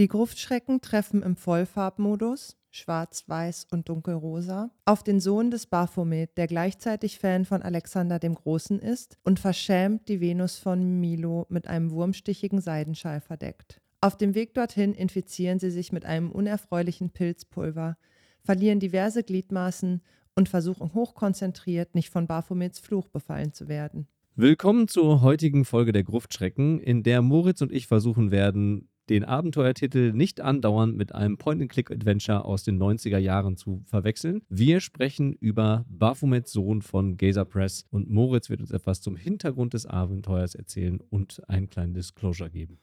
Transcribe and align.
Die 0.00 0.08
Gruftschrecken 0.08 0.80
treffen 0.80 1.22
im 1.22 1.36
Vollfarbmodus, 1.36 2.56
schwarz, 2.70 3.24
weiß 3.26 3.66
und 3.70 3.90
dunkelrosa, 3.90 4.70
auf 4.86 5.02
den 5.02 5.20
Sohn 5.20 5.50
des 5.50 5.66
Baphomet, 5.66 6.38
der 6.38 6.46
gleichzeitig 6.46 7.18
Fan 7.18 7.44
von 7.44 7.60
Alexander 7.60 8.18
dem 8.18 8.34
Großen 8.34 8.78
ist 8.78 9.18
und 9.24 9.38
verschämt 9.38 10.08
die 10.08 10.22
Venus 10.22 10.56
von 10.56 10.98
Milo 11.00 11.44
mit 11.50 11.66
einem 11.66 11.90
wurmstichigen 11.90 12.62
Seidenschal 12.62 13.20
verdeckt. 13.20 13.82
Auf 14.00 14.16
dem 14.16 14.34
Weg 14.34 14.54
dorthin 14.54 14.94
infizieren 14.94 15.58
sie 15.58 15.70
sich 15.70 15.92
mit 15.92 16.06
einem 16.06 16.32
unerfreulichen 16.32 17.10
Pilzpulver, 17.10 17.98
verlieren 18.42 18.80
diverse 18.80 19.22
Gliedmaßen 19.22 20.00
und 20.34 20.48
versuchen 20.48 20.94
hochkonzentriert, 20.94 21.94
nicht 21.94 22.08
von 22.08 22.26
Baphomets 22.26 22.78
Fluch 22.78 23.08
befallen 23.08 23.52
zu 23.52 23.68
werden. 23.68 24.08
Willkommen 24.34 24.88
zur 24.88 25.20
heutigen 25.20 25.66
Folge 25.66 25.92
der 25.92 26.04
Gruftschrecken, 26.04 26.80
in 26.80 27.02
der 27.02 27.20
Moritz 27.20 27.60
und 27.60 27.70
ich 27.70 27.86
versuchen 27.86 28.30
werden, 28.30 28.88
den 29.10 29.24
Abenteuertitel 29.24 30.12
nicht 30.12 30.40
andauernd 30.40 30.96
mit 30.96 31.14
einem 31.14 31.36
Point-and-Click-Adventure 31.36 32.44
aus 32.44 32.62
den 32.62 32.80
90er 32.80 33.18
Jahren 33.18 33.56
zu 33.56 33.82
verwechseln. 33.86 34.42
Wir 34.48 34.80
sprechen 34.80 35.32
über 35.34 35.84
Baphomets 35.88 36.52
Sohn 36.52 36.80
von 36.80 37.16
Gazer 37.16 37.44
Press 37.44 37.84
und 37.90 38.08
Moritz 38.08 38.48
wird 38.48 38.60
uns 38.60 38.70
etwas 38.70 39.00
zum 39.00 39.16
Hintergrund 39.16 39.74
des 39.74 39.84
Abenteuers 39.84 40.54
erzählen 40.54 41.00
und 41.10 41.42
einen 41.48 41.68
kleinen 41.68 41.92
Disclosure 41.92 42.50
geben. 42.50 42.78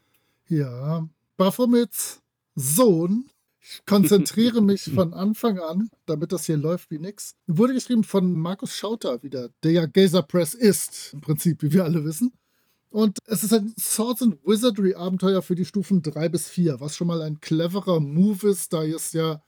Ja, 0.47 1.08
Baphomets 1.38 2.22
Sohn 2.56 3.30
ich 3.69 3.86
konzentriere 3.86 4.62
mich 4.62 4.84
von 4.95 5.14
Anfang 5.14 5.59
an, 5.59 5.89
damit 6.06 6.31
das 6.31 6.45
hier 6.45 6.58
läuft 6.58 6.89
wie 6.91 7.00
nix. 7.00 7.36
Wurde 7.47 7.73
geschrieben 7.73 8.03
von 8.03 8.34
Markus 8.34 8.75
Schauter 8.75 9.23
wieder, 9.23 9.50
der 9.64 9.72
ja 9.72 9.86
Gazer 9.86 10.23
Press 10.23 10.53
ist, 10.53 11.14
im 11.14 11.22
Prinzip, 11.22 11.62
wie 11.64 11.73
wir 11.73 11.84
alle 11.84 12.03
wissen. 12.06 12.31
Und 12.89 13.19
es 13.25 13.43
ist 13.43 13.53
ein 13.53 13.73
Swords 13.77 14.21
and 14.21 14.38
Wizardry 14.45 14.95
Abenteuer 14.95 15.41
für 15.41 15.55
die 15.55 15.66
Stufen 15.66 16.02
3 16.02 16.30
bis 16.30 16.49
4, 16.49 16.80
was 16.80 16.95
schon 16.95 17.07
mal 17.07 17.21
ein 17.21 17.41
cleverer 17.41 17.99
Move 17.99 18.47
ist, 18.49 18.71
da 18.73 18.83
es 18.83 19.11
ja 19.13 19.41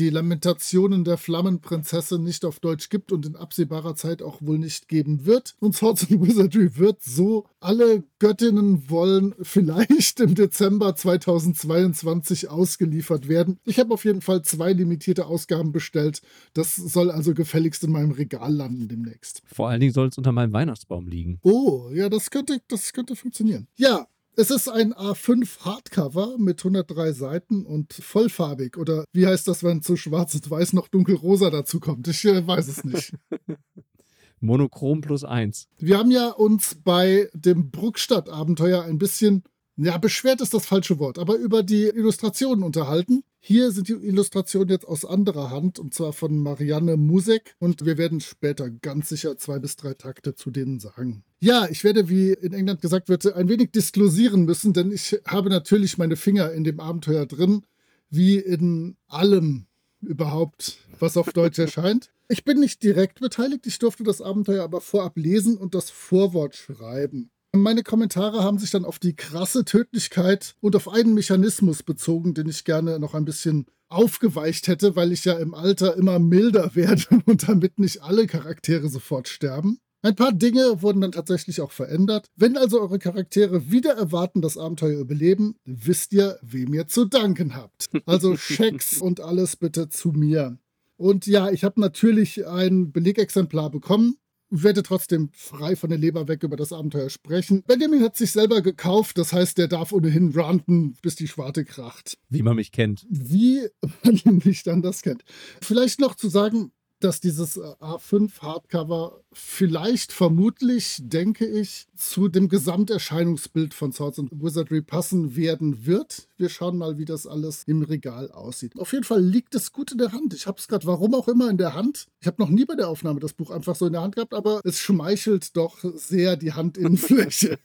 die 0.00 0.08
Lamentationen 0.08 1.04
der 1.04 1.18
Flammenprinzessin 1.18 2.22
nicht 2.22 2.46
auf 2.46 2.58
Deutsch 2.58 2.88
gibt 2.88 3.12
und 3.12 3.26
in 3.26 3.36
absehbarer 3.36 3.94
Zeit 3.94 4.22
auch 4.22 4.40
wohl 4.40 4.58
nicht 4.58 4.88
geben 4.88 5.26
wird. 5.26 5.54
Und 5.60 5.76
Swords 5.76 6.10
and 6.10 6.26
Wizardry 6.26 6.76
wird 6.78 7.02
so 7.02 7.44
alle 7.60 8.02
Göttinnen 8.18 8.88
wollen 8.88 9.34
vielleicht 9.42 10.20
im 10.20 10.34
Dezember 10.34 10.96
2022 10.96 12.48
ausgeliefert 12.48 13.28
werden. 13.28 13.58
Ich 13.64 13.78
habe 13.78 13.92
auf 13.92 14.06
jeden 14.06 14.22
Fall 14.22 14.40
zwei 14.42 14.72
limitierte 14.72 15.26
Ausgaben 15.26 15.70
bestellt. 15.70 16.22
Das 16.54 16.76
soll 16.76 17.10
also 17.10 17.34
gefälligst 17.34 17.84
in 17.84 17.92
meinem 17.92 18.12
Regal 18.12 18.54
landen 18.54 18.88
demnächst. 18.88 19.42
Vor 19.52 19.68
allen 19.68 19.80
Dingen 19.80 19.92
soll 19.92 20.08
es 20.08 20.16
unter 20.16 20.32
meinem 20.32 20.54
Weihnachtsbaum 20.54 21.08
liegen. 21.08 21.38
Oh, 21.42 21.90
ja, 21.92 22.08
das 22.08 22.30
könnte, 22.30 22.62
das 22.68 22.94
könnte 22.94 23.16
funktionieren. 23.16 23.68
Ja, 23.76 24.06
es 24.36 24.50
ist 24.50 24.68
ein 24.68 24.94
A5 24.94 25.60
Hardcover 25.60 26.38
mit 26.38 26.60
103 26.60 27.12
Seiten 27.12 27.66
und 27.66 27.92
vollfarbig. 27.92 28.76
Oder 28.76 29.04
wie 29.12 29.26
heißt 29.26 29.46
das, 29.48 29.62
wenn 29.64 29.82
zu 29.82 29.96
schwarz 29.96 30.34
und 30.34 30.50
weiß 30.50 30.72
noch 30.72 30.88
dunkelrosa 30.88 31.50
dazu 31.50 31.80
kommt? 31.80 32.08
Ich 32.08 32.24
äh, 32.24 32.46
weiß 32.46 32.68
es 32.68 32.84
nicht. 32.84 33.14
Monochrom 34.40 35.02
plus 35.02 35.24
eins. 35.24 35.68
Wir 35.78 35.98
haben 35.98 36.10
ja 36.10 36.28
uns 36.30 36.76
bei 36.82 37.28
dem 37.34 37.70
Bruckstadt-Abenteuer 37.70 38.82
ein 38.84 38.98
bisschen 38.98 39.44
ja, 39.82 39.98
beschwert 39.98 40.40
ist 40.40 40.52
das 40.52 40.66
falsche 40.66 40.98
Wort, 40.98 41.18
aber 41.18 41.36
über 41.36 41.62
die 41.62 41.84
Illustrationen 41.84 42.62
unterhalten. 42.64 43.22
Hier 43.38 43.70
sind 43.70 43.88
die 43.88 43.94
Illustrationen 43.94 44.68
jetzt 44.68 44.86
aus 44.86 45.06
anderer 45.06 45.50
Hand 45.50 45.78
und 45.78 45.94
zwar 45.94 46.12
von 46.12 46.38
Marianne 46.42 46.98
Musek 46.98 47.54
und 47.58 47.86
wir 47.86 47.96
werden 47.96 48.20
später 48.20 48.68
ganz 48.68 49.08
sicher 49.08 49.38
zwei 49.38 49.58
bis 49.58 49.76
drei 49.76 49.94
Takte 49.94 50.34
zu 50.34 50.50
denen 50.50 50.78
sagen. 50.78 51.24
Ja, 51.40 51.66
ich 51.70 51.82
werde, 51.82 52.10
wie 52.10 52.32
in 52.32 52.52
England 52.52 52.82
gesagt 52.82 53.08
wird, 53.08 53.32
ein 53.32 53.48
wenig 53.48 53.70
disklosieren 53.70 54.44
müssen, 54.44 54.74
denn 54.74 54.92
ich 54.92 55.18
habe 55.26 55.48
natürlich 55.48 55.96
meine 55.96 56.16
Finger 56.16 56.52
in 56.52 56.64
dem 56.64 56.80
Abenteuer 56.80 57.24
drin, 57.24 57.64
wie 58.10 58.36
in 58.36 58.96
allem 59.06 59.66
überhaupt, 60.02 60.78
was 60.98 61.16
auf 61.16 61.32
Deutsch 61.32 61.58
erscheint. 61.60 62.10
Ich 62.28 62.44
bin 62.44 62.60
nicht 62.60 62.82
direkt 62.82 63.20
beteiligt, 63.20 63.66
ich 63.66 63.78
durfte 63.78 64.04
das 64.04 64.20
Abenteuer 64.20 64.62
aber 64.62 64.82
vorab 64.82 65.16
lesen 65.16 65.56
und 65.56 65.74
das 65.74 65.88
Vorwort 65.88 66.54
schreiben. 66.54 67.30
Meine 67.52 67.82
Kommentare 67.82 68.44
haben 68.44 68.58
sich 68.58 68.70
dann 68.70 68.84
auf 68.84 69.00
die 69.00 69.16
krasse 69.16 69.64
Tödlichkeit 69.64 70.54
und 70.60 70.76
auf 70.76 70.88
einen 70.88 71.14
Mechanismus 71.14 71.82
bezogen, 71.82 72.32
den 72.32 72.48
ich 72.48 72.64
gerne 72.64 73.00
noch 73.00 73.14
ein 73.14 73.24
bisschen 73.24 73.66
aufgeweicht 73.88 74.68
hätte, 74.68 74.94
weil 74.94 75.10
ich 75.10 75.24
ja 75.24 75.36
im 75.36 75.54
Alter 75.54 75.96
immer 75.96 76.20
milder 76.20 76.74
werde 76.76 77.02
und 77.26 77.48
damit 77.48 77.80
nicht 77.80 78.02
alle 78.02 78.28
Charaktere 78.28 78.88
sofort 78.88 79.26
sterben. 79.28 79.78
Ein 80.02 80.14
paar 80.14 80.32
Dinge 80.32 80.80
wurden 80.80 81.02
dann 81.02 81.12
tatsächlich 81.12 81.60
auch 81.60 81.72
verändert. 81.72 82.26
Wenn 82.34 82.56
also 82.56 82.80
eure 82.80 82.98
Charaktere 82.98 83.70
wieder 83.70 83.94
erwarten, 83.94 84.40
das 84.40 84.56
Abenteuer 84.56 85.00
überleben, 85.00 85.56
wisst 85.64 86.12
ihr, 86.12 86.38
wem 86.40 86.72
ihr 86.72 86.86
zu 86.86 87.04
danken 87.04 87.54
habt. 87.54 87.90
Also 88.06 88.36
Schecks 88.38 88.98
und 88.98 89.20
alles 89.20 89.56
bitte 89.56 89.90
zu 89.90 90.12
mir. 90.12 90.56
Und 90.96 91.26
ja, 91.26 91.50
ich 91.50 91.64
habe 91.64 91.80
natürlich 91.80 92.46
ein 92.46 92.92
Belegexemplar 92.92 93.70
bekommen 93.70 94.16
werde 94.50 94.82
trotzdem 94.82 95.30
frei 95.32 95.76
von 95.76 95.90
der 95.90 95.98
Leber 95.98 96.28
weg 96.28 96.42
über 96.42 96.56
das 96.56 96.72
Abenteuer 96.72 97.08
sprechen. 97.08 97.62
Benjamin 97.66 98.02
hat 98.02 98.16
sich 98.16 98.32
selber 98.32 98.62
gekauft, 98.62 99.16
das 99.18 99.32
heißt, 99.32 99.58
der 99.58 99.68
darf 99.68 99.92
ohnehin 99.92 100.32
ranten, 100.32 100.96
bis 101.02 101.14
die 101.14 101.28
Schwarte 101.28 101.64
kracht. 101.64 102.18
Wie 102.28 102.42
man 102.42 102.56
mich 102.56 102.72
kennt. 102.72 103.06
Wie 103.08 103.68
man 104.02 104.42
mich 104.44 104.62
dann 104.62 104.82
das 104.82 105.02
kennt. 105.02 105.24
Vielleicht 105.62 106.00
noch 106.00 106.14
zu 106.14 106.28
sagen, 106.28 106.72
dass 107.00 107.20
dieses 107.20 107.56
äh, 107.56 107.60
A5 107.80 108.40
Hardcover 108.40 109.20
vielleicht, 109.32 110.12
vermutlich, 110.12 110.98
denke 111.00 111.46
ich, 111.46 111.86
zu 111.96 112.28
dem 112.28 112.48
Gesamterscheinungsbild 112.48 113.74
von 113.74 113.92
Swords 113.92 114.18
and 114.18 114.30
Wizardry 114.32 114.82
passen 114.82 115.36
werden 115.36 115.86
wird. 115.86 116.28
Wir 116.36 116.48
schauen 116.48 116.76
mal, 116.76 116.98
wie 116.98 117.04
das 117.04 117.26
alles 117.26 117.64
im 117.64 117.82
Regal 117.82 118.30
aussieht. 118.30 118.78
Auf 118.78 118.92
jeden 118.92 119.04
Fall 119.04 119.22
liegt 119.22 119.54
es 119.54 119.72
gut 119.72 119.92
in 119.92 119.98
der 119.98 120.12
Hand. 120.12 120.34
Ich 120.34 120.46
habe 120.46 120.58
es 120.58 120.68
gerade, 120.68 120.86
warum 120.86 121.14
auch 121.14 121.28
immer, 121.28 121.50
in 121.50 121.58
der 121.58 121.74
Hand. 121.74 122.06
Ich 122.20 122.26
habe 122.26 122.40
noch 122.42 122.50
nie 122.50 122.64
bei 122.64 122.74
der 122.74 122.88
Aufnahme 122.88 123.20
das 123.20 123.32
Buch 123.32 123.50
einfach 123.50 123.76
so 123.76 123.86
in 123.86 123.92
der 123.92 124.02
Hand 124.02 124.16
gehabt, 124.16 124.34
aber 124.34 124.60
es 124.64 124.78
schmeichelt 124.78 125.56
doch 125.56 125.78
sehr 125.94 126.36
die 126.36 126.54
Handinnenfläche. 126.54 127.58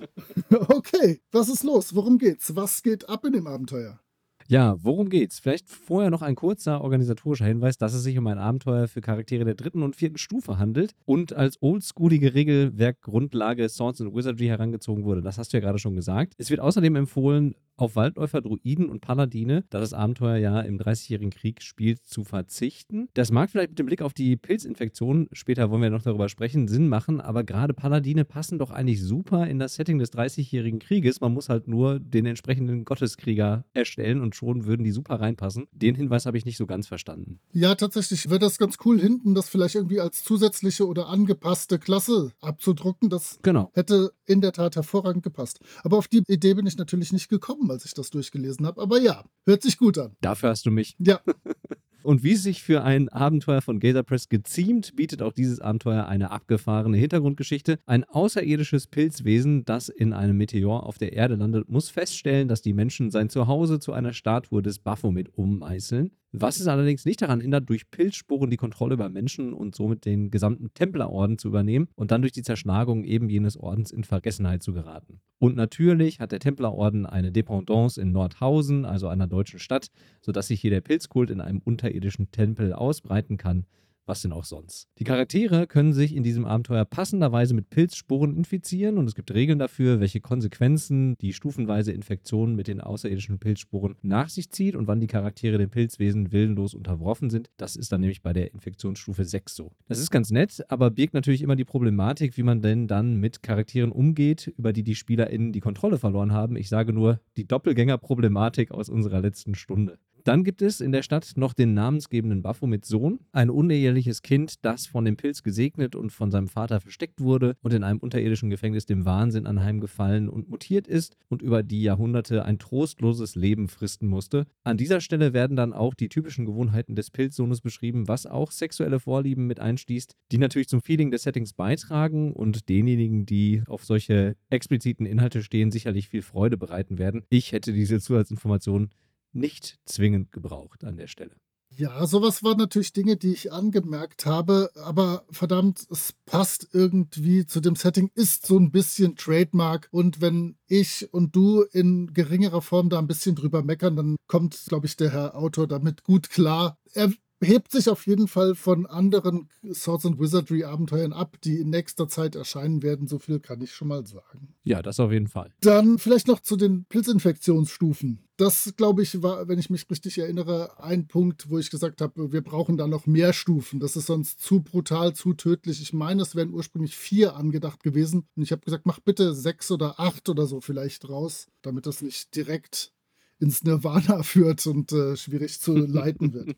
okay, 0.50 1.20
was 1.32 1.48
ist 1.48 1.64
los? 1.64 1.94
Worum 1.94 2.18
geht's? 2.18 2.54
Was 2.54 2.82
geht 2.82 3.08
ab 3.08 3.24
in 3.24 3.32
dem 3.32 3.46
Abenteuer? 3.46 4.00
Ja, 4.48 4.76
worum 4.78 5.08
geht's? 5.08 5.40
Vielleicht 5.40 5.68
vorher 5.68 6.08
noch 6.08 6.22
ein 6.22 6.36
kurzer 6.36 6.80
organisatorischer 6.80 7.46
Hinweis, 7.46 7.78
dass 7.78 7.94
es 7.94 8.04
sich 8.04 8.16
um 8.16 8.28
ein 8.28 8.38
Abenteuer 8.38 8.86
für 8.86 9.00
Charaktere 9.00 9.44
der 9.44 9.54
dritten 9.54 9.82
und 9.82 9.96
vierten 9.96 10.18
Stufe 10.18 10.56
handelt 10.58 10.92
und 11.04 11.32
als 11.32 11.60
oldschoolige 11.60 12.32
Regelwerkgrundlage 12.32 13.68
Swords 13.68 14.00
and 14.00 14.14
Wizardry 14.14 14.46
herangezogen 14.46 15.04
wurde. 15.04 15.20
Das 15.20 15.38
hast 15.38 15.52
du 15.52 15.56
ja 15.56 15.60
gerade 15.60 15.80
schon 15.80 15.96
gesagt. 15.96 16.34
Es 16.38 16.50
wird 16.50 16.60
außerdem 16.60 16.94
empfohlen, 16.94 17.56
auf 17.76 17.96
Waldläufer, 17.96 18.40
Druiden 18.40 18.88
und 18.88 19.00
Paladine, 19.00 19.64
da 19.70 19.80
das 19.80 19.92
Abenteuer 19.92 20.36
ja 20.36 20.60
im 20.60 20.78
Dreißigjährigen 20.78 21.30
Krieg 21.30 21.62
spielt, 21.62 22.06
zu 22.06 22.24
verzichten. 22.24 23.08
Das 23.14 23.30
mag 23.30 23.50
vielleicht 23.50 23.70
mit 23.70 23.78
dem 23.78 23.86
Blick 23.86 24.02
auf 24.02 24.14
die 24.14 24.36
Pilzinfektion, 24.36 25.28
später 25.32 25.70
wollen 25.70 25.82
wir 25.82 25.90
noch 25.90 26.02
darüber 26.02 26.28
sprechen, 26.28 26.68
Sinn 26.68 26.88
machen, 26.88 27.20
aber 27.20 27.44
gerade 27.44 27.74
Paladine 27.74 28.24
passen 28.24 28.58
doch 28.58 28.70
eigentlich 28.70 29.02
super 29.02 29.46
in 29.46 29.58
das 29.58 29.74
Setting 29.74 29.98
des 29.98 30.10
Dreißigjährigen 30.10 30.78
Krieges. 30.78 31.20
Man 31.20 31.34
muss 31.34 31.48
halt 31.48 31.68
nur 31.68 32.00
den 32.00 32.26
entsprechenden 32.26 32.84
Gotteskrieger 32.84 33.64
erstellen 33.74 34.20
und 34.20 34.34
schon 34.36 34.66
würden 34.66 34.84
die 34.84 34.92
super 34.92 35.20
reinpassen. 35.20 35.66
Den 35.72 35.94
Hinweis 35.94 36.26
habe 36.26 36.38
ich 36.38 36.44
nicht 36.44 36.56
so 36.56 36.66
ganz 36.66 36.86
verstanden. 36.86 37.40
Ja, 37.52 37.74
tatsächlich 37.74 38.28
wäre 38.28 38.38
das 38.38 38.58
ganz 38.58 38.76
cool, 38.84 39.00
hinten 39.00 39.34
das 39.34 39.48
vielleicht 39.48 39.74
irgendwie 39.74 40.00
als 40.00 40.22
zusätzliche 40.22 40.86
oder 40.86 41.08
angepasste 41.08 41.78
Klasse 41.78 42.32
abzudrucken. 42.40 43.10
Das 43.10 43.38
genau. 43.42 43.70
hätte 43.74 44.12
in 44.26 44.40
der 44.40 44.52
Tat 44.52 44.76
hervorragend 44.76 45.22
gepasst. 45.22 45.60
Aber 45.82 45.96
auf 45.96 46.08
die 46.08 46.22
Idee 46.26 46.54
bin 46.54 46.66
ich 46.66 46.76
natürlich 46.76 47.12
nicht 47.12 47.28
gekommen 47.28 47.70
als 47.70 47.84
ich 47.84 47.94
das 47.94 48.10
durchgelesen 48.10 48.66
habe. 48.66 48.80
Aber 48.80 49.00
ja, 49.00 49.24
hört 49.44 49.62
sich 49.62 49.78
gut 49.78 49.98
an. 49.98 50.16
Dafür 50.20 50.50
hast 50.50 50.66
du 50.66 50.70
mich. 50.70 50.96
Ja. 50.98 51.20
Und 52.06 52.22
wie 52.22 52.34
es 52.34 52.44
sich 52.44 52.62
für 52.62 52.84
ein 52.84 53.08
Abenteuer 53.08 53.60
von 53.60 53.80
Gazer 53.80 54.04
Press 54.04 54.28
geziemt, 54.28 54.94
bietet 54.94 55.22
auch 55.22 55.32
dieses 55.32 55.58
Abenteuer 55.58 56.06
eine 56.06 56.30
abgefahrene 56.30 56.96
Hintergrundgeschichte. 56.96 57.80
Ein 57.84 58.04
außerirdisches 58.04 58.86
Pilzwesen, 58.86 59.64
das 59.64 59.88
in 59.88 60.12
einem 60.12 60.36
Meteor 60.36 60.86
auf 60.86 60.98
der 60.98 61.14
Erde 61.14 61.34
landet, 61.34 61.68
muss 61.68 61.90
feststellen, 61.90 62.46
dass 62.46 62.62
die 62.62 62.74
Menschen 62.74 63.10
sein 63.10 63.28
Zuhause 63.28 63.80
zu 63.80 63.92
einer 63.92 64.12
Statue 64.12 64.62
des 64.62 64.78
Baphomet 64.78 65.36
ummeißeln. 65.36 66.12
Was 66.32 66.60
es 66.60 66.66
allerdings 66.66 67.04
nicht 67.04 67.22
daran 67.22 67.40
hindert, 67.40 67.68
durch 67.70 67.90
Pilzsporen 67.90 68.50
die 68.50 68.56
Kontrolle 68.56 68.94
über 68.94 69.08
Menschen 69.08 69.52
und 69.52 69.74
somit 69.74 70.04
den 70.04 70.30
gesamten 70.30 70.72
Templerorden 70.74 71.38
zu 71.38 71.48
übernehmen 71.48 71.88
und 71.94 72.10
dann 72.10 72.20
durch 72.20 72.32
die 72.32 72.42
Zerschlagung 72.42 73.04
eben 73.04 73.28
jenes 73.28 73.56
Ordens 73.56 73.90
in 73.90 74.04
Vergessenheit 74.04 74.62
zu 74.62 74.72
geraten. 74.72 75.20
Und 75.38 75.56
natürlich 75.56 76.20
hat 76.20 76.32
der 76.32 76.40
Templerorden 76.40 77.06
eine 77.06 77.32
Dependance 77.32 78.00
in 78.00 78.12
Nordhausen, 78.12 78.84
also 78.84 79.08
einer 79.08 79.26
deutschen 79.26 79.60
Stadt, 79.60 79.88
sodass 80.20 80.48
sich 80.48 80.60
hier 80.60 80.70
der 80.70 80.80
Pilzkult 80.80 81.30
in 81.30 81.40
einem 81.40 81.60
unterirdischen 81.64 82.30
Tempel 82.30 82.72
ausbreiten 82.72 83.36
kann, 83.36 83.66
was 84.06 84.22
denn 84.22 84.32
auch 84.32 84.44
sonst. 84.44 84.88
Die 84.98 85.04
Charaktere 85.04 85.66
können 85.66 85.92
sich 85.92 86.14
in 86.14 86.22
diesem 86.22 86.44
Abenteuer 86.44 86.84
passenderweise 86.84 87.54
mit 87.54 87.70
Pilzsporen 87.70 88.36
infizieren 88.36 88.98
und 88.98 89.06
es 89.06 89.14
gibt 89.14 89.32
Regeln 89.34 89.58
dafür, 89.58 90.00
welche 90.00 90.20
Konsequenzen 90.20 91.16
die 91.18 91.32
stufenweise 91.32 91.92
Infektion 91.92 92.54
mit 92.54 92.68
den 92.68 92.80
außerirdischen 92.80 93.38
Pilzsporen 93.38 93.96
nach 94.02 94.28
sich 94.28 94.50
zieht 94.50 94.76
und 94.76 94.86
wann 94.86 95.00
die 95.00 95.06
Charaktere 95.06 95.58
den 95.58 95.70
Pilzwesen 95.70 96.32
willenlos 96.32 96.74
unterworfen 96.74 97.30
sind. 97.30 97.50
Das 97.56 97.76
ist 97.76 97.92
dann 97.92 98.00
nämlich 98.00 98.22
bei 98.22 98.32
der 98.32 98.52
Infektionsstufe 98.52 99.24
6 99.24 99.54
so. 99.54 99.72
Das 99.88 99.98
ist 99.98 100.10
ganz 100.10 100.30
nett, 100.30 100.64
aber 100.68 100.90
birgt 100.90 101.14
natürlich 101.14 101.42
immer 101.42 101.56
die 101.56 101.64
Problematik, 101.64 102.36
wie 102.36 102.42
man 102.42 102.62
denn 102.62 102.86
dann 102.86 103.16
mit 103.16 103.42
Charakteren 103.42 103.92
umgeht, 103.92 104.52
über 104.56 104.72
die 104.72 104.82
die 104.82 104.94
SpielerInnen 104.94 105.52
die 105.52 105.60
Kontrolle 105.60 105.98
verloren 105.98 106.32
haben. 106.32 106.56
Ich 106.56 106.68
sage 106.68 106.92
nur 106.92 107.20
die 107.36 107.46
Doppelgänger-Problematik 107.46 108.70
aus 108.70 108.88
unserer 108.88 109.20
letzten 109.20 109.54
Stunde. 109.54 109.98
Dann 110.26 110.42
gibt 110.42 110.60
es 110.60 110.80
in 110.80 110.90
der 110.90 111.04
Stadt 111.04 111.34
noch 111.36 111.54
den 111.54 111.72
namensgebenden 111.72 112.42
Baphomet 112.42 112.84
Sohn, 112.84 113.20
ein 113.30 113.48
uneheliches 113.48 114.22
Kind, 114.22 114.64
das 114.64 114.84
von 114.84 115.04
dem 115.04 115.16
Pilz 115.16 115.44
gesegnet 115.44 115.94
und 115.94 116.10
von 116.10 116.32
seinem 116.32 116.48
Vater 116.48 116.80
versteckt 116.80 117.20
wurde 117.20 117.54
und 117.62 117.72
in 117.72 117.84
einem 117.84 118.00
unterirdischen 118.00 118.50
Gefängnis 118.50 118.86
dem 118.86 119.04
Wahnsinn 119.04 119.46
anheimgefallen 119.46 120.28
und 120.28 120.50
mutiert 120.50 120.88
ist 120.88 121.16
und 121.28 121.42
über 121.42 121.62
die 121.62 121.80
Jahrhunderte 121.80 122.44
ein 122.44 122.58
trostloses 122.58 123.36
Leben 123.36 123.68
fristen 123.68 124.08
musste. 124.08 124.48
An 124.64 124.76
dieser 124.76 125.00
Stelle 125.00 125.32
werden 125.32 125.56
dann 125.56 125.72
auch 125.72 125.94
die 125.94 126.08
typischen 126.08 126.44
Gewohnheiten 126.44 126.96
des 126.96 127.12
Pilzsohnes 127.12 127.60
beschrieben, 127.60 128.08
was 128.08 128.26
auch 128.26 128.50
sexuelle 128.50 128.98
Vorlieben 128.98 129.46
mit 129.46 129.60
einschließt, 129.60 130.16
die 130.32 130.38
natürlich 130.38 130.66
zum 130.68 130.82
Feeling 130.82 131.12
des 131.12 131.22
Settings 131.22 131.52
beitragen 131.52 132.32
und 132.32 132.68
denjenigen, 132.68 133.26
die 133.26 133.62
auf 133.68 133.84
solche 133.84 134.34
expliziten 134.50 135.06
Inhalte 135.06 135.44
stehen, 135.44 135.70
sicherlich 135.70 136.08
viel 136.08 136.22
Freude 136.22 136.56
bereiten 136.56 136.98
werden. 136.98 137.22
Ich 137.28 137.52
hätte 137.52 137.72
diese 137.72 138.00
Zusatzinformationen 138.00 138.90
nicht 139.36 139.78
zwingend 139.84 140.32
gebraucht 140.32 140.84
an 140.84 140.96
der 140.96 141.06
Stelle. 141.06 141.36
Ja, 141.78 142.06
sowas 142.06 142.42
waren 142.42 142.56
natürlich 142.56 142.94
Dinge, 142.94 143.16
die 143.16 143.32
ich 143.32 143.52
angemerkt 143.52 144.24
habe, 144.24 144.70
aber 144.76 145.26
verdammt, 145.30 145.86
es 145.90 146.14
passt 146.24 146.68
irgendwie 146.72 147.44
zu 147.44 147.60
dem 147.60 147.76
Setting, 147.76 148.10
ist 148.14 148.46
so 148.46 148.58
ein 148.58 148.70
bisschen 148.70 149.16
Trademark 149.16 149.88
und 149.90 150.22
wenn 150.22 150.56
ich 150.68 151.12
und 151.12 151.36
du 151.36 151.62
in 151.72 152.14
geringerer 152.14 152.62
Form 152.62 152.88
da 152.88 152.98
ein 152.98 153.08
bisschen 153.08 153.34
drüber 153.34 153.62
meckern, 153.62 153.94
dann 153.94 154.16
kommt, 154.26 154.64
glaube 154.68 154.86
ich, 154.86 154.96
der 154.96 155.12
Herr 155.12 155.36
Autor 155.36 155.66
damit 155.66 156.02
gut 156.02 156.30
klar. 156.30 156.78
Er 156.94 157.12
hebt 157.42 157.72
sich 157.72 157.90
auf 157.90 158.06
jeden 158.06 158.28
Fall 158.28 158.54
von 158.54 158.86
anderen 158.86 159.50
Swords 159.72 160.06
and 160.06 160.18
Wizardry 160.18 160.64
Abenteuern 160.64 161.12
ab, 161.12 161.36
die 161.44 161.58
in 161.58 161.68
nächster 161.68 162.08
Zeit 162.08 162.34
erscheinen 162.34 162.82
werden. 162.82 163.06
So 163.06 163.18
viel 163.18 163.40
kann 163.40 163.60
ich 163.60 163.74
schon 163.74 163.88
mal 163.88 164.06
sagen. 164.06 164.54
Ja, 164.64 164.80
das 164.80 164.98
auf 165.00 165.12
jeden 165.12 165.28
Fall. 165.28 165.52
Dann 165.60 165.98
vielleicht 165.98 166.28
noch 166.28 166.40
zu 166.40 166.56
den 166.56 166.86
Pilzinfektionsstufen. 166.86 168.25
Das, 168.38 168.74
glaube 168.76 169.02
ich, 169.02 169.22
war, 169.22 169.48
wenn 169.48 169.58
ich 169.58 169.70
mich 169.70 169.88
richtig 169.90 170.18
erinnere, 170.18 170.78
ein 170.78 171.08
Punkt, 171.08 171.48
wo 171.48 171.58
ich 171.58 171.70
gesagt 171.70 172.02
habe, 172.02 172.32
wir 172.32 172.42
brauchen 172.42 172.76
da 172.76 172.86
noch 172.86 173.06
mehr 173.06 173.32
Stufen. 173.32 173.80
Das 173.80 173.96
ist 173.96 174.06
sonst 174.06 174.42
zu 174.42 174.60
brutal, 174.60 175.14
zu 175.14 175.32
tödlich. 175.32 175.80
Ich 175.80 175.94
meine, 175.94 176.20
es 176.20 176.34
wären 176.34 176.52
ursprünglich 176.52 176.96
vier 176.96 177.34
angedacht 177.34 177.82
gewesen. 177.82 178.28
Und 178.36 178.42
ich 178.42 178.52
habe 178.52 178.62
gesagt, 178.62 178.84
mach 178.84 179.00
bitte 179.00 179.34
sechs 179.34 179.70
oder 179.70 179.98
acht 179.98 180.28
oder 180.28 180.46
so 180.46 180.60
vielleicht 180.60 181.08
raus, 181.08 181.46
damit 181.62 181.86
das 181.86 182.02
nicht 182.02 182.36
direkt 182.36 182.92
ins 183.38 183.64
Nirvana 183.64 184.22
führt 184.22 184.66
und 184.66 184.92
äh, 184.92 185.16
schwierig 185.16 185.58
zu 185.60 185.74
leiten 185.76 186.34
wird. 186.34 186.56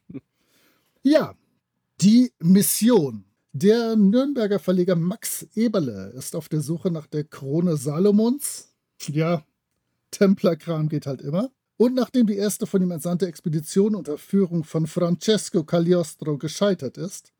Ja, 1.02 1.36
die 2.00 2.32
Mission. 2.40 3.24
Der 3.52 3.96
Nürnberger 3.96 4.58
Verleger 4.58 4.94
Max 4.96 5.46
Eberle 5.54 6.12
ist 6.16 6.36
auf 6.36 6.48
der 6.48 6.60
Suche 6.60 6.90
nach 6.90 7.06
der 7.06 7.24
Krone 7.24 7.76
Salomons. 7.76 8.74
Ja, 9.06 9.44
Templerkram 10.10 10.88
geht 10.88 11.06
halt 11.06 11.22
immer. 11.22 11.50
Und 11.78 11.94
nachdem 11.94 12.26
die 12.26 12.36
erste 12.36 12.66
von 12.66 12.82
ihm 12.82 12.90
entsandte 12.90 13.28
Expedition 13.28 13.94
unter 13.94 14.18
Führung 14.18 14.64
von 14.64 14.88
Francesco 14.88 15.62
Cagliostro 15.62 16.36
gescheitert 16.36 16.98
ist, 16.98 17.32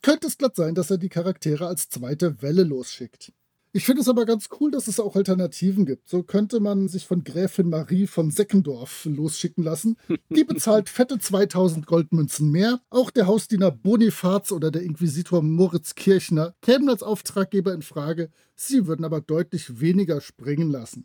könnte 0.00 0.28
es 0.28 0.38
glatt 0.38 0.56
sein, 0.56 0.74
dass 0.74 0.90
er 0.90 0.96
die 0.96 1.10
Charaktere 1.10 1.66
als 1.66 1.90
zweite 1.90 2.40
Welle 2.40 2.64
losschickt. 2.64 3.32
Ich 3.72 3.84
finde 3.84 4.00
es 4.00 4.08
aber 4.08 4.24
ganz 4.24 4.48
cool, 4.58 4.70
dass 4.70 4.88
es 4.88 4.98
auch 4.98 5.14
Alternativen 5.14 5.84
gibt. 5.84 6.08
So 6.08 6.22
könnte 6.22 6.60
man 6.60 6.88
sich 6.88 7.06
von 7.06 7.22
Gräfin 7.22 7.68
Marie 7.68 8.06
von 8.06 8.30
Seckendorf 8.30 9.04
losschicken 9.04 9.62
lassen. 9.62 9.98
Die 10.30 10.44
bezahlt 10.48 10.88
fette 10.88 11.18
2000 11.18 11.84
Goldmünzen 11.84 12.50
mehr. 12.50 12.80
Auch 12.88 13.10
der 13.10 13.26
Hausdiener 13.26 13.70
Bonifaz 13.70 14.52
oder 14.52 14.70
der 14.70 14.80
Inquisitor 14.80 15.42
Moritz 15.42 15.94
Kirchner 15.94 16.54
kämen 16.62 16.88
als 16.88 17.02
Auftraggeber 17.02 17.74
in 17.74 17.82
Frage. 17.82 18.30
Sie 18.54 18.86
würden 18.86 19.04
aber 19.04 19.20
deutlich 19.20 19.78
weniger 19.82 20.22
springen 20.22 20.70
lassen. 20.70 21.04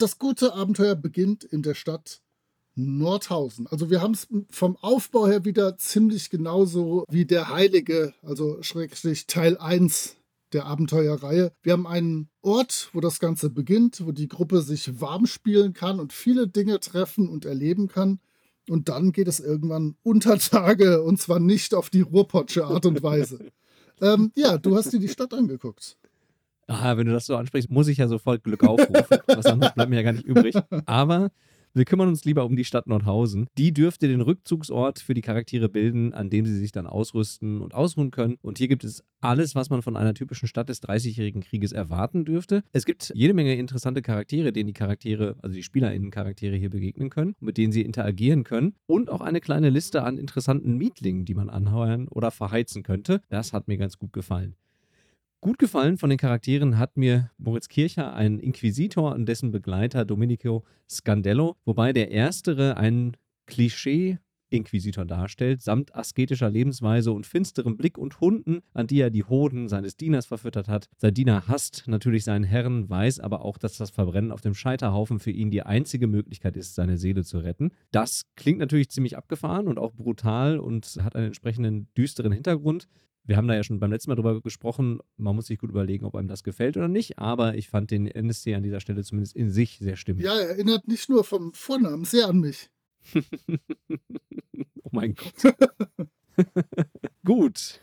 Das 0.00 0.18
gute 0.18 0.54
Abenteuer 0.54 0.94
beginnt 0.94 1.44
in 1.44 1.60
der 1.60 1.74
Stadt 1.74 2.22
Nordhausen. 2.74 3.66
Also 3.66 3.90
wir 3.90 4.00
haben 4.00 4.14
es 4.14 4.28
vom 4.48 4.78
Aufbau 4.78 5.26
her 5.26 5.44
wieder 5.44 5.76
ziemlich 5.76 6.30
genauso 6.30 7.04
wie 7.10 7.26
der 7.26 7.50
Heilige, 7.50 8.14
also 8.22 8.62
Schrägstrich 8.62 9.26
Teil 9.26 9.58
1 9.58 10.16
der 10.54 10.64
Abenteuerreihe. 10.64 11.52
Wir 11.62 11.74
haben 11.74 11.86
einen 11.86 12.30
Ort, 12.40 12.88
wo 12.94 13.02
das 13.02 13.20
Ganze 13.20 13.50
beginnt, 13.50 14.06
wo 14.06 14.10
die 14.12 14.28
Gruppe 14.28 14.62
sich 14.62 15.02
warm 15.02 15.26
spielen 15.26 15.74
kann 15.74 16.00
und 16.00 16.14
viele 16.14 16.48
Dinge 16.48 16.80
treffen 16.80 17.28
und 17.28 17.44
erleben 17.44 17.86
kann. 17.86 18.20
Und 18.70 18.88
dann 18.88 19.12
geht 19.12 19.28
es 19.28 19.38
irgendwann 19.38 19.96
unter 20.02 20.38
Tage 20.38 21.02
und 21.02 21.20
zwar 21.20 21.40
nicht 21.40 21.74
auf 21.74 21.90
die 21.90 22.00
Ruhrpotsche 22.00 22.64
Art 22.64 22.86
und 22.86 23.02
Weise. 23.02 23.50
ähm, 24.00 24.32
ja, 24.34 24.56
du 24.56 24.76
hast 24.76 24.94
dir 24.94 24.98
die 24.98 25.08
Stadt 25.08 25.34
angeguckt. 25.34 25.98
Ah, 26.70 26.96
wenn 26.96 27.06
du 27.06 27.12
das 27.12 27.26
so 27.26 27.36
ansprichst, 27.36 27.68
muss 27.68 27.88
ich 27.88 27.98
ja 27.98 28.06
sofort 28.06 28.44
Glück 28.44 28.62
aufrufen. 28.62 29.18
Was 29.26 29.46
anderes 29.46 29.74
bleibt 29.74 29.90
mir 29.90 29.96
ja 29.96 30.02
gar 30.02 30.12
nicht 30.12 30.24
übrig. 30.24 30.54
Aber 30.86 31.30
wir 31.72 31.84
kümmern 31.84 32.08
uns 32.08 32.24
lieber 32.24 32.44
um 32.44 32.56
die 32.56 32.64
Stadt 32.64 32.86
Nordhausen. 32.86 33.46
Die 33.56 33.72
dürfte 33.72 34.08
den 34.08 34.20
Rückzugsort 34.20 34.98
für 34.98 35.14
die 35.14 35.20
Charaktere 35.20 35.68
bilden, 35.68 36.12
an 36.12 36.28
dem 36.28 36.44
sie 36.44 36.56
sich 36.56 36.72
dann 36.72 36.86
ausrüsten 36.86 37.60
und 37.60 37.74
ausruhen 37.74 38.10
können. 38.10 38.38
Und 38.42 38.58
hier 38.58 38.66
gibt 38.66 38.82
es 38.82 39.04
alles, 39.20 39.54
was 39.54 39.70
man 39.70 39.82
von 39.82 39.96
einer 39.96 40.14
typischen 40.14 40.48
Stadt 40.48 40.68
des 40.68 40.80
Dreißigjährigen 40.80 41.42
Krieges 41.42 41.70
erwarten 41.72 42.24
dürfte. 42.24 42.64
Es 42.72 42.86
gibt 42.86 43.12
jede 43.14 43.34
Menge 43.34 43.54
interessante 43.54 44.02
Charaktere, 44.02 44.52
denen 44.52 44.66
die 44.68 44.72
Charaktere, 44.72 45.36
also 45.42 45.54
die 45.54 45.62
SpielerInnen-Charaktere 45.62 46.56
hier 46.56 46.70
begegnen 46.70 47.10
können, 47.10 47.34
mit 47.40 47.56
denen 47.56 47.72
sie 47.72 47.82
interagieren 47.82 48.42
können. 48.42 48.74
Und 48.86 49.10
auch 49.10 49.20
eine 49.20 49.40
kleine 49.40 49.70
Liste 49.70 50.02
an 50.02 50.18
interessanten 50.18 50.76
Mietlingen, 50.76 51.24
die 51.24 51.34
man 51.34 51.50
anheuern 51.50 52.08
oder 52.08 52.30
verheizen 52.30 52.82
könnte. 52.82 53.22
Das 53.28 53.52
hat 53.52 53.68
mir 53.68 53.76
ganz 53.76 53.98
gut 53.98 54.12
gefallen. 54.12 54.56
Gut 55.42 55.58
gefallen 55.58 55.96
von 55.96 56.10
den 56.10 56.18
Charakteren 56.18 56.76
hat 56.76 56.98
mir 56.98 57.30
Moritz 57.38 57.68
Kircher, 57.68 58.12
ein 58.12 58.38
Inquisitor 58.38 59.14
und 59.14 59.24
dessen 59.24 59.50
Begleiter 59.50 60.04
Domenico 60.04 60.64
Scandello, 60.86 61.56
wobei 61.64 61.94
der 61.94 62.10
erstere 62.10 62.76
ein 62.76 63.16
Klischee 63.46 64.18
Inquisitor 64.50 65.06
darstellt, 65.06 65.62
samt 65.62 65.94
asketischer 65.94 66.50
Lebensweise 66.50 67.12
und 67.12 67.24
finsterem 67.24 67.78
Blick 67.78 67.96
und 67.96 68.20
Hunden, 68.20 68.60
an 68.74 68.86
die 68.86 69.00
er 69.00 69.08
die 69.08 69.24
Hoden 69.24 69.68
seines 69.68 69.96
Dieners 69.96 70.26
verfüttert 70.26 70.68
hat. 70.68 70.90
Sein 70.98 71.14
Diener 71.14 71.48
hasst 71.48 71.84
natürlich 71.86 72.24
seinen 72.24 72.44
Herrn, 72.44 72.90
weiß 72.90 73.20
aber 73.20 73.42
auch, 73.42 73.56
dass 73.56 73.78
das 73.78 73.88
Verbrennen 73.88 74.32
auf 74.32 74.42
dem 74.42 74.54
Scheiterhaufen 74.54 75.20
für 75.20 75.30
ihn 75.30 75.50
die 75.50 75.62
einzige 75.62 76.06
Möglichkeit 76.06 76.56
ist, 76.58 76.74
seine 76.74 76.98
Seele 76.98 77.24
zu 77.24 77.38
retten. 77.38 77.70
Das 77.92 78.26
klingt 78.36 78.58
natürlich 78.58 78.90
ziemlich 78.90 79.16
abgefahren 79.16 79.68
und 79.68 79.78
auch 79.78 79.94
brutal 79.94 80.58
und 80.58 80.98
hat 81.02 81.16
einen 81.16 81.28
entsprechenden 81.28 81.88
düsteren 81.94 82.32
Hintergrund. 82.32 82.88
Wir 83.24 83.36
haben 83.36 83.48
da 83.48 83.54
ja 83.54 83.62
schon 83.62 83.80
beim 83.80 83.92
letzten 83.92 84.10
Mal 84.10 84.16
drüber 84.16 84.40
gesprochen. 84.40 85.00
Man 85.16 85.36
muss 85.36 85.46
sich 85.46 85.58
gut 85.58 85.70
überlegen, 85.70 86.04
ob 86.04 86.16
einem 86.16 86.28
das 86.28 86.42
gefällt 86.42 86.76
oder 86.76 86.88
nicht. 86.88 87.18
Aber 87.18 87.54
ich 87.54 87.68
fand 87.68 87.90
den 87.90 88.06
NSC 88.06 88.54
an 88.54 88.62
dieser 88.62 88.80
Stelle 88.80 89.04
zumindest 89.04 89.36
in 89.36 89.50
sich 89.50 89.78
sehr 89.78 89.96
stimmig. 89.96 90.24
Ja, 90.24 90.38
er 90.38 90.50
erinnert 90.50 90.88
nicht 90.88 91.08
nur 91.08 91.24
vom 91.24 91.52
Vornamen 91.52 92.04
sehr 92.04 92.28
an 92.28 92.40
mich. 92.40 92.70
oh 93.14 94.90
mein 94.90 95.14
Gott. 95.14 95.54
gut. 97.24 97.80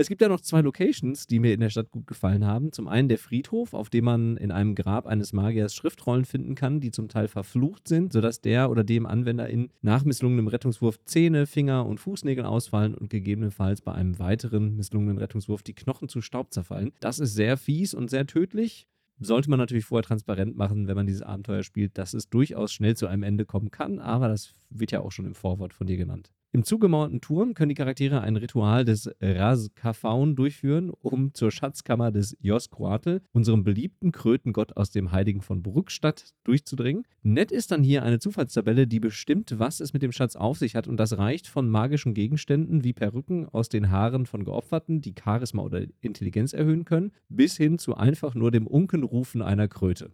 Es 0.00 0.08
gibt 0.08 0.22
ja 0.22 0.30
noch 0.30 0.40
zwei 0.40 0.62
Locations, 0.62 1.26
die 1.26 1.40
mir 1.40 1.52
in 1.52 1.60
der 1.60 1.68
Stadt 1.68 1.90
gut 1.90 2.06
gefallen 2.06 2.46
haben. 2.46 2.72
Zum 2.72 2.88
einen 2.88 3.10
der 3.10 3.18
Friedhof, 3.18 3.74
auf 3.74 3.90
dem 3.90 4.06
man 4.06 4.38
in 4.38 4.50
einem 4.50 4.74
Grab 4.74 5.06
eines 5.06 5.34
Magiers 5.34 5.74
Schriftrollen 5.74 6.24
finden 6.24 6.54
kann, 6.54 6.80
die 6.80 6.90
zum 6.90 7.10
Teil 7.10 7.28
verflucht 7.28 7.86
sind, 7.86 8.14
sodass 8.14 8.40
der 8.40 8.70
oder 8.70 8.82
dem 8.82 9.04
Anwender 9.04 9.46
in 9.50 9.68
nach 9.82 10.02
misslungenem 10.06 10.48
Rettungswurf 10.48 11.04
Zähne, 11.04 11.44
Finger 11.44 11.84
und 11.84 12.00
Fußnägel 12.00 12.46
ausfallen 12.46 12.94
und 12.94 13.10
gegebenenfalls 13.10 13.82
bei 13.82 13.92
einem 13.92 14.18
weiteren 14.18 14.74
misslungenen 14.74 15.18
Rettungswurf 15.18 15.62
die 15.62 15.74
Knochen 15.74 16.08
zu 16.08 16.22
Staub 16.22 16.50
zerfallen. 16.54 16.92
Das 17.00 17.18
ist 17.18 17.34
sehr 17.34 17.58
fies 17.58 17.92
und 17.92 18.08
sehr 18.08 18.26
tödlich 18.26 18.88
sollte 19.18 19.50
man 19.50 19.58
natürlich 19.58 19.84
vorher 19.84 20.04
transparent 20.04 20.56
machen, 20.56 20.88
wenn 20.88 20.96
man 20.96 21.06
dieses 21.06 21.20
Abenteuer 21.20 21.62
spielt, 21.62 21.98
dass 21.98 22.14
es 22.14 22.30
durchaus 22.30 22.72
schnell 22.72 22.96
zu 22.96 23.06
einem 23.06 23.22
Ende 23.22 23.44
kommen 23.44 23.70
kann, 23.70 23.98
aber 23.98 24.28
das 24.28 24.54
wird 24.70 24.92
ja 24.92 25.00
auch 25.00 25.12
schon 25.12 25.26
im 25.26 25.34
Vorwort 25.34 25.74
von 25.74 25.86
dir 25.86 25.98
genannt. 25.98 26.30
Im 26.52 26.64
zugemauerten 26.64 27.20
Turm 27.20 27.54
können 27.54 27.68
die 27.68 27.76
Charaktere 27.76 28.22
ein 28.22 28.34
Ritual 28.34 28.84
des 28.84 29.08
Raz-Kafaun 29.20 30.34
durchführen, 30.34 30.90
um 30.90 31.32
zur 31.32 31.52
Schatzkammer 31.52 32.10
des 32.10 32.36
Josquatl, 32.40 33.20
unserem 33.30 33.62
beliebten 33.62 34.10
Krötengott 34.10 34.76
aus 34.76 34.90
dem 34.90 35.12
Heiligen 35.12 35.42
von 35.42 35.62
Bruckstadt, 35.62 36.34
durchzudringen. 36.42 37.04
Nett 37.22 37.52
ist 37.52 37.70
dann 37.70 37.84
hier 37.84 38.02
eine 38.02 38.18
Zufallstabelle, 38.18 38.88
die 38.88 38.98
bestimmt, 38.98 39.60
was 39.60 39.78
es 39.78 39.92
mit 39.92 40.02
dem 40.02 40.10
Schatz 40.10 40.34
auf 40.34 40.58
sich 40.58 40.74
hat 40.74 40.88
und 40.88 40.96
das 40.96 41.16
reicht 41.18 41.46
von 41.46 41.68
magischen 41.68 42.14
Gegenständen 42.14 42.82
wie 42.82 42.94
Perücken 42.94 43.48
aus 43.48 43.68
den 43.68 43.92
Haaren 43.92 44.26
von 44.26 44.44
Geopferten, 44.44 45.00
die 45.00 45.14
Charisma 45.16 45.62
oder 45.62 45.82
Intelligenz 46.00 46.52
erhöhen 46.52 46.84
können, 46.84 47.12
bis 47.28 47.56
hin 47.56 47.78
zu 47.78 47.94
einfach 47.94 48.34
nur 48.34 48.50
dem 48.50 48.66
Unkenrufen 48.66 49.40
einer 49.40 49.68
Kröte. 49.68 50.10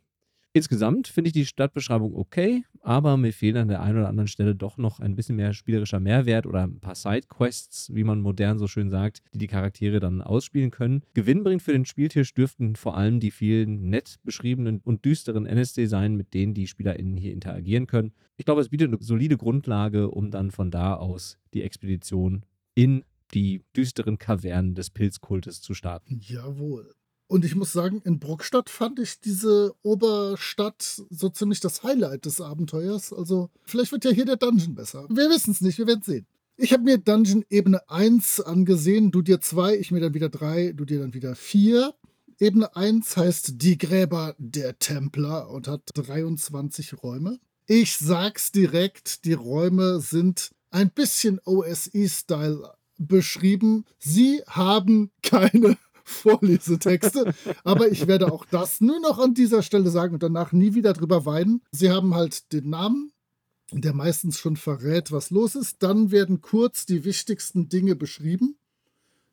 Insgesamt 0.56 1.08
finde 1.08 1.28
ich 1.28 1.34
die 1.34 1.44
Stadtbeschreibung 1.44 2.16
okay, 2.16 2.64
aber 2.80 3.18
mir 3.18 3.34
fehlt 3.34 3.58
an 3.58 3.68
der 3.68 3.82
einen 3.82 3.98
oder 3.98 4.08
anderen 4.08 4.26
Stelle 4.26 4.54
doch 4.54 4.78
noch 4.78 5.00
ein 5.00 5.14
bisschen 5.14 5.36
mehr 5.36 5.52
spielerischer 5.52 6.00
Mehrwert 6.00 6.46
oder 6.46 6.62
ein 6.62 6.80
paar 6.80 6.94
Sidequests, 6.94 7.94
wie 7.94 8.04
man 8.04 8.22
modern 8.22 8.58
so 8.58 8.66
schön 8.66 8.88
sagt, 8.88 9.20
die 9.34 9.38
die 9.38 9.48
Charaktere 9.48 10.00
dann 10.00 10.22
ausspielen 10.22 10.70
können. 10.70 11.02
Gewinnbringend 11.12 11.60
für 11.60 11.72
den 11.72 11.84
Spieltisch 11.84 12.32
dürften 12.32 12.74
vor 12.74 12.96
allem 12.96 13.20
die 13.20 13.32
vielen 13.32 13.90
nett 13.90 14.16
beschriebenen 14.24 14.80
und 14.82 15.04
düsteren 15.04 15.44
NSC 15.44 15.84
sein, 15.84 16.16
mit 16.16 16.32
denen 16.32 16.54
die 16.54 16.66
SpielerInnen 16.66 17.18
hier 17.18 17.34
interagieren 17.34 17.86
können. 17.86 18.14
Ich 18.38 18.46
glaube, 18.46 18.62
es 18.62 18.70
bietet 18.70 18.88
eine 18.88 19.02
solide 19.02 19.36
Grundlage, 19.36 20.10
um 20.10 20.30
dann 20.30 20.50
von 20.50 20.70
da 20.70 20.94
aus 20.94 21.36
die 21.52 21.64
Expedition 21.64 22.46
in 22.74 23.04
die 23.34 23.62
düsteren 23.76 24.16
Kavernen 24.16 24.74
des 24.74 24.88
Pilzkultes 24.88 25.60
zu 25.60 25.74
starten. 25.74 26.18
Jawohl. 26.22 26.94
Und 27.28 27.44
ich 27.44 27.56
muss 27.56 27.72
sagen, 27.72 28.00
in 28.04 28.20
Bruckstadt 28.20 28.70
fand 28.70 29.00
ich 29.00 29.20
diese 29.20 29.74
Oberstadt 29.82 31.02
so 31.10 31.28
ziemlich 31.28 31.60
das 31.60 31.82
Highlight 31.82 32.24
des 32.24 32.40
Abenteuers. 32.40 33.12
Also 33.12 33.50
vielleicht 33.64 33.92
wird 33.92 34.04
ja 34.04 34.12
hier 34.12 34.24
der 34.24 34.36
Dungeon 34.36 34.74
besser. 34.74 35.06
Wir 35.08 35.28
wissen 35.28 35.50
es 35.50 35.60
nicht, 35.60 35.78
wir 35.78 35.86
werden 35.86 36.02
sehen. 36.02 36.26
Ich 36.56 36.72
habe 36.72 36.84
mir 36.84 36.98
Dungeon 36.98 37.44
Ebene 37.50 37.88
1 37.90 38.40
angesehen, 38.40 39.10
du 39.10 39.22
dir 39.22 39.40
2, 39.40 39.76
ich 39.76 39.90
mir 39.90 40.00
dann 40.00 40.14
wieder 40.14 40.28
3, 40.28 40.72
du 40.72 40.84
dir 40.84 41.00
dann 41.00 41.12
wieder 41.12 41.34
4. 41.34 41.92
Ebene 42.38 42.74
1 42.76 43.16
heißt 43.16 43.60
Die 43.62 43.76
Gräber 43.76 44.34
der 44.38 44.78
Templer 44.78 45.50
und 45.50 45.68
hat 45.68 45.82
23 45.94 47.02
Räume. 47.02 47.40
Ich 47.66 47.96
sag's 47.98 48.52
direkt, 48.52 49.24
die 49.24 49.32
Räume 49.32 50.00
sind 50.00 50.50
ein 50.70 50.90
bisschen 50.90 51.40
OSE-Style 51.44 52.72
beschrieben. 52.98 53.84
Sie 53.98 54.42
haben 54.46 55.10
keine 55.22 55.76
Vorlesetexte. 56.06 57.34
Aber 57.64 57.88
ich 57.90 58.06
werde 58.06 58.32
auch 58.32 58.44
das 58.46 58.80
nur 58.80 59.00
noch 59.00 59.18
an 59.18 59.34
dieser 59.34 59.62
Stelle 59.62 59.90
sagen 59.90 60.14
und 60.14 60.22
danach 60.22 60.52
nie 60.52 60.74
wieder 60.74 60.92
drüber 60.92 61.26
weinen. 61.26 61.62
Sie 61.72 61.90
haben 61.90 62.14
halt 62.14 62.52
den 62.52 62.70
Namen, 62.70 63.12
der 63.72 63.92
meistens 63.92 64.38
schon 64.38 64.56
verrät, 64.56 65.10
was 65.10 65.30
los 65.30 65.56
ist. 65.56 65.82
Dann 65.82 66.12
werden 66.12 66.40
kurz 66.40 66.86
die 66.86 67.04
wichtigsten 67.04 67.68
Dinge 67.68 67.96
beschrieben. 67.96 68.56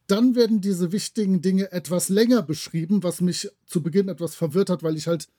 Dann 0.07 0.35
werden 0.35 0.61
diese 0.61 0.91
wichtigen 0.91 1.41
Dinge 1.41 1.71
etwas 1.71 2.09
länger 2.09 2.41
beschrieben, 2.41 3.03
was 3.03 3.21
mich 3.21 3.49
zu 3.67 3.83
Beginn 3.83 4.09
etwas 4.09 4.35
verwirrt 4.35 4.69
hat, 4.69 4.81
weil 4.83 4.97
ich 4.97 5.07
halt 5.07 5.29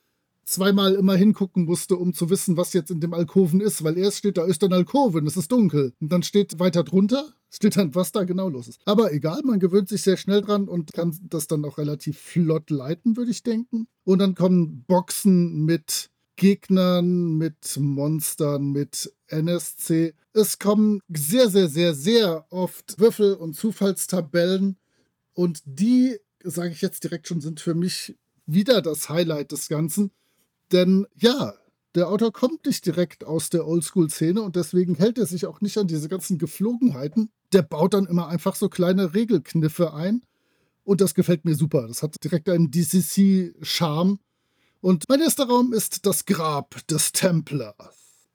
zweimal 0.45 0.95
immer 0.95 1.17
hingucken 1.17 1.65
musste, 1.65 1.97
um 1.97 2.15
zu 2.15 2.31
wissen, 2.31 2.57
was 2.57 2.73
jetzt 2.73 2.91
in 2.91 3.01
dem 3.01 3.15
Alkoven 3.15 3.61
ist, 3.61 3.85
weil 3.85 3.99
erst 3.99 4.19
steht, 4.19 4.37
da 4.37 4.45
ist 4.45 4.63
ein 4.65 4.73
Alkoven, 4.73 5.27
es 5.27 5.37
ist 5.37 5.51
dunkel. 5.51 5.93
Und 6.01 6.13
dann 6.13 6.23
steht 6.23 6.59
weiter 6.59 6.85
drunter, 6.85 7.33
steht 7.51 7.77
dann, 7.77 7.95
was 7.95 8.13
da 8.13 8.25
genau 8.25 8.49
los 8.49 8.69
ist. 8.69 8.81
Aber 8.85 9.13
egal, 9.13 9.41
man 9.45 9.61
gewöhnt 9.61 9.89
sich 9.89 10.03
sehr 10.03 10.17
schnell 10.17 10.43
dran 10.43 10.69
und 10.69 10.93
kann 10.93 11.17
das 11.23 11.47
dann 11.47 11.65
auch 11.65 11.79
relativ 11.79 12.19
flott 12.19 12.71
leiten, 12.71 13.17
würde 13.17 13.31
ich 13.31 13.43
denken. 13.43 13.87
Und 14.05 14.19
dann 14.19 14.35
kommen 14.35 14.85
Boxen 14.87 15.65
mit 15.65 16.11
Gegnern, 16.37 17.37
mit 17.39 17.77
Monstern, 17.79 18.73
mit 18.73 19.13
NSC. 19.29 20.15
Es 20.33 20.59
kommen 20.59 21.01
sehr, 21.09 21.49
sehr, 21.49 21.69
sehr, 21.69 21.95
sehr 21.95 22.47
oft 22.51 22.99
Würfel- 22.99 23.35
und 23.35 23.55
Zufallstabellen. 23.55 24.77
Und 25.33 25.61
die, 25.65 26.17
sage 26.43 26.71
ich 26.71 26.83
jetzt 26.83 27.05
direkt 27.05 27.29
schon, 27.29 27.41
sind 27.41 27.61
für 27.61 27.75
mich 27.75 28.17
wieder 28.47 28.83
das 28.83 29.09
Highlight 29.09 29.53
des 29.53 29.69
Ganzen. 29.69 30.11
Denn 30.75 31.07
ja, 31.15 31.55
der 31.95 32.09
Autor 32.09 32.33
kommt 32.33 32.67
nicht 32.67 32.85
direkt 32.85 33.23
aus 33.23 33.49
der 33.49 33.65
Oldschool-Szene 33.65 34.43
und 34.43 34.57
deswegen 34.57 34.97
hält 34.97 35.19
er 35.19 35.27
sich 35.27 35.47
auch 35.47 35.61
nicht 35.61 35.79
an 35.79 35.87
diese 35.87 36.09
ganzen 36.09 36.37
Geflogenheiten. 36.37 37.31
Der 37.53 37.63
baut 37.63 37.95
dann 37.95 38.07
immer 38.07 38.27
einfach 38.27 38.57
so 38.57 38.69
kleine 38.69 39.15
Regelkniffe 39.15 39.95
ein 39.95 40.23
und 40.83 41.01
das 41.01 41.15
gefällt 41.15 41.45
mir 41.45 41.55
super. 41.55 41.87
Das 41.87 42.03
hat 42.03 42.17
direkt 42.25 42.49
einen 42.49 42.73
DCC-Charme. 42.73 44.19
Und 44.81 45.05
mein 45.09 45.21
erster 45.21 45.47
Raum 45.47 45.73
ist 45.73 46.07
das 46.07 46.27
Grab 46.27 46.85
des 46.89 47.13
Templers. 47.13 47.77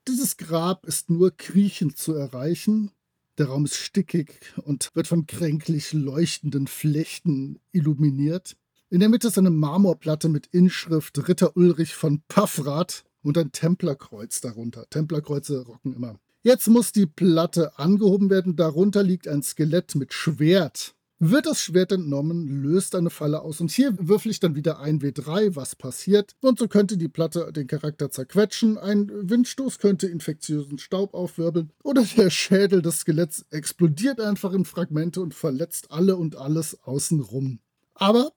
Dieses 0.07 0.37
Grab 0.37 0.85
ist 0.85 1.09
nur 1.09 1.35
kriechend 1.35 1.97
zu 1.97 2.13
erreichen. 2.13 2.91
Der 3.37 3.47
Raum 3.47 3.65
ist 3.65 3.75
stickig 3.75 4.39
und 4.63 4.89
wird 4.95 5.07
von 5.07 5.27
kränklich 5.27 5.91
leuchtenden 5.91 6.67
Flechten 6.67 7.59
illuminiert. 7.73 8.55
In 8.91 9.01
der 9.01 9.09
Mitte 9.09 9.27
ist 9.27 9.37
eine 9.37 9.51
Marmorplatte 9.51 10.29
mit 10.29 10.47
Inschrift 10.47 11.27
Ritter 11.27 11.55
Ulrich 11.55 11.93
von 11.93 12.23
Paffrath 12.27 13.03
und 13.21 13.37
ein 13.37 13.51
Templerkreuz 13.51 14.41
darunter. 14.41 14.89
Templerkreuze 14.89 15.63
rocken 15.63 15.93
immer. 15.93 16.15
Jetzt 16.41 16.67
muss 16.69 16.91
die 16.91 17.05
Platte 17.05 17.77
angehoben 17.77 18.31
werden. 18.31 18.55
Darunter 18.55 19.03
liegt 19.03 19.27
ein 19.27 19.43
Skelett 19.43 19.93
mit 19.93 20.11
Schwert. 20.11 20.95
Wird 21.19 21.45
das 21.45 21.61
Schwert 21.61 21.91
entnommen, 21.91 22.63
löst 22.63 22.95
eine 22.95 23.11
Falle 23.11 23.43
aus. 23.43 23.61
Und 23.61 23.69
hier 23.69 23.93
würfel 23.99 24.31
ich 24.31 24.39
dann 24.39 24.55
wieder 24.55 24.79
ein 24.79 25.01
W3, 25.01 25.55
was 25.55 25.75
passiert. 25.75 26.31
Und 26.41 26.57
so 26.57 26.67
könnte 26.67 26.97
die 26.97 27.09
Platte 27.09 27.51
den 27.53 27.67
Charakter 27.67 28.09
zerquetschen. 28.09 28.79
Ein 28.79 29.11
Windstoß 29.29 29.77
könnte 29.77 30.07
infektiösen 30.07 30.79
Staub 30.79 31.13
aufwirbeln. 31.13 31.71
Oder 31.83 32.03
der 32.17 32.31
Schädel 32.31 32.81
des 32.81 33.01
Skeletts 33.01 33.45
explodiert 33.51 34.19
einfach 34.19 34.53
in 34.53 34.65
Fragmente 34.65 35.21
und 35.21 35.35
verletzt 35.35 35.91
alle 35.91 36.15
und 36.15 36.37
alles 36.37 36.81
außenrum. 36.85 37.59
Aber 37.93 38.31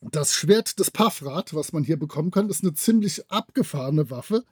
das 0.00 0.34
Schwert 0.34 0.78
des 0.78 0.90
Paffrat, 0.90 1.54
was 1.54 1.72
man 1.72 1.84
hier 1.84 1.98
bekommen 1.98 2.30
kann, 2.30 2.48
ist 2.48 2.62
eine 2.62 2.74
ziemlich 2.74 3.30
abgefahrene 3.30 4.10
Waffe. 4.10 4.44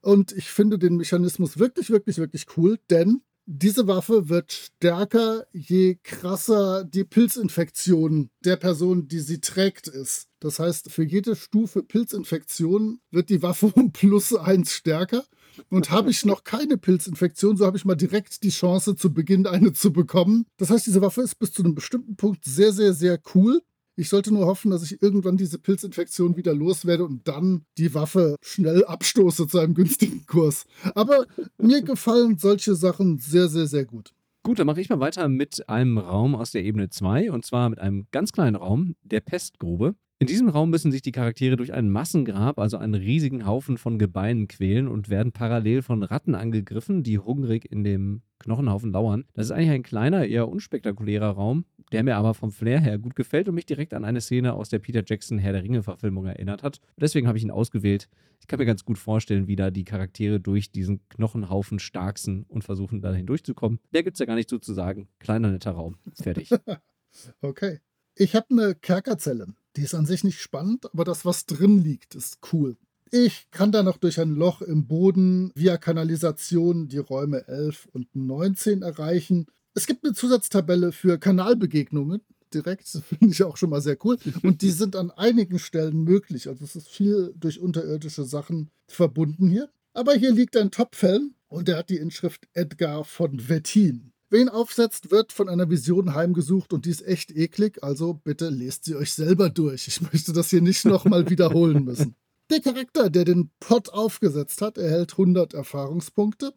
Und 0.00 0.32
ich 0.32 0.48
finde 0.48 0.78
den 0.78 0.96
Mechanismus 0.96 1.58
wirklich, 1.58 1.90
wirklich, 1.90 2.18
wirklich 2.18 2.46
cool, 2.56 2.78
denn 2.90 3.22
diese 3.48 3.86
Waffe 3.86 4.28
wird 4.28 4.52
stärker, 4.52 5.46
je 5.52 5.98
krasser 6.02 6.84
die 6.84 7.04
Pilzinfektion 7.04 8.30
der 8.44 8.56
Person, 8.56 9.06
die 9.06 9.20
sie 9.20 9.40
trägt, 9.40 9.86
ist. 9.86 10.26
Das 10.40 10.58
heißt, 10.58 10.90
für 10.90 11.04
jede 11.04 11.36
Stufe 11.36 11.84
Pilzinfektion 11.84 13.00
wird 13.12 13.30
die 13.30 13.42
Waffe 13.42 13.66
um 13.74 13.92
plus 13.92 14.34
eins 14.34 14.72
stärker. 14.72 15.24
Und 15.70 15.90
habe 15.90 16.10
ich 16.10 16.26
noch 16.26 16.44
keine 16.44 16.76
Pilzinfektion, 16.76 17.56
so 17.56 17.64
habe 17.64 17.78
ich 17.78 17.86
mal 17.86 17.94
direkt 17.94 18.42
die 18.42 18.50
Chance, 18.50 18.94
zu 18.94 19.14
Beginn 19.14 19.46
eine 19.46 19.72
zu 19.72 19.90
bekommen. 19.90 20.44
Das 20.58 20.68
heißt, 20.68 20.86
diese 20.86 21.00
Waffe 21.00 21.22
ist 21.22 21.38
bis 21.38 21.52
zu 21.52 21.62
einem 21.62 21.74
bestimmten 21.74 22.16
Punkt 22.16 22.44
sehr, 22.44 22.72
sehr, 22.72 22.92
sehr 22.92 23.18
cool. 23.34 23.62
Ich 23.98 24.10
sollte 24.10 24.32
nur 24.32 24.44
hoffen, 24.44 24.70
dass 24.70 24.82
ich 24.82 25.00
irgendwann 25.00 25.38
diese 25.38 25.58
Pilzinfektion 25.58 26.36
wieder 26.36 26.54
loswerde 26.54 27.06
und 27.06 27.26
dann 27.26 27.64
die 27.78 27.94
Waffe 27.94 28.36
schnell 28.42 28.84
abstoße 28.84 29.48
zu 29.48 29.58
einem 29.58 29.72
günstigen 29.72 30.26
Kurs. 30.26 30.66
Aber 30.94 31.24
mir 31.56 31.80
gefallen 31.80 32.36
solche 32.36 32.74
Sachen 32.74 33.16
sehr, 33.18 33.48
sehr, 33.48 33.66
sehr 33.66 33.86
gut. 33.86 34.12
Gut, 34.42 34.58
dann 34.58 34.66
mache 34.66 34.82
ich 34.82 34.90
mal 34.90 35.00
weiter 35.00 35.28
mit 35.28 35.66
einem 35.70 35.96
Raum 35.96 36.34
aus 36.34 36.50
der 36.50 36.62
Ebene 36.62 36.90
2 36.90 37.32
und 37.32 37.46
zwar 37.46 37.70
mit 37.70 37.78
einem 37.78 38.06
ganz 38.12 38.32
kleinen 38.32 38.56
Raum, 38.56 38.96
der 39.02 39.20
Pestgrube. 39.20 39.94
In 40.18 40.26
diesem 40.26 40.48
Raum 40.48 40.70
müssen 40.70 40.92
sich 40.92 41.02
die 41.02 41.12
Charaktere 41.12 41.56
durch 41.56 41.72
ein 41.72 41.90
Massengrab, 41.90 42.58
also 42.58 42.76
einen 42.76 42.94
riesigen 42.94 43.46
Haufen 43.46 43.76
von 43.76 43.98
Gebeinen 43.98 44.46
quälen 44.46 44.88
und 44.88 45.08
werden 45.08 45.32
parallel 45.32 45.82
von 45.82 46.02
Ratten 46.02 46.34
angegriffen, 46.34 47.02
die 47.02 47.18
hungrig 47.18 47.70
in 47.70 47.82
dem 47.82 48.22
Knochenhaufen 48.38 48.92
lauern. 48.92 49.24
Das 49.34 49.46
ist 49.46 49.52
eigentlich 49.52 49.70
ein 49.70 49.82
kleiner, 49.82 50.26
eher 50.26 50.48
unspektakulärer 50.48 51.30
Raum, 51.30 51.64
der 51.92 52.02
mir 52.02 52.16
aber 52.16 52.34
vom 52.34 52.50
Flair 52.50 52.80
her 52.80 52.98
gut 52.98 53.14
gefällt 53.14 53.48
und 53.48 53.54
mich 53.54 53.66
direkt 53.66 53.94
an 53.94 54.04
eine 54.04 54.20
Szene 54.20 54.54
aus 54.54 54.68
der 54.68 54.78
Peter 54.78 55.02
Jackson 55.04 55.38
Herr 55.38 55.52
der 55.52 55.62
Ringe-Verfilmung 55.62 56.26
erinnert 56.26 56.62
hat. 56.62 56.80
Deswegen 56.96 57.28
habe 57.28 57.38
ich 57.38 57.44
ihn 57.44 57.50
ausgewählt. 57.50 58.08
Ich 58.40 58.46
kann 58.46 58.58
mir 58.58 58.66
ganz 58.66 58.84
gut 58.84 58.98
vorstellen, 58.98 59.46
wie 59.46 59.56
da 59.56 59.70
die 59.70 59.84
Charaktere 59.84 60.40
durch 60.40 60.70
diesen 60.70 61.00
Knochenhaufen 61.08 61.78
starksen 61.78 62.44
und 62.48 62.64
versuchen, 62.64 63.00
da 63.00 63.12
hindurchzukommen. 63.12 63.80
Der 63.92 64.02
gibt 64.02 64.16
es 64.16 64.20
ja 64.20 64.26
gar 64.26 64.36
nicht 64.36 64.50
so 64.50 64.58
zu 64.58 64.74
sagen. 64.74 65.08
Kleiner, 65.18 65.50
netter 65.50 65.72
Raum. 65.72 65.96
Fertig. 66.14 66.50
okay. 67.40 67.80
Ich 68.14 68.34
habe 68.34 68.46
eine 68.50 68.74
Kerkerzelle. 68.74 69.48
Die 69.76 69.82
ist 69.82 69.94
an 69.94 70.06
sich 70.06 70.24
nicht 70.24 70.40
spannend, 70.40 70.86
aber 70.92 71.04
das, 71.04 71.24
was 71.24 71.44
drin 71.44 71.82
liegt, 71.82 72.14
ist 72.14 72.38
cool. 72.52 72.76
Ich 73.10 73.50
kann 73.50 73.70
da 73.70 73.82
noch 73.82 73.98
durch 73.98 74.18
ein 74.20 74.34
Loch 74.34 74.62
im 74.62 74.88
Boden 74.88 75.52
via 75.54 75.76
Kanalisation 75.76 76.88
die 76.88 76.98
Räume 76.98 77.46
11 77.46 77.88
und 77.92 78.14
19 78.16 78.82
erreichen. 78.82 79.46
Es 79.76 79.86
gibt 79.86 80.06
eine 80.06 80.14
Zusatztabelle 80.14 80.90
für 80.90 81.18
Kanalbegegnungen 81.18 82.22
direkt. 82.54 82.88
Finde 82.88 83.28
ich 83.28 83.42
auch 83.42 83.58
schon 83.58 83.68
mal 83.68 83.82
sehr 83.82 83.98
cool. 84.04 84.16
Und 84.42 84.62
die 84.62 84.70
sind 84.70 84.96
an 84.96 85.10
einigen 85.10 85.58
Stellen 85.58 86.02
möglich. 86.02 86.48
Also 86.48 86.64
es 86.64 86.76
ist 86.76 86.88
viel 86.88 87.34
durch 87.36 87.60
unterirdische 87.60 88.24
Sachen 88.24 88.70
verbunden 88.88 89.48
hier. 89.48 89.68
Aber 89.92 90.14
hier 90.14 90.32
liegt 90.32 90.56
ein 90.56 90.70
Topfell 90.70 91.30
und 91.48 91.68
der 91.68 91.76
hat 91.76 91.90
die 91.90 91.96
Inschrift 91.96 92.48
Edgar 92.54 93.04
von 93.04 93.48
Wettin. 93.48 94.12
Wer 94.30 94.40
ihn 94.40 94.48
aufsetzt, 94.48 95.10
wird 95.10 95.32
von 95.32 95.48
einer 95.48 95.70
Vision 95.70 96.14
heimgesucht 96.14 96.72
und 96.72 96.86
die 96.86 96.90
ist 96.90 97.06
echt 97.06 97.30
eklig, 97.30 97.82
also 97.82 98.14
bitte 98.14 98.48
lest 98.48 98.84
sie 98.84 98.96
euch 98.96 99.12
selber 99.14 99.48
durch. 99.50 99.88
Ich 99.88 100.00
möchte 100.00 100.32
das 100.32 100.50
hier 100.50 100.60
nicht 100.60 100.84
nochmal 100.84 101.30
wiederholen 101.30 101.84
müssen. 101.84 102.14
Der 102.50 102.60
Charakter, 102.60 103.08
der 103.08 103.24
den 103.24 103.50
Pot 103.60 103.90
aufgesetzt 103.90 104.60
hat, 104.62 104.78
erhält 104.78 105.12
100 105.12 105.54
Erfahrungspunkte. 105.54 106.52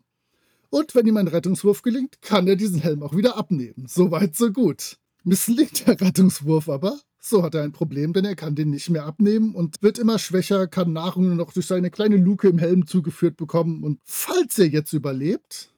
Und 0.69 0.93
wenn 0.93 1.07
ihm 1.07 1.17
ein 1.17 1.27
Rettungswurf 1.27 1.81
gelingt, 1.81 2.21
kann 2.21 2.47
er 2.47 2.55
diesen 2.55 2.79
Helm 2.79 3.01
auch 3.03 3.15
wieder 3.15 3.37
abnehmen. 3.37 3.85
Soweit, 3.87 4.35
so 4.35 4.51
gut. 4.51 4.97
Misslingt 5.23 5.87
der 5.87 5.99
Rettungswurf 5.99 6.69
aber, 6.69 6.99
so 7.19 7.43
hat 7.43 7.55
er 7.55 7.63
ein 7.63 7.71
Problem, 7.71 8.13
denn 8.13 8.25
er 8.25 8.35
kann 8.35 8.55
den 8.55 8.69
nicht 8.69 8.89
mehr 8.89 9.05
abnehmen 9.05 9.53
und 9.53 9.81
wird 9.81 9.99
immer 9.99 10.19
schwächer, 10.19 10.67
kann 10.67 10.93
Nahrung 10.93 11.27
nur 11.27 11.35
noch 11.35 11.51
durch 11.51 11.67
seine 11.67 11.89
kleine 11.89 12.17
Luke 12.17 12.47
im 12.47 12.57
Helm 12.57 12.87
zugeführt 12.87 13.35
bekommen. 13.35 13.83
Und 13.83 13.99
falls 14.05 14.57
er 14.59 14.67
jetzt 14.67 14.93
überlebt, 14.93 15.73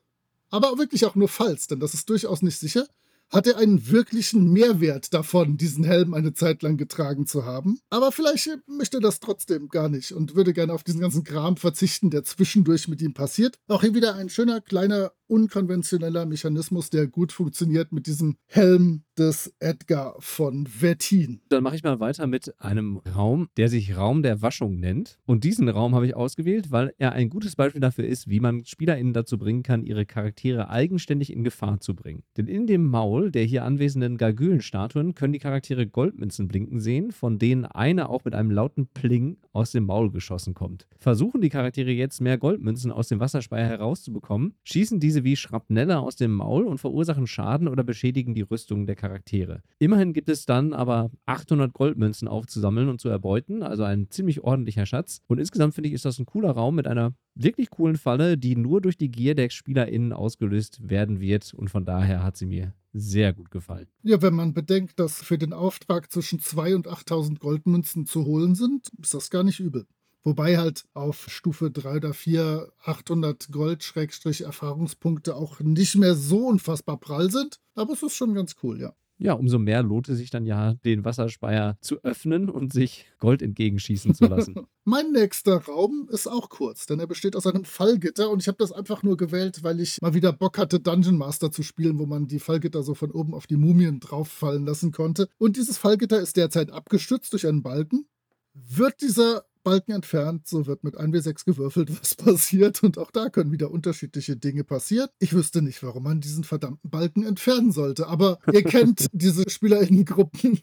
aber 0.50 0.78
wirklich 0.78 1.06
auch 1.06 1.16
nur 1.16 1.30
falls, 1.30 1.68
denn 1.68 1.80
das 1.80 1.94
ist 1.94 2.10
durchaus 2.10 2.42
nicht 2.42 2.60
sicher, 2.60 2.86
hat 3.32 3.48
er 3.48 3.58
einen 3.58 3.90
wirklichen 3.90 4.52
Mehrwert 4.52 5.14
davon, 5.14 5.58
diesen 5.58 5.84
Helm 5.84 6.14
eine 6.14 6.34
Zeit 6.34 6.62
lang 6.64 6.78
getragen 6.78 7.26
zu 7.26 7.46
haben. 7.46 7.80
Aber 7.90 8.12
vielleicht 8.12 8.50
möchte 8.68 8.98
er 8.98 9.02
das 9.02 9.20
trotzdem 9.20 9.70
gar 9.70 9.90
nicht 9.90 10.12
und 10.12 10.36
würde 10.36 10.54
gerne 10.54 10.74
auf 10.74 10.84
diesen 10.84 11.02
ganzen 11.02 11.24
Kram 11.24 11.58
verzichten, 11.58 12.10
der 12.10 12.24
zwischendurch 12.24 12.88
mit 12.88 13.02
ihm 13.02 13.14
passiert. 13.14 13.58
Auch 13.68 13.82
hier 13.82 13.96
wieder 13.96 14.16
ein 14.16 14.30
schöner 14.30 14.62
kleiner 14.62 15.12
unkonventioneller 15.32 16.26
Mechanismus, 16.26 16.90
der 16.90 17.08
gut 17.08 17.32
funktioniert 17.32 17.94
mit 17.94 18.06
diesem 18.06 18.36
Helm 18.48 19.04
des 19.18 19.54
Edgar 19.60 20.16
von 20.20 20.68
Wettin. 20.80 21.40
Dann 21.48 21.64
mache 21.64 21.78
ich 21.78 21.84
mal 21.84 22.02
weiter 22.02 22.28
mit 22.28 22.54
einem 22.60 22.98
Raum, 22.98 23.48
der 23.56 23.70
sich 23.70 23.96
Raum 23.96 24.24
der 24.24 24.42
Waschung 24.42 24.82
nennt. 24.82 25.20
Und 25.26 25.46
diesen 25.46 25.70
Raum 25.70 25.96
habe 25.96 26.06
ich 26.06 26.18
ausgewählt, 26.18 26.72
weil 26.72 26.94
er 26.98 27.14
ein 27.14 27.30
gutes 27.30 27.56
Beispiel 27.56 27.80
dafür 27.80 28.06
ist, 28.06 28.30
wie 28.30 28.42
man 28.42 28.66
SpielerInnen 28.66 29.14
dazu 29.14 29.38
bringen 29.38 29.64
kann, 29.64 29.84
ihre 29.84 30.06
Charaktere 30.06 30.70
eigenständig 30.70 31.32
in 31.32 31.46
Gefahr 31.46 31.80
zu 31.80 31.96
bringen. 31.96 32.24
Denn 32.36 32.48
in 32.48 32.68
dem 32.68 32.86
Maul 32.88 33.21
der 33.30 33.44
hier 33.44 33.66
anwesenden 33.66 34.18
Gargülenstatuen 34.18 35.14
können 35.14 35.34
die 35.34 35.40
Charaktere 35.40 35.86
Goldmünzen 35.86 36.48
blinken 36.48 36.80
sehen, 36.80 37.12
von 37.12 37.38
denen 37.38 37.66
eine 37.66 38.10
auch 38.10 38.26
mit 38.26 38.34
einem 38.34 38.50
lauten 38.50 38.88
Pling 38.88 39.38
aus 39.54 39.72
dem 39.72 39.86
Maul 39.86 40.12
geschossen 40.12 40.54
kommt. 40.54 40.88
Versuchen 40.98 41.42
die 41.42 41.50
Charaktere 41.50 41.92
jetzt 41.92 42.22
mehr 42.22 42.38
Goldmünzen 42.38 42.92
aus 42.92 43.10
dem 43.10 43.20
Wasserspeier 43.20 43.68
herauszubekommen, 43.68 44.56
schießen 44.64 45.00
diese 45.00 45.24
wie 45.24 45.36
Schrapnelle 45.36 46.00
aus 46.00 46.16
dem 46.16 46.32
Maul 46.32 46.64
und 46.64 46.80
verursachen 46.80 47.28
Schaden 47.28 47.68
oder 47.68 47.84
beschädigen 47.84 48.34
die 48.34 48.42
Rüstung 48.42 48.86
der 48.86 48.96
Charaktere. 48.96 49.62
Immerhin 49.78 50.14
gibt 50.14 50.30
es 50.30 50.46
dann 50.46 50.74
aber 50.74 51.12
800 51.26 51.74
Goldmünzen 51.74 52.28
aufzusammeln 52.28 52.90
und 52.90 53.02
zu 53.02 53.10
erbeuten, 53.10 53.62
also 53.62 53.84
ein 53.84 54.10
ziemlich 54.10 54.42
ordentlicher 54.42 54.86
Schatz. 54.86 55.22
Und 55.28 55.40
insgesamt 55.40 55.76
finde 55.76 55.90
ich, 55.90 55.94
ist 55.94 56.06
das 56.06 56.18
ein 56.18 56.26
cooler 56.26 56.52
Raum 56.52 56.76
mit 56.76 56.88
einer 56.88 57.14
wirklich 57.36 57.70
coolen 57.70 57.98
Falle, 57.98 58.38
die 58.38 58.56
nur 58.56 58.82
durch 58.82 58.98
die 58.98 59.10
Gier 59.10 59.36
der 59.36 59.50
SpielerInnen 59.50 60.14
ausgelöst 60.14 60.90
werden 60.90 61.20
wird. 61.20 61.54
Und 61.54 61.70
von 61.70 61.86
daher 61.86 62.24
hat 62.24 62.38
sie 62.38 62.46
mir 62.46 62.74
sehr 62.94 63.34
gut 63.34 63.52
gefallen. 63.52 63.88
Ja, 64.04 64.22
wenn 64.22 64.34
man 64.34 64.54
bedenkt, 64.54 65.00
dass 65.00 65.22
für 65.24 65.38
den 65.38 65.54
Auftrag 65.54 66.12
zwischen 66.12 66.40
2 66.40 66.76
und 66.76 66.88
8000 66.88 67.40
Goldmünzen 67.40 68.06
zu 68.06 68.26
holen 68.26 68.56
sind, 68.56 68.90
ist 69.02 69.14
das 69.14 69.30
gar 69.30 69.44
nicht 69.44 69.60
übel. 69.60 69.86
Wobei 70.24 70.58
halt 70.58 70.84
auf 70.94 71.30
Stufe 71.30 71.72
3 71.72 71.98
oder 71.98 72.14
4 72.14 72.72
800 72.84 73.52
Gold-Erfahrungspunkte 73.52 75.36
auch 75.36 75.60
nicht 75.62 75.96
mehr 75.96 76.14
so 76.16 76.48
unfassbar 76.48 77.00
prall 77.00 77.32
sind. 77.32 77.60
Aber 77.74 77.94
es 77.94 78.04
ist 78.04 78.16
schon 78.16 78.36
ganz 78.36 78.56
cool, 78.62 78.80
ja. 78.80 78.94
Ja, 79.24 79.34
umso 79.34 79.60
mehr 79.60 79.84
lohnt 79.84 80.10
es 80.10 80.18
sich 80.18 80.32
dann 80.32 80.48
ja, 80.48 80.74
den 80.84 81.06
Wasserspeier 81.06 81.78
zu 81.80 82.04
öffnen 82.04 82.50
und 82.50 82.74
sich 82.74 83.06
Gold 83.20 83.44
entgegenschießen 83.44 84.16
zu 84.16 84.26
lassen. 84.26 84.56
mein 84.84 85.12
nächster 85.12 85.58
Raum 85.58 86.10
ist 86.12 86.26
auch 86.26 86.50
kurz, 86.50 86.88
denn 86.88 87.00
er 87.00 87.06
besteht 87.06 87.36
aus 87.36 87.46
einem 87.46 87.64
Fallgitter 87.64 88.32
und 88.32 88.42
ich 88.42 88.48
habe 88.48 88.58
das 88.58 88.72
einfach 88.72 89.04
nur 89.04 89.18
gewählt, 89.18 89.64
weil 89.64 89.80
ich 89.80 90.02
mal 90.02 90.16
wieder 90.16 90.34
Bock 90.34 90.58
hatte, 90.58 90.80
Dungeon 90.80 91.20
Master 91.20 91.52
zu 91.52 91.62
spielen, 91.62 92.00
wo 92.00 92.08
man 92.08 92.26
die 92.26 92.40
Fallgitter 92.40 92.82
so 92.82 92.96
von 92.96 93.12
oben 93.12 93.36
auf 93.36 93.46
die 93.46 93.58
Mumien 93.58 94.00
drauffallen 94.00 94.66
lassen 94.66 94.92
konnte. 94.92 95.28
Und 95.38 95.56
dieses 95.56 95.78
Fallgitter 95.78 96.20
ist 96.20 96.36
derzeit 96.36 96.72
abgestützt 96.72 97.32
durch 97.32 97.46
einen 97.46 97.62
Balken. 97.62 98.08
Wird 98.56 99.02
dieser 99.02 99.46
Balken 99.64 99.92
entfernt, 99.92 100.48
so 100.48 100.68
wird 100.68 100.84
mit 100.84 100.98
1W6 100.98 101.46
gewürfelt, 101.46 101.90
was 102.02 102.16
passiert. 102.16 102.84
Und 102.84 102.98
auch 102.98 103.12
da 103.12 103.30
können 103.30 103.52
wieder 103.52 103.72
unterschiedliche 103.72 104.38
Dinge 104.38 104.64
passieren. 104.64 105.10
Ich 105.20 105.34
wüsste 105.34 105.62
nicht, 105.62 105.82
warum 105.84 106.04
man 106.04 106.22
diesen 106.22 106.44
verdammten 106.44 106.90
Balken 106.90 107.26
entfernen 107.26 107.72
sollte. 107.72 108.08
Aber 108.08 108.40
ihr 108.52 108.64
kennt 108.64 109.08
diese 109.12 109.50
SpielerInnen-Gruppen, 109.50 110.60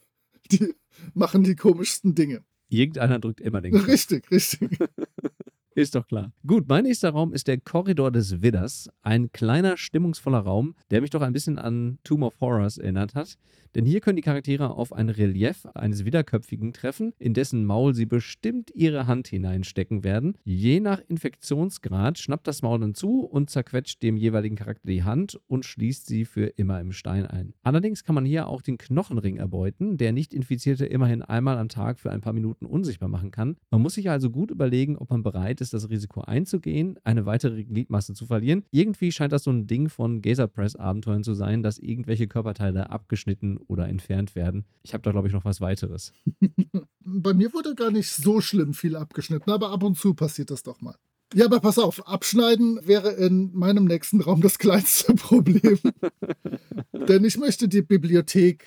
die 0.51 0.75
machen 1.15 1.45
die 1.45 1.57
komischsten 1.57 2.15
Dinge. 2.15 2.45
Irgendeiner 2.69 3.19
drückt 3.19 3.41
immer 3.41 3.61
den 3.61 3.73
Knopf. 3.73 3.89
Richtig, 3.89 4.31
richtig. 4.31 4.79
Ist 5.79 5.95
doch 5.95 6.09
klar. 6.09 6.33
Gut, 6.45 6.69
mein 6.69 6.83
nächster 6.83 7.11
Raum 7.11 7.33
ist 7.33 7.47
der 7.47 7.61
Korridor 7.61 8.11
des 8.11 8.43
Widders. 8.43 8.91
Ein 9.03 9.31
kleiner, 9.31 9.77
stimmungsvoller 9.77 10.41
Raum, 10.41 10.75
der 10.91 11.01
mich 11.01 11.11
doch 11.11 11.23
ein 11.23 11.33
bisschen 11.33 11.57
an 11.57 12.01
Tomb 12.03 12.25
of 12.25 12.41
Horrors 12.41 12.79
erinnert 12.79 13.15
hat. 13.15 13.39
Denn 13.77 13.85
hier 13.85 14.01
können 14.01 14.17
die 14.17 14.23
Charaktere 14.23 14.71
auf 14.71 14.93
ein 14.93 15.09
Relief 15.09 15.67
eines 15.75 16.05
Widderköpfigen 16.05 16.73
treffen, 16.73 17.13
in 17.21 17.33
dessen 17.33 17.65
Maul 17.65 17.95
sie 17.95 18.07
bestimmt 18.07 18.73
ihre 18.75 19.07
Hand 19.07 19.29
hineinstecken 19.29 20.03
werden. 20.03 20.37
Je 20.43 20.81
nach 20.81 21.01
Infektionsgrad 21.07 22.19
schnappt 22.19 22.49
das 22.49 22.63
Maul 22.63 22.81
dann 22.81 22.95
zu 22.95 23.21
und 23.21 23.51
zerquetscht 23.51 24.03
dem 24.03 24.17
jeweiligen 24.17 24.57
Charakter 24.57 24.89
die 24.89 25.05
Hand 25.05 25.39
und 25.47 25.65
schließt 25.65 26.07
sie 26.07 26.25
für 26.25 26.47
immer 26.47 26.81
im 26.81 26.91
Stein 26.91 27.25
ein. 27.25 27.55
Allerdings 27.63 28.03
kann 28.03 28.17
man 28.17 28.25
hier 28.25 28.49
auch 28.49 28.63
den 28.63 28.79
Knochenring 28.79 29.37
erbeuten, 29.37 29.97
der 29.97 30.11
nicht 30.11 30.35
Infizierte 30.35 30.87
immerhin 30.87 31.23
einmal 31.23 31.59
am 31.59 31.69
Tag 31.69 32.01
für 32.01 32.11
ein 32.11 32.21
paar 32.21 32.33
Minuten 32.33 32.67
unsichtbar 32.67 33.09
machen 33.09 33.31
kann. 33.31 33.59
Man 33.71 33.83
muss 33.83 33.95
sich 33.95 34.11
also 34.11 34.31
gut 34.31 34.51
überlegen, 34.51 34.97
ob 34.97 35.11
man 35.11 35.23
bereit 35.23 35.61
ist, 35.61 35.68
das 35.71 35.89
Risiko 35.91 36.23
einzugehen, 36.23 36.99
eine 37.05 37.27
weitere 37.27 37.65
Gliedmasse 37.65 38.15
zu 38.15 38.27
verlieren. 38.27 38.65
Irgendwie 38.71 39.13
scheint 39.13 39.33
das 39.33 39.45
so 39.45 39.51
ein 39.51 39.67
Ding 39.67 39.89
von 39.89 40.23
Gazer 40.23 40.49
Press 40.49 40.77
Abenteuern 40.77 41.25
zu 41.25 41.35
sein, 41.35 41.63
dass 41.63 41.79
irgendwelche 41.79 42.27
Körperteile 42.27 42.91
abgeschnitten 42.91 43.59
oder 43.67 43.89
entfernt 43.89 44.35
werden. 44.35 44.65
Ich 44.83 44.95
habe 44.95 45.03
da, 45.03 45.13
glaube 45.13 45.29
ich, 45.29 45.35
noch 45.35 45.45
was 45.45 45.61
weiteres. 45.61 46.13
Bei 47.01 47.35
mir 47.35 47.53
wurde 47.53 47.75
gar 47.75 47.91
nicht 47.91 48.11
so 48.11 48.41
schlimm 48.41 48.75
viel 48.75 48.97
abgeschnitten, 48.97 49.51
aber 49.51 49.71
ab 49.71 49.83
und 49.83 49.97
zu 49.97 50.15
passiert 50.15 50.51
das 50.51 50.63
doch 50.63 50.81
mal. 50.81 50.97
Ja, 51.35 51.45
aber 51.45 51.61
pass 51.61 51.79
auf, 51.79 52.07
abschneiden 52.09 52.81
wäre 52.85 53.11
in 53.11 53.53
meinem 53.53 53.85
nächsten 53.85 54.21
Raum 54.23 54.41
das 54.41 54.59
kleinste 54.59 55.15
Problem. 55.15 55.79
Denn 56.93 57.25
ich 57.25 57.37
möchte 57.37 57.69
die 57.69 57.83
Bibliothek 57.83 58.65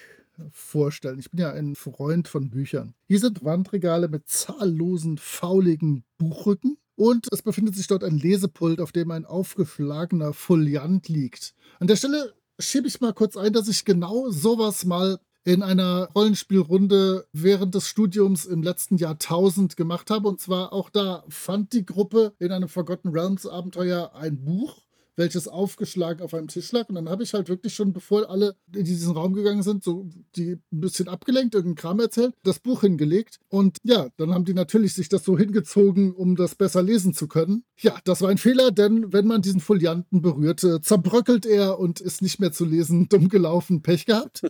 vorstellen. 0.52 1.20
Ich 1.20 1.32
bin 1.32 1.40
ja 1.40 1.52
ein 1.52 1.76
Freund 1.76 2.28
von 2.28 2.50
Büchern. 2.50 2.94
Hier 3.08 3.20
sind 3.20 3.44
Wandregale 3.44 4.08
mit 4.10 4.28
zahllosen, 4.28 5.18
fauligen 5.18 6.04
Buchrücken. 6.18 6.78
Und 6.96 7.28
es 7.32 7.42
befindet 7.42 7.76
sich 7.76 7.88
dort 7.88 8.04
ein 8.04 8.18
Lesepult, 8.18 8.82
auf 8.82 8.92
dem 8.92 9.12
ein 9.12 9.26
aufgeschlagener 9.26 10.34
Foliant 10.34 11.08
liegt. 11.10 11.56
An 11.80 11.88
der 11.88 11.96
Stelle 11.96 12.34
schiebe 12.60 12.88
ich 12.88 13.02
mal 13.02 13.14
kurz 13.14 13.38
ein, 13.38 13.54
dass 13.54 13.68
ich 13.68 13.86
genau 13.86 14.30
sowas 14.30 14.86
mal 14.86 15.20
in 15.44 15.64
einer 15.64 16.10
Rollenspielrunde 16.14 17.26
während 17.34 17.74
des 17.74 17.88
Studiums 17.88 18.46
im 18.46 18.62
letzten 18.62 18.98
Jahrtausend 18.98 19.76
gemacht 19.76 20.12
habe. 20.12 20.28
Und 20.28 20.40
zwar 20.40 20.72
auch 20.74 20.90
da 20.90 21.24
fand 21.30 21.74
die 21.74 21.86
Gruppe 21.86 22.34
in 22.40 22.52
einem 22.52 22.70
Forgotten 22.70 23.10
Realms 23.10 23.48
Abenteuer 23.48 24.14
ein 24.14 24.44
Buch 24.44 24.84
welches 25.22 25.48
aufgeschlagen 25.48 26.24
auf 26.24 26.34
einem 26.34 26.48
Tisch 26.48 26.72
lag. 26.72 26.90
Und 26.90 26.96
dann 26.96 27.08
habe 27.08 27.22
ich 27.22 27.34
halt 27.36 27.48
wirklich 27.48 27.76
schon, 27.76 27.94
bevor 27.94 28.28
alle 28.30 28.56
in 28.74 28.86
diesen 28.86 29.14
Raum 29.14 29.34
gegangen 29.34 29.62
sind, 29.62 29.84
so 29.84 30.10
die 30.36 30.54
ein 30.54 30.82
bisschen 30.82 31.08
abgelenkt, 31.08 31.54
irgendeinen 31.54 31.76
Kram 31.76 32.00
erzählt, 32.00 32.34
das 32.44 32.60
Buch 32.60 32.82
hingelegt. 32.82 33.40
Und 33.48 33.78
ja, 33.84 34.10
dann 34.18 34.34
haben 34.34 34.46
die 34.46 34.56
natürlich 34.56 34.96
sich 34.96 35.10
das 35.10 35.24
so 35.24 35.38
hingezogen, 35.38 36.14
um 36.14 36.36
das 36.36 36.56
besser 36.56 36.82
lesen 36.82 37.14
zu 37.14 37.28
können. 37.28 37.64
Ja, 37.78 38.00
das 38.04 38.22
war 38.22 38.30
ein 38.30 38.40
Fehler, 38.40 38.72
denn 38.72 39.14
wenn 39.14 39.28
man 39.28 39.44
diesen 39.44 39.60
Folianten 39.60 40.24
berührte, 40.24 40.82
zerbröckelt 40.82 41.46
er 41.46 41.78
und 41.78 42.02
ist 42.02 42.24
nicht 42.24 42.40
mehr 42.40 42.52
zu 42.52 42.66
lesen, 42.66 43.08
dumm 43.10 43.30
gelaufen, 43.30 43.84
Pech 43.84 44.08
gehabt. 44.08 44.42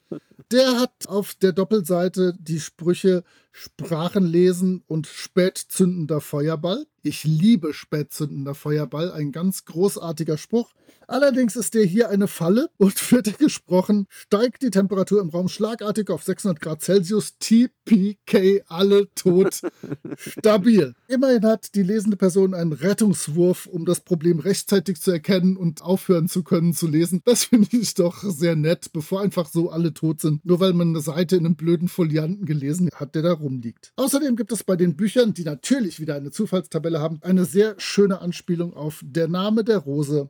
Der 0.52 0.80
hat 0.80 1.08
auf 1.08 1.36
der 1.36 1.52
Doppelseite 1.52 2.34
die 2.40 2.60
Sprüche 2.62 3.24
Sprachen 3.52 4.26
lesen 4.26 4.84
und 4.88 5.08
spätzündender 5.08 6.22
Feuerball. 6.22 6.86
Ich 7.04 7.24
liebe 7.24 7.74
spätzündender 7.74 8.54
Feuerball, 8.54 9.12
ein 9.12 9.32
ganz 9.32 9.66
großartiger 9.66 10.38
Spruch. 10.38 10.72
Allerdings 11.08 11.58
ist 11.58 11.74
der 11.74 11.84
hier 11.84 12.10
eine 12.10 12.28
Falle 12.28 12.70
und 12.78 13.12
wird 13.12 13.38
gesprochen, 13.38 14.06
steigt 14.08 14.62
die 14.62 14.70
Temperatur 14.70 15.20
im 15.20 15.30
Raum 15.30 15.50
schlagartig 15.50 16.10
auf 16.10 16.24
600 16.24 16.62
Grad 16.62 16.82
Celsius, 16.82 17.38
TPK, 17.40 18.64
alle 18.68 19.14
tot, 19.14 19.62
stabil. 20.18 20.96
Immerhin 21.08 21.44
hat 21.44 21.76
die 21.76 21.84
lesende 21.84 22.18
Person 22.18 22.54
einen 22.54 22.72
Rettungswurf, 22.72 23.66
um 23.66 23.86
das 23.86 24.00
Problem 24.00 24.40
rechtzeitig 24.40 25.02
zu 25.02 25.12
erkennen 25.12 25.58
und 25.58 25.82
aufhören 25.82 26.30
zu 26.30 26.44
können 26.44 26.74
zu 26.74 26.88
lesen. 26.88 27.22
Das 27.26 27.44
finde 27.46 27.76
ich 27.76 27.94
doch 27.94 28.24
sehr 28.24 28.56
nett, 28.56 28.94
bevor 28.94 29.22
einfach 29.22 29.50
so 29.50 29.70
alle 29.70 29.94
tot 29.94 30.22
sind, 30.22 30.46
nur 30.46 30.60
weil 30.60 30.74
man 30.74 30.90
eine 30.90 31.02
Seite 31.02 31.36
in 31.36 31.46
einem 31.46 31.56
blöden 31.56 31.88
Folianten 31.88 32.46
gelesen 32.46 32.90
hat, 32.96 33.16
der 33.16 33.24
da 33.24 33.34
rumliegt. 33.34 33.92
Außerdem 33.98 34.36
gibt 34.36 34.52
es 34.52 34.64
bei 34.64 34.76
den 34.76 34.96
Büchern, 34.96 35.34
die 35.34 35.44
natürlich 35.44 36.00
wieder 36.00 36.16
eine 36.16 36.32
Zufallstabelle 36.32 36.91
haben, 37.00 37.20
eine 37.22 37.46
sehr 37.46 37.76
schöne 37.80 38.20
Anspielung 38.20 38.74
auf 38.74 39.02
Der 39.04 39.28
Name 39.28 39.64
der 39.64 39.78
Rose 39.78 40.30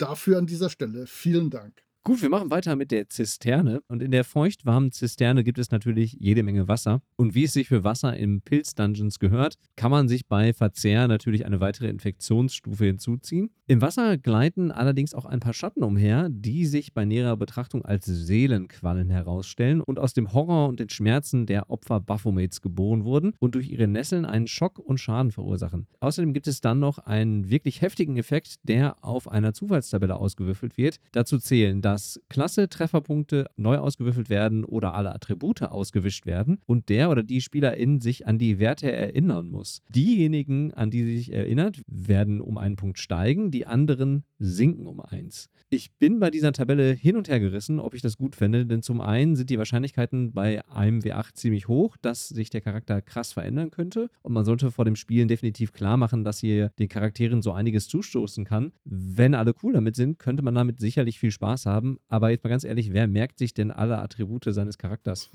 Dafür 0.00 0.38
an 0.38 0.46
dieser 0.46 0.70
Stelle 0.70 1.06
vielen 1.06 1.50
Dank. 1.50 1.84
Gut, 2.02 2.22
wir 2.22 2.30
machen 2.30 2.50
weiter 2.50 2.76
mit 2.76 2.92
der 2.92 3.10
Zisterne. 3.10 3.82
Und 3.86 4.02
in 4.02 4.10
der 4.10 4.24
feuchtwarmen 4.24 4.90
Zisterne 4.90 5.44
gibt 5.44 5.58
es 5.58 5.70
natürlich 5.70 6.16
jede 6.18 6.42
Menge 6.42 6.66
Wasser. 6.66 7.02
Und 7.16 7.34
wie 7.34 7.44
es 7.44 7.52
sich 7.52 7.68
für 7.68 7.84
Wasser 7.84 8.16
im 8.16 8.40
Pilz-Dungeons 8.40 9.18
gehört, 9.18 9.56
kann 9.76 9.90
man 9.90 10.08
sich 10.08 10.26
bei 10.26 10.54
Verzehr 10.54 11.08
natürlich 11.08 11.44
eine 11.44 11.60
weitere 11.60 11.88
Infektionsstufe 11.88 12.86
hinzuziehen. 12.86 13.50
Im 13.66 13.82
Wasser 13.82 14.16
gleiten 14.16 14.72
allerdings 14.72 15.12
auch 15.14 15.26
ein 15.26 15.40
paar 15.40 15.52
Schatten 15.52 15.84
umher, 15.84 16.28
die 16.30 16.64
sich 16.64 16.94
bei 16.94 17.04
näherer 17.04 17.36
Betrachtung 17.36 17.84
als 17.84 18.06
Seelenquallen 18.06 19.10
herausstellen 19.10 19.82
und 19.82 19.98
aus 19.98 20.14
dem 20.14 20.32
Horror 20.32 20.68
und 20.68 20.80
den 20.80 20.88
Schmerzen 20.88 21.44
der 21.44 21.70
Opfer 21.70 22.00
Baphomets 22.00 22.62
geboren 22.62 23.04
wurden 23.04 23.34
und 23.38 23.54
durch 23.54 23.68
ihre 23.70 23.86
Nesseln 23.86 24.24
einen 24.24 24.46
Schock 24.46 24.78
und 24.78 24.98
Schaden 24.98 25.32
verursachen. 25.32 25.86
Außerdem 26.00 26.32
gibt 26.32 26.48
es 26.48 26.62
dann 26.62 26.80
noch 26.80 26.98
einen 26.98 27.50
wirklich 27.50 27.82
heftigen 27.82 28.16
Effekt, 28.16 28.56
der 28.64 28.96
auf 29.04 29.30
einer 29.30 29.52
Zufallstabelle 29.52 30.16
ausgewürfelt 30.16 30.78
wird. 30.78 30.98
Dazu 31.12 31.38
zählen 31.38 31.82
dass 31.90 32.20
Klasse, 32.28 32.68
Trefferpunkte 32.68 33.46
neu 33.56 33.78
ausgewürfelt 33.78 34.30
werden 34.30 34.64
oder 34.64 34.94
alle 34.94 35.12
Attribute 35.12 35.62
ausgewischt 35.62 36.24
werden 36.24 36.60
und 36.64 36.88
der 36.88 37.10
oder 37.10 37.24
die 37.24 37.40
Spielerin 37.40 37.98
sich 37.98 38.28
an 38.28 38.38
die 38.38 38.60
Werte 38.60 38.92
erinnern 38.92 39.50
muss. 39.50 39.82
Diejenigen, 39.88 40.72
an 40.72 40.92
die 40.92 41.02
sie 41.02 41.16
sich 41.16 41.32
erinnert, 41.32 41.82
werden 41.88 42.40
um 42.40 42.58
einen 42.58 42.76
Punkt 42.76 43.00
steigen, 43.00 43.50
die 43.50 43.66
anderen 43.66 44.22
sinken 44.38 44.86
um 44.86 45.00
eins. 45.00 45.50
Ich 45.68 45.92
bin 45.98 46.20
bei 46.20 46.30
dieser 46.30 46.52
Tabelle 46.52 46.92
hin 46.92 47.16
und 47.16 47.28
her 47.28 47.40
gerissen, 47.40 47.80
ob 47.80 47.94
ich 47.94 48.02
das 48.02 48.16
gut 48.16 48.36
fände, 48.36 48.66
denn 48.66 48.82
zum 48.82 49.00
einen 49.00 49.34
sind 49.34 49.50
die 49.50 49.58
Wahrscheinlichkeiten 49.58 50.32
bei 50.32 50.64
einem 50.68 51.00
W8 51.00 51.34
ziemlich 51.34 51.66
hoch, 51.66 51.96
dass 52.00 52.28
sich 52.28 52.50
der 52.50 52.60
Charakter 52.60 53.02
krass 53.02 53.32
verändern 53.32 53.72
könnte 53.72 54.10
und 54.22 54.32
man 54.32 54.44
sollte 54.44 54.70
vor 54.70 54.84
dem 54.84 54.96
Spielen 54.96 55.26
definitiv 55.26 55.72
klar 55.72 55.96
machen, 55.96 56.22
dass 56.22 56.38
hier 56.38 56.68
den 56.78 56.88
Charakteren 56.88 57.42
so 57.42 57.50
einiges 57.50 57.88
zustoßen 57.88 58.44
kann. 58.44 58.70
Wenn 58.84 59.34
alle 59.34 59.54
cool 59.62 59.72
damit 59.72 59.96
sind, 59.96 60.20
könnte 60.20 60.44
man 60.44 60.54
damit 60.54 60.78
sicherlich 60.78 61.18
viel 61.18 61.32
Spaß 61.32 61.66
haben 61.66 61.79
haben. 61.80 61.98
Aber 62.08 62.30
jetzt 62.30 62.44
mal 62.44 62.50
ganz 62.50 62.64
ehrlich, 62.64 62.92
wer 62.92 63.08
merkt 63.08 63.38
sich 63.38 63.54
denn 63.54 63.70
alle 63.70 63.98
Attribute 63.98 64.44
seines 64.48 64.76
Charakters? 64.76 65.30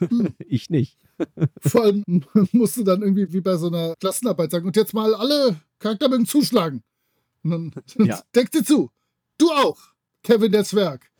ich 0.38 0.68
nicht. 0.68 0.98
Vor 1.60 1.84
allem 1.84 2.04
musst 2.52 2.76
du 2.76 2.84
dann 2.84 3.02
irgendwie 3.02 3.32
wie 3.32 3.40
bei 3.40 3.56
so 3.56 3.68
einer 3.68 3.94
Klassenarbeit 3.96 4.50
sagen, 4.50 4.66
und 4.66 4.76
jetzt 4.76 4.92
mal 4.92 5.14
alle 5.14 5.56
Charakterbögen 5.78 6.26
zuschlagen. 6.26 6.82
Und 7.42 7.74
dann 7.96 8.06
ja. 8.06 8.22
deckt 8.34 8.54
dir 8.54 8.64
zu. 8.64 8.90
Du 9.38 9.50
auch, 9.50 9.78
Kevin 10.22 10.52
der 10.52 10.64
Zwerg. 10.64 11.10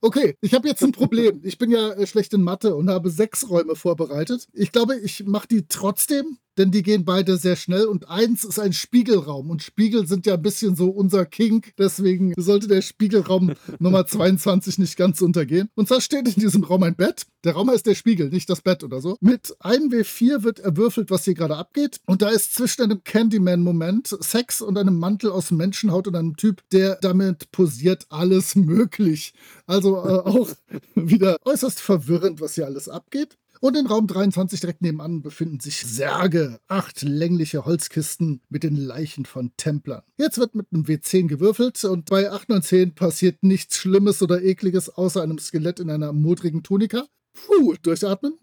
Okay, 0.00 0.36
ich 0.40 0.52
habe 0.52 0.68
jetzt 0.68 0.82
ein 0.82 0.92
Problem. 0.92 1.40
Ich 1.44 1.58
bin 1.58 1.70
ja 1.70 1.92
äh, 1.92 2.06
schlecht 2.06 2.34
in 2.34 2.42
Mathe 2.42 2.74
und 2.74 2.90
habe 2.90 3.08
sechs 3.08 3.48
Räume 3.48 3.76
vorbereitet. 3.76 4.48
Ich 4.52 4.72
glaube, 4.72 4.98
ich 4.98 5.24
mache 5.24 5.46
die 5.46 5.66
trotzdem 5.68 6.38
denn 6.58 6.70
die 6.70 6.82
gehen 6.82 7.04
beide 7.04 7.36
sehr 7.36 7.56
schnell 7.56 7.84
und 7.84 8.08
eins 8.08 8.44
ist 8.44 8.58
ein 8.58 8.72
Spiegelraum 8.72 9.50
und 9.50 9.62
Spiegel 9.62 10.06
sind 10.06 10.26
ja 10.26 10.34
ein 10.34 10.42
bisschen 10.42 10.76
so 10.76 10.90
unser 10.90 11.24
Kink, 11.24 11.72
deswegen 11.78 12.34
sollte 12.36 12.68
der 12.68 12.82
Spiegelraum 12.82 13.52
Nummer 13.78 14.06
22 14.06 14.78
nicht 14.78 14.96
ganz 14.96 15.20
untergehen. 15.20 15.68
Und 15.74 15.88
zwar 15.88 16.00
steht 16.00 16.28
in 16.28 16.40
diesem 16.40 16.64
Raum 16.64 16.82
ein 16.82 16.96
Bett. 16.96 17.24
Der 17.44 17.54
Raum 17.54 17.70
heißt 17.70 17.86
der 17.86 17.94
Spiegel, 17.94 18.28
nicht 18.30 18.48
das 18.48 18.60
Bett 18.60 18.84
oder 18.84 19.00
so. 19.00 19.16
Mit 19.20 19.56
1W4 19.60 20.42
wird 20.42 20.60
erwürfelt, 20.60 21.10
was 21.10 21.24
hier 21.24 21.34
gerade 21.34 21.56
abgeht 21.56 21.98
und 22.06 22.22
da 22.22 22.28
ist 22.28 22.54
zwischen 22.54 22.82
einem 22.82 23.02
Candyman-Moment 23.04 24.16
Sex 24.20 24.60
und 24.60 24.78
einem 24.78 24.98
Mantel 24.98 25.30
aus 25.30 25.50
Menschenhaut 25.50 26.06
und 26.08 26.16
einem 26.16 26.36
Typ, 26.36 26.62
der 26.70 26.96
damit 26.96 27.50
posiert, 27.52 28.06
alles 28.08 28.54
möglich. 28.54 29.32
Also 29.66 29.96
äh, 29.96 30.20
auch 30.20 30.48
wieder 30.94 31.36
äußerst 31.44 31.80
verwirrend, 31.80 32.40
was 32.40 32.54
hier 32.54 32.66
alles 32.66 32.88
abgeht. 32.88 33.36
Und 33.62 33.76
in 33.76 33.86
Raum 33.86 34.08
23 34.08 34.58
direkt 34.58 34.82
nebenan 34.82 35.22
befinden 35.22 35.60
sich 35.60 35.86
Särge, 35.86 36.58
acht 36.66 37.02
längliche 37.02 37.64
Holzkisten 37.64 38.40
mit 38.48 38.64
den 38.64 38.74
Leichen 38.74 39.24
von 39.24 39.52
Templern. 39.56 40.02
Jetzt 40.16 40.38
wird 40.38 40.56
mit 40.56 40.66
einem 40.72 40.82
W10 40.82 41.28
gewürfelt 41.28 41.84
und 41.84 42.06
bei 42.10 42.28
8 42.28 42.50
und 42.50 42.64
10 42.64 42.96
passiert 42.96 43.44
nichts 43.44 43.76
Schlimmes 43.76 44.20
oder 44.20 44.42
Ekliges 44.42 44.88
außer 44.88 45.22
einem 45.22 45.38
Skelett 45.38 45.78
in 45.78 45.90
einer 45.90 46.12
modrigen 46.12 46.64
Tunika. 46.64 47.06
Puh, 47.34 47.76
durchatmen. 47.80 48.36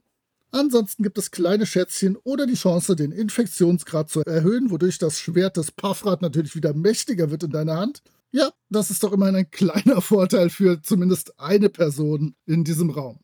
Ansonsten 0.52 1.04
gibt 1.04 1.18
es 1.18 1.32
kleine 1.32 1.66
Schätzchen 1.66 2.16
oder 2.16 2.48
die 2.48 2.54
Chance, 2.54 2.96
den 2.96 3.12
Infektionsgrad 3.12 4.10
zu 4.10 4.22
erhöhen, 4.22 4.72
wodurch 4.72 5.00
das 5.00 5.20
Schwert 5.20 5.58
des 5.58 5.74
Paffrat 5.74 6.22
natürlich 6.22 6.56
wieder 6.56 6.74
mächtiger 6.74 7.30
wird 7.30 7.44
in 7.44 7.52
deiner 7.52 7.76
Hand. 7.76 8.04
Ja, 8.32 8.54
das 8.70 8.90
ist 8.90 9.04
doch 9.04 9.12
immerhin 9.12 9.36
ein 9.36 9.52
kleiner 9.52 10.00
Vorteil 10.02 10.50
für 10.50 10.82
zumindest 10.82 11.38
eine 11.42 11.68
Person 11.68 12.36
in 12.46 12.64
diesem 12.64 12.90
Raum. 12.90 13.20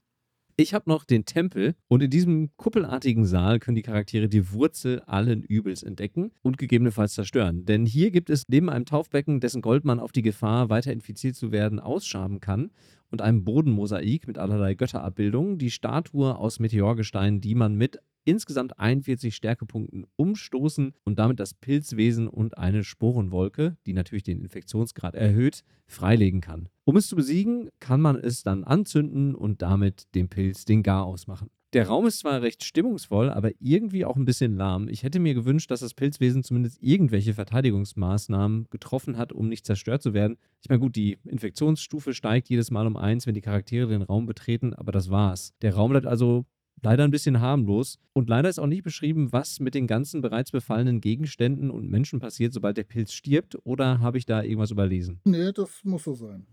Ich 0.57 0.73
habe 0.73 0.89
noch 0.89 1.03
den 1.03 1.25
Tempel 1.25 1.75
und 1.89 2.01
in 2.01 2.09
diesem 2.09 2.49
kuppelartigen 2.55 3.25
Saal 3.25 3.59
können 3.59 3.75
die 3.75 3.81
Charaktere 3.81 4.29
die 4.29 4.53
Wurzel 4.53 5.01
allen 5.01 5.43
Übels 5.43 5.83
entdecken 5.83 6.31
und 6.43 6.57
gegebenenfalls 6.57 7.13
zerstören. 7.13 7.65
Denn 7.65 7.85
hier 7.85 8.09
gibt 8.09 8.29
es 8.29 8.43
neben 8.47 8.69
einem 8.69 8.85
Taufbecken, 8.85 9.41
dessen 9.41 9.61
Gold 9.61 9.83
man 9.83 9.99
auf 9.99 10.13
die 10.13 10.21
Gefahr, 10.21 10.69
weiter 10.69 10.93
infiziert 10.93 11.35
zu 11.35 11.51
werden, 11.51 11.81
ausschaben 11.81 12.39
kann, 12.39 12.71
und 13.15 13.21
einem 13.21 13.45
Bodenmosaik 13.45 14.27
mit 14.27 14.37
allerlei 14.37 14.73
Götterabbildungen, 14.73 15.57
die 15.57 15.71
Statue 15.71 16.37
aus 16.37 16.59
Meteorgestein, 16.59 17.39
die 17.39 17.55
man 17.55 17.75
mit 17.75 17.99
insgesamt 18.25 18.77
41 18.77 19.33
Stärkepunkten 19.33 20.05
umstoßen 20.17 20.91
und 21.05 21.17
damit 21.17 21.39
das 21.39 21.53
Pilzwesen 21.53 22.27
und 22.27 22.57
eine 22.57 22.83
Sporenwolke, 22.83 23.77
die 23.85 23.93
natürlich 23.93 24.23
den 24.23 24.41
Infektionsgrad 24.41 25.15
erhöht, 25.15 25.63
freilegen 25.87 26.41
kann. 26.41 26.67
Um 26.83 26.97
es 26.97 27.07
zu 27.07 27.15
besiegen, 27.15 27.69
kann 27.79 28.01
man 28.01 28.17
es 28.17 28.43
dann 28.43 28.65
anzünden 28.65 29.33
und 29.33 29.61
damit 29.61 30.13
dem 30.13 30.27
Pilz 30.27 30.65
den 30.65 30.83
Garaus 30.83 31.25
machen. 31.25 31.49
Der 31.75 31.89
Raum 31.89 32.07
ist 32.07 32.19
zwar 32.19 32.41
recht 32.41 32.63
stimmungsvoll, 32.63 33.29
aber 33.29 33.51
irgendwie 33.59 34.05
auch 34.05 34.15
ein 34.15 34.23
bisschen 34.23 34.55
lahm. 34.55 34.87
Ich 34.87 35.03
hätte 35.03 35.19
mir 35.19 35.33
gewünscht, 35.33 35.69
dass 35.69 35.81
das 35.81 35.93
Pilzwesen 35.93 36.41
zumindest 36.41 36.81
irgendwelche 36.81 37.33
Verteidigungsmaßnahmen 37.33 38.67
getroffen 38.69 39.17
hat, 39.17 39.33
um 39.33 39.49
nicht 39.49 39.65
zerstört 39.65 40.01
zu 40.01 40.13
werden. 40.13 40.37
Ich 40.61 40.69
meine, 40.69 40.79
gut, 40.79 40.95
die 40.95 41.17
Infektionsstufe 41.25 42.13
steigt 42.13 42.47
jedes 42.47 42.71
Mal 42.71 42.87
um 42.87 42.95
eins, 42.95 43.27
wenn 43.27 43.33
die 43.33 43.41
Charaktere 43.41 43.89
den 43.89 44.03
Raum 44.03 44.25
betreten, 44.25 44.73
aber 44.73 44.93
das 44.93 45.09
war's. 45.09 45.53
Der 45.61 45.75
Raum 45.75 45.89
bleibt 45.89 46.05
also 46.05 46.45
leider 46.81 47.03
ein 47.03 47.11
bisschen 47.11 47.41
harmlos. 47.41 47.99
Und 48.13 48.29
leider 48.29 48.47
ist 48.47 48.59
auch 48.59 48.67
nicht 48.67 48.83
beschrieben, 48.83 49.33
was 49.33 49.59
mit 49.59 49.75
den 49.75 49.85
ganzen 49.85 50.21
bereits 50.21 50.51
befallenen 50.51 51.01
Gegenständen 51.01 51.69
und 51.69 51.89
Menschen 51.89 52.21
passiert, 52.21 52.53
sobald 52.53 52.77
der 52.77 52.85
Pilz 52.85 53.11
stirbt. 53.11 53.57
Oder 53.65 53.99
habe 53.99 54.17
ich 54.17 54.25
da 54.25 54.41
irgendwas 54.43 54.71
überlesen? 54.71 55.19
Nee, 55.25 55.51
das 55.51 55.83
muss 55.83 56.05
so 56.05 56.13
sein. 56.13 56.45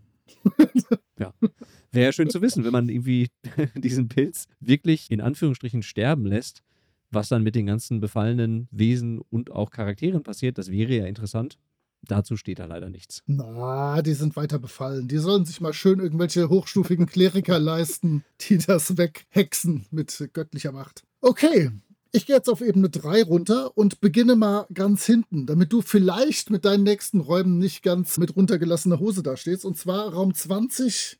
ja. 1.22 1.48
Wäre 1.90 2.06
ja 2.06 2.12
schön 2.12 2.30
zu 2.30 2.42
wissen, 2.42 2.64
wenn 2.64 2.72
man 2.72 2.88
irgendwie 2.88 3.28
diesen 3.74 4.08
Pilz 4.08 4.46
wirklich 4.61 5.11
in 5.11 5.20
Anführungsstrichen 5.20 5.82
sterben 5.82 6.26
lässt, 6.26 6.62
was 7.11 7.28
dann 7.28 7.42
mit 7.42 7.54
den 7.54 7.66
ganzen 7.66 8.00
befallenen 8.00 8.68
Wesen 8.70 9.20
und 9.30 9.50
auch 9.50 9.70
Charakteren 9.70 10.22
passiert. 10.22 10.58
Das 10.58 10.70
wäre 10.70 10.94
ja 10.94 11.06
interessant. 11.06 11.58
Dazu 12.04 12.37
steht 12.37 12.58
da 12.58 12.64
leider 12.64 12.90
nichts. 12.90 13.22
Na, 13.26 14.02
die 14.02 14.14
sind 14.14 14.35
weiter 14.35 14.58
befallen. 14.58 15.06
Die 15.06 15.18
sollen 15.18 15.44
sich 15.44 15.61
mal 15.61 15.72
schön 15.72 16.00
irgendwelche 16.00 16.48
hochstufigen 16.48 17.06
Kleriker 17.06 17.61
leisten, 17.61 18.24
die 18.40 18.58
das 18.58 18.96
weghexen 18.98 19.87
mit 19.90 20.30
göttlicher 20.32 20.72
Macht. 20.72 21.04
Okay, 21.20 21.70
ich 22.12 22.27
gehe 22.27 22.37
jetzt 22.37 22.48
auf 22.48 22.61
Ebene 22.61 22.90
3 22.90 23.25
runter 23.25 23.77
und 23.77 24.01
beginne 24.01 24.37
mal 24.37 24.66
ganz 24.72 25.07
hinten, 25.07 25.46
damit 25.46 25.72
du 25.72 25.81
vielleicht 25.81 26.51
mit 26.51 26.64
deinen 26.64 26.85
nächsten 26.85 27.20
Räumen 27.20 27.59
nicht 27.59 27.83
ganz 27.83 28.18
mit 28.18 28.37
runtergelassener 28.37 29.01
Hose 29.01 29.22
dastehst. 29.22 29.64
Und 29.64 29.79
zwar 29.79 30.12
Raum 30.12 30.35
20 30.35 31.18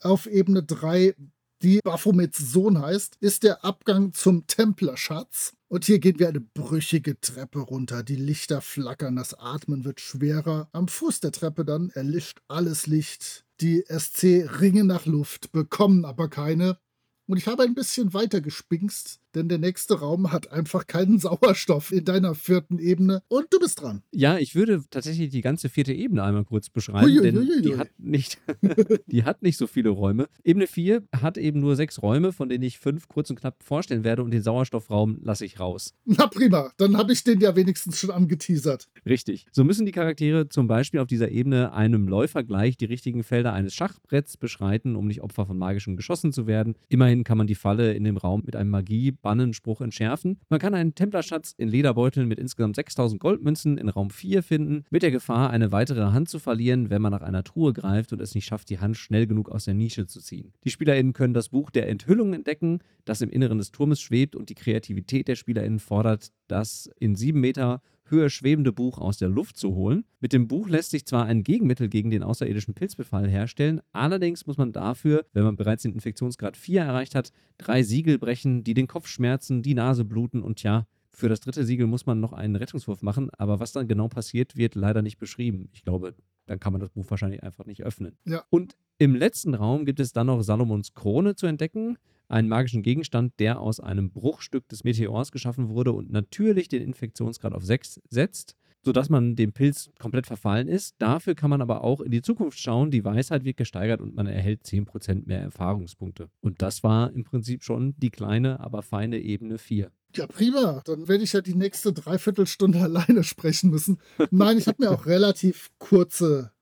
auf 0.00 0.26
Ebene 0.26 0.62
3 0.62 1.14
die 1.62 1.80
Baphomets 1.82 2.38
Sohn 2.38 2.80
heißt, 2.80 3.16
ist 3.20 3.42
der 3.42 3.64
Abgang 3.64 4.12
zum 4.12 4.46
Templerschatz. 4.46 5.54
Und 5.68 5.86
hier 5.86 5.98
gehen 6.00 6.18
wir 6.18 6.28
eine 6.28 6.40
brüchige 6.40 7.18
Treppe 7.18 7.60
runter. 7.60 8.02
Die 8.02 8.16
Lichter 8.16 8.60
flackern, 8.60 9.16
das 9.16 9.32
Atmen 9.34 9.84
wird 9.84 10.00
schwerer. 10.00 10.68
Am 10.72 10.86
Fuß 10.86 11.20
der 11.20 11.32
Treppe 11.32 11.64
dann 11.64 11.90
erlischt 11.90 12.42
alles 12.46 12.86
Licht. 12.86 13.46
Die 13.60 13.84
SC 13.88 14.46
ringen 14.60 14.86
nach 14.86 15.06
Luft, 15.06 15.50
bekommen 15.52 16.04
aber 16.04 16.28
keine. 16.28 16.78
Und 17.26 17.38
ich 17.38 17.48
habe 17.48 17.62
ein 17.62 17.74
bisschen 17.74 18.12
weiter 18.12 18.40
gespinkst, 18.40 19.20
denn 19.36 19.48
der 19.48 19.58
nächste 19.58 20.00
Raum 20.00 20.32
hat 20.32 20.50
einfach 20.50 20.86
keinen 20.86 21.18
Sauerstoff 21.18 21.92
in 21.92 22.04
deiner 22.06 22.34
vierten 22.34 22.78
Ebene 22.78 23.22
und 23.28 23.46
du 23.50 23.58
bist 23.58 23.82
dran. 23.82 24.02
Ja, 24.10 24.38
ich 24.38 24.54
würde 24.54 24.82
tatsächlich 24.90 25.28
die 25.28 25.42
ganze 25.42 25.68
vierte 25.68 25.92
Ebene 25.92 26.22
einmal 26.24 26.44
kurz 26.44 26.70
beschreiben, 26.70 27.06
ui, 27.06 27.20
denn 27.20 27.46
die, 27.62 27.76
hat 27.76 27.90
nicht, 27.98 28.38
die 29.06 29.24
hat 29.24 29.42
nicht 29.42 29.58
so 29.58 29.66
viele 29.66 29.90
Räume. 29.90 30.28
Ebene 30.42 30.66
4 30.66 31.02
hat 31.20 31.36
eben 31.36 31.60
nur 31.60 31.76
sechs 31.76 32.02
Räume, 32.02 32.32
von 32.32 32.48
denen 32.48 32.64
ich 32.64 32.78
fünf 32.78 33.08
kurz 33.08 33.28
und 33.28 33.38
knapp 33.38 33.62
vorstellen 33.62 34.04
werde 34.04 34.22
und 34.22 34.30
den 34.30 34.42
Sauerstoffraum 34.42 35.18
lasse 35.22 35.44
ich 35.44 35.60
raus. 35.60 35.94
Na 36.06 36.26
prima, 36.26 36.72
dann 36.78 36.96
habe 36.96 37.12
ich 37.12 37.22
den 37.22 37.40
ja 37.40 37.54
wenigstens 37.54 37.98
schon 37.98 38.10
angeteasert. 38.10 38.88
Richtig. 39.04 39.46
So 39.52 39.64
müssen 39.64 39.84
die 39.84 39.92
Charaktere 39.92 40.48
zum 40.48 40.66
Beispiel 40.66 41.00
auf 41.00 41.08
dieser 41.08 41.30
Ebene 41.30 41.74
einem 41.74 42.08
Läufer 42.08 42.42
gleich 42.42 42.78
die 42.78 42.86
richtigen 42.86 43.22
Felder 43.22 43.52
eines 43.52 43.74
Schachbretts 43.74 44.38
beschreiten, 44.38 44.96
um 44.96 45.06
nicht 45.06 45.20
Opfer 45.20 45.44
von 45.44 45.58
magischen 45.58 45.96
Geschossen 45.96 46.32
zu 46.32 46.46
werden. 46.46 46.74
Immerhin 46.88 47.22
kann 47.22 47.36
man 47.36 47.46
die 47.46 47.54
Falle 47.54 47.92
in 47.92 48.04
dem 48.04 48.16
Raum 48.16 48.42
mit 48.46 48.56
einem 48.56 48.70
Magie 48.70 49.12
Bannenspruch 49.26 49.80
entschärfen. 49.80 50.38
Man 50.50 50.60
kann 50.60 50.72
einen 50.72 50.94
Templerschatz 50.94 51.52
in 51.58 51.66
Lederbeuteln 51.66 52.28
mit 52.28 52.38
insgesamt 52.38 52.76
6000 52.76 53.20
Goldmünzen 53.20 53.76
in 53.76 53.88
Raum 53.88 54.10
4 54.10 54.44
finden, 54.44 54.84
mit 54.88 55.02
der 55.02 55.10
Gefahr, 55.10 55.50
eine 55.50 55.72
weitere 55.72 56.12
Hand 56.12 56.28
zu 56.28 56.38
verlieren, 56.38 56.90
wenn 56.90 57.02
man 57.02 57.10
nach 57.10 57.22
einer 57.22 57.42
Truhe 57.42 57.72
greift 57.72 58.12
und 58.12 58.20
es 58.20 58.36
nicht 58.36 58.44
schafft, 58.44 58.70
die 58.70 58.78
Hand 58.78 58.96
schnell 58.96 59.26
genug 59.26 59.48
aus 59.48 59.64
der 59.64 59.74
Nische 59.74 60.06
zu 60.06 60.20
ziehen. 60.20 60.52
Die 60.62 60.70
SpielerInnen 60.70 61.12
können 61.12 61.34
das 61.34 61.48
Buch 61.48 61.70
der 61.70 61.88
Enthüllung 61.88 62.34
entdecken, 62.34 62.78
das 63.04 63.20
im 63.20 63.30
Inneren 63.30 63.58
des 63.58 63.72
Turmes 63.72 64.00
schwebt 64.00 64.36
und 64.36 64.48
die 64.48 64.54
Kreativität 64.54 65.26
der 65.26 65.34
SpielerInnen 65.34 65.80
fordert, 65.80 66.30
das 66.46 66.88
in 67.00 67.16
7 67.16 67.40
Meter 67.40 67.82
höher 68.10 68.30
schwebende 68.30 68.72
Buch 68.72 68.98
aus 68.98 69.18
der 69.18 69.28
Luft 69.28 69.56
zu 69.56 69.74
holen. 69.74 70.04
Mit 70.20 70.32
dem 70.32 70.48
Buch 70.48 70.68
lässt 70.68 70.90
sich 70.90 71.06
zwar 71.06 71.26
ein 71.26 71.42
Gegenmittel 71.42 71.88
gegen 71.88 72.10
den 72.10 72.22
außerirdischen 72.22 72.74
Pilzbefall 72.74 73.28
herstellen, 73.28 73.80
allerdings 73.92 74.46
muss 74.46 74.56
man 74.56 74.72
dafür, 74.72 75.24
wenn 75.32 75.44
man 75.44 75.56
bereits 75.56 75.82
den 75.82 75.92
Infektionsgrad 75.92 76.56
4 76.56 76.82
erreicht 76.82 77.14
hat, 77.14 77.32
drei 77.58 77.82
Siegel 77.82 78.18
brechen, 78.18 78.64
die 78.64 78.74
den 78.74 78.86
Kopf 78.86 79.08
schmerzen, 79.08 79.62
die 79.62 79.74
Nase 79.74 80.04
bluten 80.04 80.42
und 80.42 80.62
ja, 80.62 80.86
für 81.10 81.28
das 81.30 81.40
dritte 81.40 81.64
Siegel 81.64 81.86
muss 81.86 82.04
man 82.04 82.20
noch 82.20 82.34
einen 82.34 82.56
Rettungswurf 82.56 83.00
machen, 83.00 83.30
aber 83.38 83.58
was 83.58 83.72
dann 83.72 83.88
genau 83.88 84.08
passiert, 84.08 84.56
wird 84.56 84.74
leider 84.74 85.00
nicht 85.00 85.18
beschrieben. 85.18 85.70
Ich 85.72 85.82
glaube, 85.82 86.14
dann 86.44 86.60
kann 86.60 86.72
man 86.72 86.80
das 86.80 86.90
Buch 86.90 87.06
wahrscheinlich 87.08 87.42
einfach 87.42 87.64
nicht 87.64 87.82
öffnen. 87.82 88.18
Ja. 88.26 88.44
Und 88.50 88.76
im 88.98 89.14
letzten 89.14 89.54
Raum 89.54 89.86
gibt 89.86 89.98
es 90.00 90.12
dann 90.12 90.26
noch 90.26 90.42
Salomons 90.42 90.92
Krone 90.94 91.34
zu 91.34 91.46
entdecken, 91.46 91.96
einen 92.28 92.48
magischen 92.48 92.82
Gegenstand, 92.82 93.34
der 93.38 93.60
aus 93.60 93.80
einem 93.80 94.10
Bruchstück 94.10 94.68
des 94.68 94.84
Meteors 94.84 95.32
geschaffen 95.32 95.68
wurde 95.68 95.92
und 95.92 96.10
natürlich 96.10 96.68
den 96.68 96.82
Infektionsgrad 96.82 97.52
auf 97.52 97.64
6 97.64 98.00
setzt, 98.08 98.56
sodass 98.84 99.10
man 99.10 99.34
dem 99.34 99.52
Pilz 99.52 99.90
komplett 99.98 100.26
verfallen 100.26 100.68
ist. 100.68 100.94
Dafür 100.98 101.34
kann 101.34 101.50
man 101.50 101.60
aber 101.60 101.82
auch 101.82 102.00
in 102.00 102.12
die 102.12 102.22
Zukunft 102.22 102.58
schauen. 102.58 102.90
Die 102.90 103.04
Weisheit 103.04 103.44
wird 103.44 103.56
gesteigert 103.56 104.00
und 104.00 104.14
man 104.14 104.26
erhält 104.26 104.64
10% 104.64 105.26
mehr 105.26 105.40
Erfahrungspunkte. 105.40 106.28
Und 106.40 106.62
das 106.62 106.84
war 106.84 107.12
im 107.12 107.24
Prinzip 107.24 107.64
schon 107.64 107.94
die 107.98 108.10
kleine, 108.10 108.60
aber 108.60 108.82
feine 108.82 109.18
Ebene 109.18 109.58
4. 109.58 109.90
Ja, 110.14 110.26
prima. 110.26 110.82
Dann 110.84 111.08
werde 111.08 111.24
ich 111.24 111.32
ja 111.32 111.40
die 111.40 111.54
nächste 111.54 111.92
Dreiviertelstunde 111.92 112.80
alleine 112.82 113.24
sprechen 113.24 113.70
müssen. 113.70 113.98
Nein, 114.30 114.56
ich 114.56 114.66
habe 114.66 114.82
mir 114.82 114.90
auch 114.90 115.06
relativ 115.06 115.70
kurze 115.78 116.52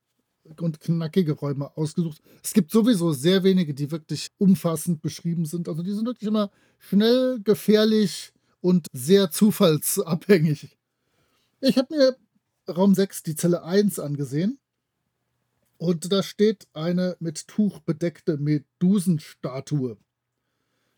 und 0.59 0.79
knackige 0.79 1.33
Räume 1.33 1.75
ausgesucht. 1.77 2.21
Es 2.43 2.53
gibt 2.53 2.71
sowieso 2.71 3.13
sehr 3.13 3.43
wenige, 3.43 3.73
die 3.73 3.91
wirklich 3.91 4.31
umfassend 4.37 5.01
beschrieben 5.01 5.45
sind. 5.45 5.67
Also 5.67 5.83
die 5.83 5.91
sind 5.91 6.05
wirklich 6.05 6.27
immer 6.27 6.51
schnell, 6.79 7.39
gefährlich 7.43 8.31
und 8.61 8.87
sehr 8.93 9.31
zufallsabhängig. 9.31 10.77
Ich 11.61 11.77
habe 11.77 11.95
mir 11.95 12.17
Raum 12.67 12.95
6, 12.95 13.23
die 13.23 13.35
Zelle 13.35 13.63
1 13.63 13.99
angesehen. 13.99 14.59
Und 15.77 16.11
da 16.11 16.23
steht 16.23 16.67
eine 16.73 17.17
mit 17.19 17.47
Tuch 17.47 17.79
bedeckte 17.79 18.37
Medusenstatue. 18.37 19.97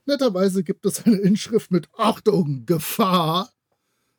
Netterweise 0.05 0.63
gibt 0.63 0.85
es 0.85 1.05
eine 1.05 1.17
Inschrift 1.17 1.71
mit 1.71 1.89
Achtung, 1.97 2.65
Gefahr, 2.65 3.51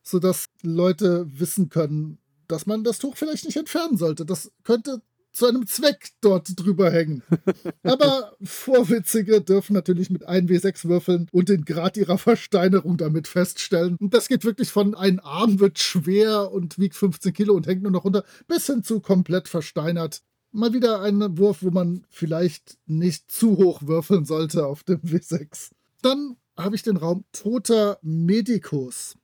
sodass 0.03 0.47
Leute 0.63 1.27
wissen 1.39 1.69
können, 1.69 2.19
dass 2.49 2.67
man 2.67 2.83
das 2.83 2.99
Tuch 2.99 3.17
vielleicht 3.17 3.45
nicht 3.45 3.57
entfernen 3.57 3.97
sollte. 3.97 4.27
Das 4.27 4.51
könnte 4.65 5.01
zu 5.39 5.47
einem 5.47 5.67
Zweck 5.67 6.11
dort 6.21 6.49
drüber 6.57 6.91
hängen. 6.91 7.23
Aber 7.85 8.37
Vorwitzige 8.43 9.41
dürfen 9.41 9.73
natürlich 9.73 10.11
mit 10.11 10.29
1W6 10.29 10.89
würfeln 10.89 11.29
und 11.31 11.49
den 11.49 11.65
Grad 11.65 11.97
ihrer 11.97 12.19
Versteinerung 12.19 12.97
damit 12.97 13.29
feststellen. 13.29 13.97
Und 14.01 14.15
das 14.15 14.27
geht 14.27 14.45
wirklich 14.45 14.71
von 14.71 14.97
ein 14.97 15.21
Arm 15.21 15.61
wird 15.61 15.79
schwer 15.79 16.51
und 16.51 16.79
wiegt 16.79 16.97
15 16.97 17.33
Kilo 17.33 17.55
und 17.55 17.69
hängt 17.69 17.83
nur 17.83 17.93
noch 17.93 18.05
runter, 18.05 18.25
bis 18.49 18.67
hin 18.67 18.83
zu 18.83 18.99
komplett 19.01 19.47
versteinert. 19.47 20.23
Mal 20.51 20.73
wieder 20.73 21.03
ein 21.03 21.39
Wurf, 21.39 21.63
wo 21.63 21.71
man 21.71 22.05
vielleicht 22.11 22.77
nicht 22.87 23.31
zu 23.31 23.59
hoch 23.59 23.83
würfeln 23.83 24.25
sollte 24.25 24.67
auf 24.67 24.83
dem 24.83 24.99
W6. 25.03 25.71
Dann 26.03 26.37
habe 26.57 26.75
ich 26.75 26.83
den 26.83 26.97
Raum 26.97 27.25
Toter 27.31 27.99
Medikus. 28.03 29.17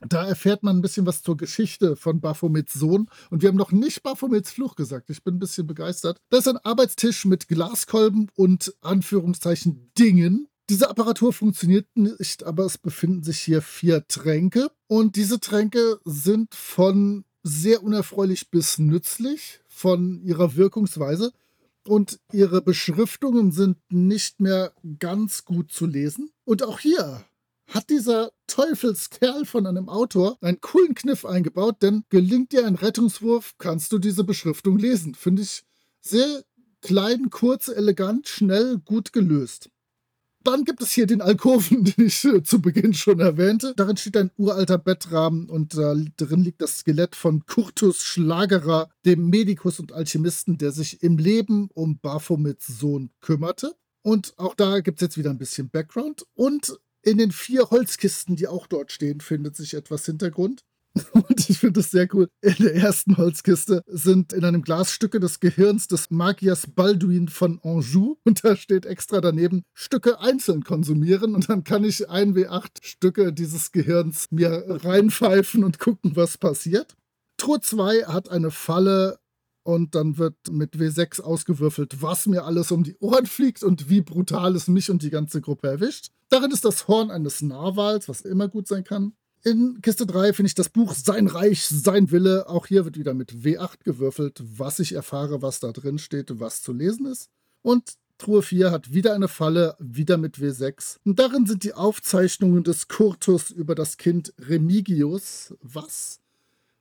Da 0.00 0.26
erfährt 0.26 0.62
man 0.62 0.76
ein 0.76 0.82
bisschen 0.82 1.06
was 1.06 1.22
zur 1.22 1.36
Geschichte 1.36 1.96
von 1.96 2.20
Baphomets 2.20 2.74
Sohn. 2.74 3.08
Und 3.30 3.42
wir 3.42 3.48
haben 3.48 3.56
noch 3.56 3.72
nicht 3.72 4.02
Baphomets 4.02 4.50
Fluch 4.50 4.76
gesagt. 4.76 5.10
Ich 5.10 5.22
bin 5.24 5.36
ein 5.36 5.38
bisschen 5.38 5.66
begeistert. 5.66 6.18
Da 6.30 6.38
ist 6.38 6.48
ein 6.48 6.58
Arbeitstisch 6.58 7.24
mit 7.24 7.48
Glaskolben 7.48 8.30
und 8.34 8.74
Anführungszeichen 8.82 9.90
Dingen. 9.98 10.48
Diese 10.68 10.90
Apparatur 10.90 11.32
funktioniert 11.32 11.86
nicht, 11.94 12.44
aber 12.44 12.64
es 12.64 12.76
befinden 12.76 13.22
sich 13.22 13.40
hier 13.40 13.62
vier 13.62 14.06
Tränke. 14.08 14.70
Und 14.88 15.16
diese 15.16 15.40
Tränke 15.40 16.00
sind 16.04 16.54
von 16.54 17.24
sehr 17.42 17.82
unerfreulich 17.82 18.50
bis 18.50 18.78
nützlich 18.78 19.60
von 19.68 20.20
ihrer 20.22 20.56
Wirkungsweise 20.56 21.32
und 21.86 22.18
ihre 22.32 22.60
Beschriftungen 22.62 23.52
sind 23.52 23.78
nicht 23.88 24.40
mehr 24.40 24.72
ganz 24.98 25.44
gut 25.44 25.70
zu 25.70 25.86
lesen. 25.86 26.30
Und 26.44 26.64
auch 26.64 26.80
hier 26.80 27.24
hat 27.68 27.90
dieser 27.90 28.30
Teufelskerl 28.46 29.44
von 29.44 29.66
einem 29.66 29.88
Autor 29.88 30.38
einen 30.40 30.60
coolen 30.60 30.94
Kniff 30.94 31.24
eingebaut, 31.24 31.82
denn 31.82 32.04
gelingt 32.08 32.52
dir 32.52 32.66
ein 32.66 32.76
Rettungswurf, 32.76 33.54
kannst 33.58 33.92
du 33.92 33.98
diese 33.98 34.24
Beschriftung 34.24 34.78
lesen. 34.78 35.14
Finde 35.14 35.42
ich 35.42 35.64
sehr 36.00 36.44
klein, 36.80 37.30
kurz, 37.30 37.68
elegant, 37.68 38.28
schnell, 38.28 38.78
gut 38.78 39.12
gelöst. 39.12 39.70
Dann 40.44 40.64
gibt 40.64 40.80
es 40.80 40.92
hier 40.92 41.08
den 41.08 41.22
Alkoven, 41.22 41.82
den 41.98 42.06
ich 42.06 42.24
äh, 42.24 42.40
zu 42.44 42.62
Beginn 42.62 42.94
schon 42.94 43.18
erwähnte. 43.18 43.74
Darin 43.76 43.96
steht 43.96 44.16
ein 44.16 44.30
uralter 44.36 44.78
Bettrahmen 44.78 45.50
und 45.50 45.74
drin 45.74 46.44
liegt 46.44 46.62
das 46.62 46.78
Skelett 46.78 47.16
von 47.16 47.44
Curtus 47.46 48.04
Schlagerer, 48.04 48.88
dem 49.04 49.28
Medikus 49.28 49.80
und 49.80 49.90
Alchemisten, 49.90 50.56
der 50.56 50.70
sich 50.70 51.02
im 51.02 51.18
Leben 51.18 51.68
um 51.74 51.98
Baphomets 51.98 52.68
Sohn 52.68 53.10
kümmerte. 53.20 53.74
Und 54.02 54.34
auch 54.36 54.54
da 54.54 54.78
gibt 54.78 54.98
es 54.98 55.06
jetzt 55.06 55.18
wieder 55.18 55.30
ein 55.30 55.38
bisschen 55.38 55.68
Background. 55.68 56.24
Und 56.34 56.78
in 57.06 57.18
den 57.18 57.30
vier 57.30 57.70
Holzkisten, 57.70 58.34
die 58.34 58.48
auch 58.48 58.66
dort 58.66 58.90
stehen, 58.90 59.20
findet 59.20 59.54
sich 59.54 59.74
etwas 59.74 60.04
Hintergrund. 60.06 60.64
Und 61.12 61.48
ich 61.48 61.58
finde 61.58 61.80
es 61.80 61.90
sehr 61.90 62.08
cool. 62.14 62.28
In 62.40 62.56
der 62.58 62.74
ersten 62.74 63.16
Holzkiste 63.16 63.82
sind 63.86 64.32
in 64.32 64.44
einem 64.44 64.62
Glas 64.62 64.92
Stücke 64.92 65.20
des 65.20 65.40
Gehirns 65.40 65.88
des 65.88 66.10
Magiers 66.10 66.66
Balduin 66.74 67.28
von 67.28 67.60
Anjou. 67.62 68.16
Und 68.24 68.44
da 68.44 68.56
steht 68.56 68.86
extra 68.86 69.20
daneben 69.20 69.62
Stücke 69.74 70.18
einzeln 70.20 70.64
konsumieren. 70.64 71.34
Und 71.34 71.48
dann 71.48 71.64
kann 71.64 71.84
ich 71.84 72.08
ein 72.08 72.34
W8 72.34 72.82
Stücke 72.82 73.32
dieses 73.32 73.72
Gehirns 73.72 74.26
mir 74.30 74.64
reinpfeifen 74.66 75.64
und 75.64 75.78
gucken, 75.78 76.16
was 76.16 76.38
passiert. 76.38 76.96
Truhe 77.36 77.60
2 77.60 78.04
hat 78.06 78.30
eine 78.30 78.50
Falle 78.50 79.18
und 79.66 79.96
dann 79.96 80.16
wird 80.16 80.36
mit 80.48 80.76
W6 80.76 81.20
ausgewürfelt, 81.22 82.00
was 82.00 82.26
mir 82.26 82.44
alles 82.44 82.70
um 82.70 82.84
die 82.84 82.96
Ohren 82.98 83.26
fliegt 83.26 83.64
und 83.64 83.90
wie 83.90 84.00
brutal 84.00 84.54
es 84.54 84.68
mich 84.68 84.90
und 84.90 85.02
die 85.02 85.10
ganze 85.10 85.40
Gruppe 85.40 85.66
erwischt. 85.66 86.12
Darin 86.28 86.52
ist 86.52 86.64
das 86.64 86.86
Horn 86.86 87.10
eines 87.10 87.42
Narwals, 87.42 88.08
was 88.08 88.20
immer 88.20 88.46
gut 88.46 88.68
sein 88.68 88.84
kann. 88.84 89.14
In 89.42 89.80
Kiste 89.82 90.06
3 90.06 90.34
finde 90.34 90.46
ich 90.48 90.54
das 90.54 90.68
Buch 90.68 90.94
Sein 90.94 91.26
Reich, 91.26 91.66
sein 91.66 92.12
Wille. 92.12 92.48
Auch 92.48 92.66
hier 92.68 92.84
wird 92.84 92.96
wieder 92.96 93.12
mit 93.12 93.32
W8 93.32 93.82
gewürfelt, 93.82 94.40
was 94.56 94.78
ich 94.78 94.92
erfahre, 94.92 95.42
was 95.42 95.58
da 95.58 95.72
drin 95.72 95.98
steht, 95.98 96.38
was 96.38 96.62
zu 96.62 96.72
lesen 96.72 97.06
ist. 97.06 97.28
Und 97.62 97.94
Truhe 98.18 98.42
4 98.42 98.70
hat 98.70 98.92
wieder 98.92 99.14
eine 99.14 99.28
Falle, 99.28 99.74
wieder 99.80 100.16
mit 100.16 100.36
W6. 100.36 100.98
Und 101.04 101.18
darin 101.18 101.44
sind 101.44 101.64
die 101.64 101.74
Aufzeichnungen 101.74 102.62
des 102.62 102.86
Kurtus 102.86 103.50
über 103.50 103.74
das 103.74 103.96
Kind 103.96 104.32
Remigius, 104.38 105.54
was 105.60 106.20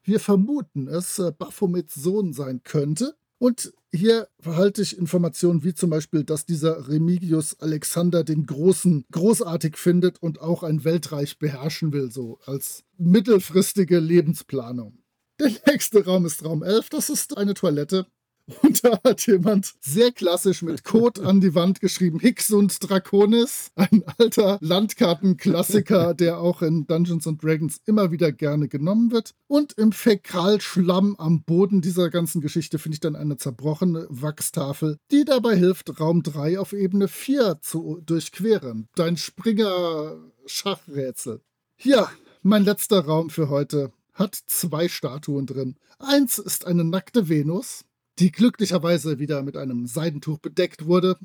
wir 0.05 0.19
vermuten 0.19 0.87
es 0.87 1.19
äh, 1.19 1.31
Baphomets 1.37 1.95
Sohn 1.95 2.33
sein 2.33 2.61
könnte. 2.63 3.15
Und 3.37 3.73
hier 3.93 4.27
verhalte 4.39 4.81
ich 4.81 4.97
Informationen 4.97 5.63
wie 5.63 5.73
zum 5.73 5.89
Beispiel, 5.89 6.23
dass 6.23 6.45
dieser 6.45 6.87
Remigius 6.87 7.59
Alexander 7.59 8.23
den 8.23 8.45
Großen 8.45 9.05
großartig 9.11 9.77
findet 9.77 10.21
und 10.21 10.39
auch 10.39 10.63
ein 10.63 10.83
Weltreich 10.83 11.37
beherrschen 11.37 11.91
will, 11.91 12.11
so 12.11 12.39
als 12.45 12.83
mittelfristige 12.97 13.99
Lebensplanung. 13.99 14.99
Der 15.39 15.51
nächste 15.67 16.05
Raum 16.05 16.25
ist 16.25 16.45
Raum 16.45 16.63
11, 16.63 16.89
das 16.89 17.09
ist 17.09 17.37
eine 17.37 17.53
Toilette. 17.53 18.07
Und 18.61 18.83
da 18.83 18.99
hat 19.03 19.25
jemand 19.25 19.73
sehr 19.79 20.11
klassisch 20.11 20.61
mit 20.61 20.83
Code 20.83 21.25
an 21.25 21.41
die 21.41 21.55
Wand 21.55 21.79
geschrieben, 21.79 22.19
Hixund 22.19 22.77
Draconis, 22.87 23.71
ein 23.75 24.03
alter 24.19 24.59
Landkartenklassiker, 24.61 26.13
der 26.19 26.37
auch 26.39 26.61
in 26.61 26.85
Dungeons 26.85 27.25
and 27.27 27.43
Dragons 27.43 27.81
immer 27.85 28.11
wieder 28.11 28.31
gerne 28.31 28.67
genommen 28.67 29.09
wird. 29.11 29.33
Und 29.47 29.73
im 29.73 29.91
Fäkalschlamm 29.91 31.15
am 31.17 31.41
Boden 31.43 31.81
dieser 31.81 32.11
ganzen 32.11 32.41
Geschichte 32.41 32.77
finde 32.77 32.93
ich 32.95 32.99
dann 32.99 33.15
eine 33.15 33.37
zerbrochene 33.37 34.05
Wachstafel, 34.09 34.99
die 35.11 35.25
dabei 35.25 35.55
hilft, 35.55 35.99
Raum 35.99 36.21
3 36.21 36.59
auf 36.59 36.73
Ebene 36.73 37.07
4 37.07 37.61
zu 37.61 38.01
durchqueren. 38.05 38.87
Dein 38.95 39.17
Springer-Schachrätsel. 39.17 41.41
Ja, 41.79 42.11
mein 42.43 42.63
letzter 42.63 43.05
Raum 43.05 43.31
für 43.31 43.49
heute 43.49 43.91
hat 44.13 44.35
zwei 44.35 44.87
Statuen 44.87 45.45
drin. 45.45 45.75
Eins 45.99 46.37
ist 46.37 46.65
eine 46.65 46.83
nackte 46.83 47.27
Venus, 47.27 47.85
die 48.19 48.31
glücklicherweise 48.31 49.19
wieder 49.19 49.43
mit 49.43 49.57
einem 49.57 49.87
Seidentuch 49.87 50.39
bedeckt 50.39 50.85
wurde 50.85 51.17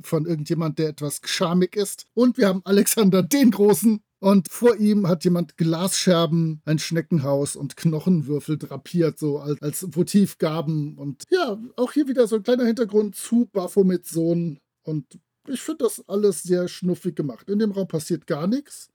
von 0.00 0.26
irgendjemand, 0.26 0.78
der 0.78 0.88
etwas 0.88 1.20
schamig 1.24 1.76
ist. 1.76 2.06
Und 2.14 2.38
wir 2.38 2.48
haben 2.48 2.62
Alexander 2.64 3.22
den 3.22 3.50
Großen. 3.50 4.00
Und 4.20 4.48
vor 4.48 4.76
ihm 4.76 5.06
hat 5.06 5.24
jemand 5.24 5.58
Glasscherben, 5.58 6.62
ein 6.64 6.78
Schneckenhaus 6.78 7.56
und 7.56 7.76
Knochenwürfel 7.76 8.56
drapiert, 8.56 9.18
so 9.18 9.38
als, 9.38 9.60
als 9.60 9.86
Votivgaben. 9.90 10.96
Und 10.96 11.24
ja, 11.30 11.60
auch 11.76 11.92
hier 11.92 12.08
wieder 12.08 12.26
so 12.26 12.36
ein 12.36 12.42
kleiner 12.42 12.64
Hintergrund 12.64 13.16
zu 13.16 13.46
Baphomets 13.52 14.10
Sohn. 14.10 14.58
Und 14.82 15.18
ich 15.46 15.60
finde 15.60 15.84
das 15.84 16.08
alles 16.08 16.42
sehr 16.42 16.68
schnuffig 16.68 17.14
gemacht. 17.14 17.50
In 17.50 17.58
dem 17.58 17.72
Raum 17.72 17.86
passiert 17.86 18.26
gar 18.26 18.46
nichts, 18.46 18.88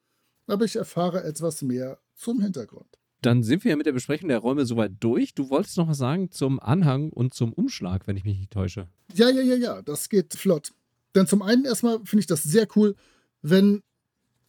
aber 0.48 0.66
ich 0.66 0.76
erfahre 0.76 1.24
etwas 1.24 1.62
mehr 1.62 2.00
zum 2.16 2.42
Hintergrund. 2.42 2.99
Dann 3.22 3.44
sind 3.44 3.64
wir 3.64 3.72
ja 3.72 3.78
mit 3.78 3.86
der 3.86 3.92
Besprechung 3.92 4.30
der 4.30 4.40
Räume 4.40 4.66
soweit 4.66 4.92
durch. 5.00 5.34
Du 5.34 5.50
wolltest 5.50 5.78
noch 5.78 5.90
was 5.90 5.98
sagen 5.98 6.32
zum 6.32 6.60
Anhang 6.60 7.10
und 7.10 7.34
zum 7.34 7.52
Umschlag, 7.52 8.08
wenn 8.08 8.16
ich 8.16 8.24
mich 8.24 8.38
nicht 8.38 8.52
täusche. 8.52 8.88
Ja, 9.14 9.30
ja, 9.30 9.42
ja, 9.42 9.56
ja, 9.56 9.82
das 9.82 10.10
geht 10.10 10.34
flott. 10.36 10.72
Denn 11.16 11.28
zum 11.28 11.42
einen 11.42 11.66
erstmal 11.66 12.00
finde 12.06 12.22
ich 12.22 12.28
das 12.28 12.44
sehr 12.44 12.68
cool, 12.76 12.96
wenn 13.42 13.82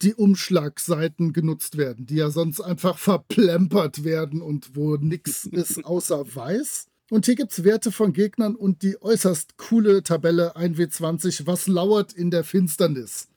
die 0.03 0.15
Umschlagseiten 0.15 1.33
genutzt 1.33 1.77
werden, 1.77 2.07
die 2.07 2.17
ja 2.17 2.31
sonst 2.31 2.61
einfach 2.61 2.97
verplempert 2.97 4.05
werden 4.05 4.41
und 4.41 4.75
wo 4.75 4.97
nichts 4.97 5.45
ist 5.51 5.85
außer 5.85 6.35
weiß. 6.35 6.87
Und 7.11 7.27
hier 7.27 7.35
gibt 7.35 7.53
es 7.53 7.65
Werte 7.65 7.91
von 7.91 8.13
Gegnern 8.13 8.55
und 8.55 8.83
die 8.83 9.03
äußerst 9.03 9.57
coole 9.57 10.03
Tabelle 10.05 10.57
1W20, 10.57 11.45
was 11.45 11.67
lauert 11.67 12.13
in 12.13 12.31
der 12.31 12.45
Finsternis. 12.45 13.29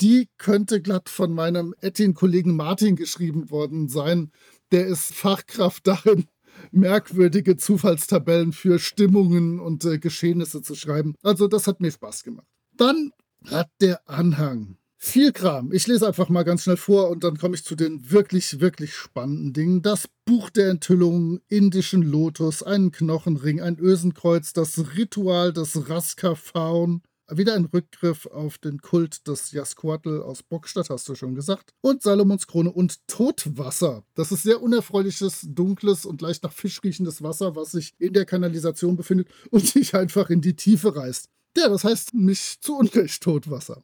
Die 0.00 0.28
könnte 0.38 0.80
glatt 0.80 1.10
von 1.10 1.32
meinem 1.34 1.74
Ettin-Kollegen 1.80 2.56
Martin 2.56 2.96
geschrieben 2.96 3.50
worden 3.50 3.88
sein. 3.88 4.32
Der 4.72 4.86
ist 4.86 5.14
Fachkraft 5.14 5.86
darin, 5.86 6.26
merkwürdige 6.70 7.56
Zufallstabellen 7.56 8.52
für 8.52 8.78
Stimmungen 8.78 9.60
und 9.60 9.84
äh, 9.84 9.98
Geschehnisse 9.98 10.62
zu 10.62 10.74
schreiben. 10.74 11.14
Also 11.22 11.48
das 11.48 11.66
hat 11.66 11.80
mir 11.80 11.90
Spaß 11.90 12.22
gemacht. 12.24 12.46
Dann 12.76 13.12
hat 13.46 13.70
der 13.80 14.08
Anhang 14.08 14.76
viel 15.02 15.32
Kram. 15.32 15.72
Ich 15.72 15.86
lese 15.86 16.06
einfach 16.06 16.28
mal 16.28 16.42
ganz 16.42 16.64
schnell 16.64 16.76
vor 16.76 17.08
und 17.08 17.24
dann 17.24 17.38
komme 17.38 17.54
ich 17.54 17.64
zu 17.64 17.74
den 17.74 18.10
wirklich, 18.10 18.60
wirklich 18.60 18.94
spannenden 18.94 19.54
Dingen. 19.54 19.82
Das 19.82 20.06
Buch 20.26 20.50
der 20.50 20.68
Enthüllung, 20.68 21.40
indischen 21.48 22.02
Lotus, 22.02 22.62
einen 22.62 22.92
Knochenring, 22.92 23.62
ein 23.62 23.78
Ösenkreuz, 23.78 24.52
das 24.52 24.94
Ritual 24.96 25.54
des 25.54 25.88
Raskafaun, 25.88 27.00
wieder 27.36 27.54
ein 27.54 27.66
Rückgriff 27.66 28.26
auf 28.26 28.58
den 28.58 28.80
Kult 28.80 29.26
des 29.26 29.52
Jasquatl 29.52 30.22
aus 30.22 30.42
Bockstadt, 30.42 30.90
hast 30.90 31.08
du 31.08 31.14
schon 31.14 31.34
gesagt. 31.34 31.72
Und 31.80 32.02
Salomons 32.02 32.46
Krone 32.46 32.70
und 32.70 33.06
Todwasser. 33.06 34.04
Das 34.14 34.32
ist 34.32 34.42
sehr 34.42 34.62
unerfreuliches, 34.62 35.46
dunkles 35.48 36.04
und 36.04 36.20
leicht 36.20 36.42
nach 36.42 36.52
Fisch 36.52 36.82
riechendes 36.82 37.22
Wasser, 37.22 37.56
was 37.56 37.72
sich 37.72 37.94
in 37.98 38.12
der 38.12 38.24
Kanalisation 38.24 38.96
befindet 38.96 39.28
und 39.50 39.66
sich 39.66 39.94
einfach 39.94 40.30
in 40.30 40.40
die 40.40 40.56
Tiefe 40.56 40.94
reißt. 40.94 41.28
Ja, 41.56 41.68
das 41.68 41.84
heißt 41.84 42.14
nicht 42.14 42.62
zu 42.62 42.76
Unrecht 42.76 43.22
Todwasser. 43.22 43.82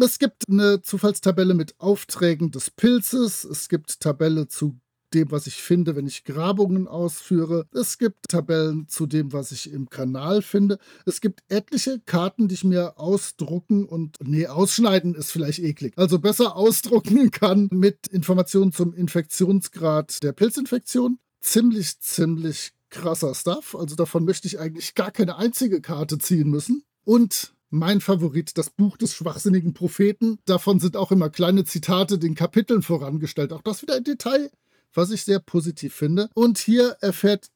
Es 0.00 0.18
gibt 0.18 0.48
eine 0.48 0.82
Zufallstabelle 0.82 1.54
mit 1.54 1.74
Aufträgen 1.80 2.50
des 2.50 2.70
Pilzes. 2.70 3.44
Es 3.44 3.68
gibt 3.68 4.00
Tabelle 4.00 4.46
zu 4.46 4.78
dem, 5.14 5.30
was 5.30 5.46
ich 5.46 5.56
finde, 5.56 5.96
wenn 5.96 6.06
ich 6.06 6.24
Grabungen 6.24 6.88
ausführe. 6.88 7.66
Es 7.72 7.98
gibt 7.98 8.28
Tabellen 8.28 8.88
zu 8.88 9.06
dem, 9.06 9.32
was 9.32 9.52
ich 9.52 9.72
im 9.72 9.88
Kanal 9.88 10.42
finde. 10.42 10.78
Es 11.06 11.20
gibt 11.20 11.42
etliche 11.48 12.00
Karten, 12.00 12.48
die 12.48 12.54
ich 12.54 12.64
mir 12.64 12.98
ausdrucken 12.98 13.84
und, 13.84 14.16
nee, 14.22 14.46
ausschneiden 14.46 15.14
ist 15.14 15.30
vielleicht 15.30 15.60
eklig. 15.60 15.94
Also 15.96 16.18
besser 16.18 16.56
ausdrucken 16.56 17.30
kann 17.30 17.68
mit 17.70 18.06
Informationen 18.08 18.72
zum 18.72 18.94
Infektionsgrad 18.94 20.22
der 20.22 20.32
Pilzinfektion. 20.32 21.18
Ziemlich, 21.40 22.00
ziemlich 22.00 22.72
krasser 22.90 23.34
Stuff. 23.34 23.76
Also 23.76 23.96
davon 23.96 24.24
möchte 24.24 24.48
ich 24.48 24.58
eigentlich 24.58 24.94
gar 24.94 25.10
keine 25.10 25.36
einzige 25.36 25.80
Karte 25.80 26.18
ziehen 26.18 26.50
müssen. 26.50 26.82
Und 27.04 27.52
mein 27.70 28.00
Favorit, 28.00 28.56
das 28.56 28.70
Buch 28.70 28.96
des 28.96 29.14
schwachsinnigen 29.14 29.74
Propheten. 29.74 30.38
Davon 30.46 30.80
sind 30.80 30.96
auch 30.96 31.12
immer 31.12 31.30
kleine 31.30 31.64
Zitate 31.64 32.18
den 32.18 32.34
Kapiteln 32.34 32.82
vorangestellt. 32.82 33.52
Auch 33.52 33.62
das 33.62 33.82
wieder 33.82 33.96
ein 33.96 34.04
Detail, 34.04 34.50
was 34.94 35.10
ich 35.10 35.24
sehr 35.24 35.40
positiv 35.40 35.94
finde. 35.94 36.28
Und 36.34 36.58
hier 36.58 36.96
erfährt 37.00 37.50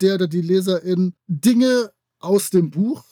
der 0.00 0.16
oder 0.16 0.28
die 0.28 0.42
Leserin 0.42 1.14
Dinge 1.26 1.92
aus 2.18 2.50
dem 2.50 2.70
Buch, 2.70 3.04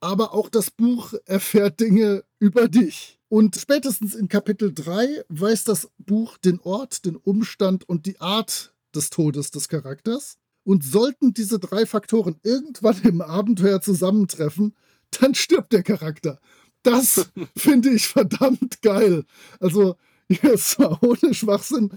aber 0.00 0.34
auch 0.34 0.48
das 0.48 0.70
Buch 0.70 1.14
erfährt 1.26 1.80
Dinge 1.80 2.24
über 2.38 2.68
dich. 2.68 3.18
Und 3.28 3.56
spätestens 3.56 4.14
in 4.14 4.28
Kapitel 4.28 4.72
3 4.74 5.24
weiß 5.28 5.64
das 5.64 5.88
Buch 5.98 6.36
den 6.38 6.58
Ort, 6.60 7.04
den 7.04 7.16
Umstand 7.16 7.88
und 7.88 8.06
die 8.06 8.20
Art 8.20 8.74
des 8.94 9.10
Todes 9.10 9.50
des 9.50 9.68
Charakters. 9.68 10.36
Und 10.64 10.84
sollten 10.84 11.32
diese 11.32 11.58
drei 11.58 11.86
Faktoren 11.86 12.36
irgendwann 12.42 13.00
im 13.02 13.22
Abenteuer 13.22 13.80
zusammentreffen, 13.80 14.74
dann 15.10 15.34
stirbt 15.34 15.72
der 15.72 15.82
Charakter. 15.82 16.40
Das 16.82 17.30
finde 17.56 17.90
ich 17.90 18.08
verdammt 18.08 18.82
geil. 18.82 19.24
Also, 19.58 19.96
jetzt 20.28 20.78
ja, 20.78 20.98
ohne 21.00 21.34
Schwachsinn, 21.34 21.90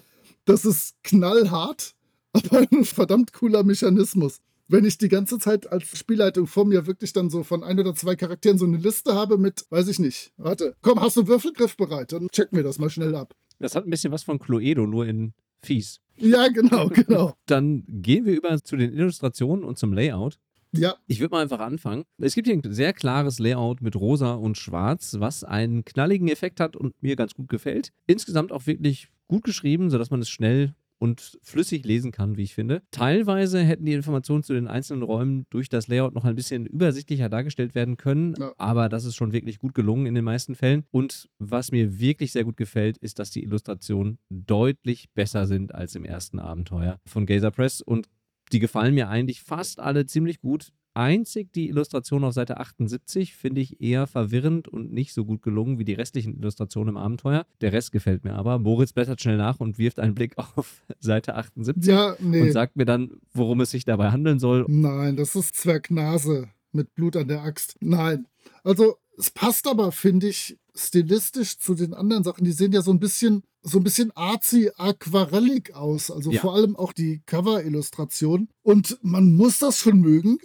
das 0.45 0.65
ist 0.65 0.95
knallhart, 1.03 1.95
aber 2.33 2.65
ein 2.71 2.85
verdammt 2.85 3.33
cooler 3.33 3.63
Mechanismus. 3.63 4.39
Wenn 4.67 4.85
ich 4.85 4.97
die 4.97 5.09
ganze 5.09 5.39
Zeit 5.39 5.71
als 5.71 5.85
Spielleitung 5.97 6.47
vor 6.47 6.65
mir 6.65 6.87
wirklich 6.87 7.13
dann 7.13 7.29
so 7.29 7.43
von 7.43 7.63
ein 7.63 7.79
oder 7.79 7.93
zwei 7.95 8.15
Charakteren 8.15 8.57
so 8.57 8.65
eine 8.65 8.77
Liste 8.77 9.13
habe 9.13 9.37
mit, 9.37 9.65
weiß 9.69 9.87
ich 9.89 9.99
nicht, 9.99 10.31
warte, 10.37 10.75
komm, 10.81 11.01
hast 11.01 11.17
du 11.17 11.27
Würfelgriff 11.27 11.75
bereit? 11.75 12.13
Dann 12.13 12.29
checken 12.29 12.55
wir 12.55 12.63
das 12.63 12.79
mal 12.79 12.89
schnell 12.89 13.15
ab. 13.15 13.35
Das 13.59 13.75
hat 13.75 13.85
ein 13.85 13.89
bisschen 13.89 14.11
was 14.11 14.23
von 14.23 14.39
Cluedo, 14.39 14.87
nur 14.87 15.05
in 15.05 15.33
fies. 15.63 15.99
Ja, 16.17 16.47
genau, 16.47 16.87
genau. 16.93 17.33
Dann 17.45 17.83
gehen 17.87 18.25
wir 18.25 18.33
über 18.33 18.61
zu 18.63 18.77
den 18.77 18.93
Illustrationen 18.93 19.63
und 19.63 19.77
zum 19.77 19.93
Layout. 19.93 20.39
Ja. 20.75 20.95
Ich 21.07 21.19
würde 21.19 21.35
mal 21.35 21.43
einfach 21.43 21.59
anfangen. 21.59 22.03
Es 22.17 22.33
gibt 22.33 22.47
hier 22.47 22.55
ein 22.55 22.73
sehr 22.73 22.93
klares 22.93 23.37
Layout 23.37 23.81
mit 23.81 23.95
rosa 23.95 24.33
und 24.33 24.57
schwarz, 24.57 25.17
was 25.19 25.43
einen 25.43 25.85
knalligen 25.85 26.27
Effekt 26.27 26.59
hat 26.59 26.75
und 26.75 27.01
mir 27.01 27.15
ganz 27.15 27.35
gut 27.35 27.47
gefällt. 27.47 27.91
Insgesamt 28.07 28.51
auch 28.51 28.65
wirklich 28.65 29.09
gut 29.27 29.43
geschrieben, 29.43 29.89
sodass 29.89 30.09
man 30.09 30.21
es 30.21 30.29
schnell 30.29 30.75
und 31.03 31.37
flüssig 31.41 31.83
lesen 31.83 32.13
kann, 32.13 32.37
wie 32.37 32.43
ich 32.43 32.53
finde. 32.53 32.81
Teilweise 32.91 33.59
hätten 33.61 33.83
die 33.83 33.91
Informationen 33.91 34.41
zu 34.41 34.53
den 34.53 34.69
einzelnen 34.69 35.03
Räumen 35.03 35.45
durch 35.49 35.67
das 35.67 35.89
Layout 35.89 36.15
noch 36.15 36.23
ein 36.23 36.35
bisschen 36.35 36.65
übersichtlicher 36.65 37.27
dargestellt 37.27 37.75
werden 37.75 37.97
können, 37.97 38.35
ja. 38.39 38.53
aber 38.57 38.87
das 38.87 39.03
ist 39.03 39.17
schon 39.17 39.33
wirklich 39.33 39.59
gut 39.59 39.73
gelungen 39.73 40.05
in 40.05 40.15
den 40.15 40.23
meisten 40.23 40.55
Fällen. 40.55 40.85
Und 40.91 41.29
was 41.39 41.73
mir 41.73 41.99
wirklich 41.99 42.31
sehr 42.31 42.45
gut 42.45 42.55
gefällt, 42.55 42.97
ist, 42.99 43.19
dass 43.19 43.31
die 43.31 43.43
Illustrationen 43.43 44.17
deutlich 44.29 45.09
besser 45.13 45.45
sind 45.45 45.75
als 45.75 45.93
im 45.95 46.05
ersten 46.05 46.39
Abenteuer 46.39 47.01
von 47.05 47.25
Gazer 47.25 47.51
Press 47.51 47.81
und 47.81 48.07
die 48.53 48.59
gefallen 48.59 48.93
mir 48.93 49.09
eigentlich 49.09 49.41
fast 49.41 49.81
alle 49.81 50.05
ziemlich 50.05 50.39
gut. 50.39 50.71
Einzig 50.93 51.51
die 51.53 51.69
Illustration 51.69 52.23
auf 52.23 52.33
Seite 52.33 52.59
78 52.59 53.35
finde 53.35 53.61
ich 53.61 53.81
eher 53.81 54.07
verwirrend 54.07 54.67
und 54.67 54.93
nicht 54.93 55.13
so 55.13 55.25
gut 55.25 55.41
gelungen 55.41 55.79
wie 55.79 55.85
die 55.85 55.93
restlichen 55.93 56.37
Illustrationen 56.37 56.89
im 56.89 56.97
Abenteuer. 56.97 57.45
Der 57.61 57.73
Rest 57.73 57.91
gefällt 57.91 58.23
mir 58.23 58.33
aber. 58.33 58.59
Moritz 58.59 58.93
blättert 58.93 59.21
schnell 59.21 59.37
nach 59.37 59.59
und 59.59 59.77
wirft 59.77 59.99
einen 59.99 60.15
Blick 60.15 60.37
auf 60.55 60.83
Seite 60.99 61.35
78 61.35 61.85
ja, 61.85 62.15
nee. 62.19 62.41
und 62.41 62.51
sagt 62.51 62.75
mir 62.75 62.85
dann, 62.85 63.11
worum 63.33 63.61
es 63.61 63.71
sich 63.71 63.85
dabei 63.85 64.11
handeln 64.11 64.39
soll. 64.39 64.65
Nein, 64.67 65.15
das 65.15 65.35
ist 65.35 65.55
Zwergnase 65.55 66.49
mit 66.71 66.93
Blut 66.95 67.15
an 67.15 67.27
der 67.27 67.43
Axt. 67.43 67.75
Nein. 67.79 68.27
Also, 68.63 68.97
es 69.17 69.29
passt 69.29 69.67
aber, 69.67 69.91
finde 69.91 70.27
ich, 70.27 70.57
stilistisch 70.75 71.59
zu 71.59 71.75
den 71.75 71.93
anderen 71.93 72.23
Sachen. 72.23 72.45
Die 72.45 72.51
sehen 72.51 72.71
ja 72.71 72.81
so 72.81 72.91
ein 72.91 72.99
bisschen 72.99 73.43
so 73.63 73.77
ein 73.77 73.83
bisschen 73.83 74.11
arzi 74.15 74.71
aquarellig 74.75 75.73
aus. 75.73 76.11
Also 76.11 76.31
ja. 76.31 76.41
vor 76.41 76.53
allem 76.53 76.75
auch 76.75 76.93
die 76.93 77.21
Cover-Illustration. 77.25 78.49
Und 78.61 78.99
man 79.01 79.33
muss 79.35 79.59
das 79.59 79.77
schon 79.77 79.99
mögen, 79.99 80.37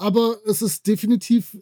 aber 0.00 0.38
es 0.46 0.62
ist 0.62 0.86
definitiv 0.86 1.58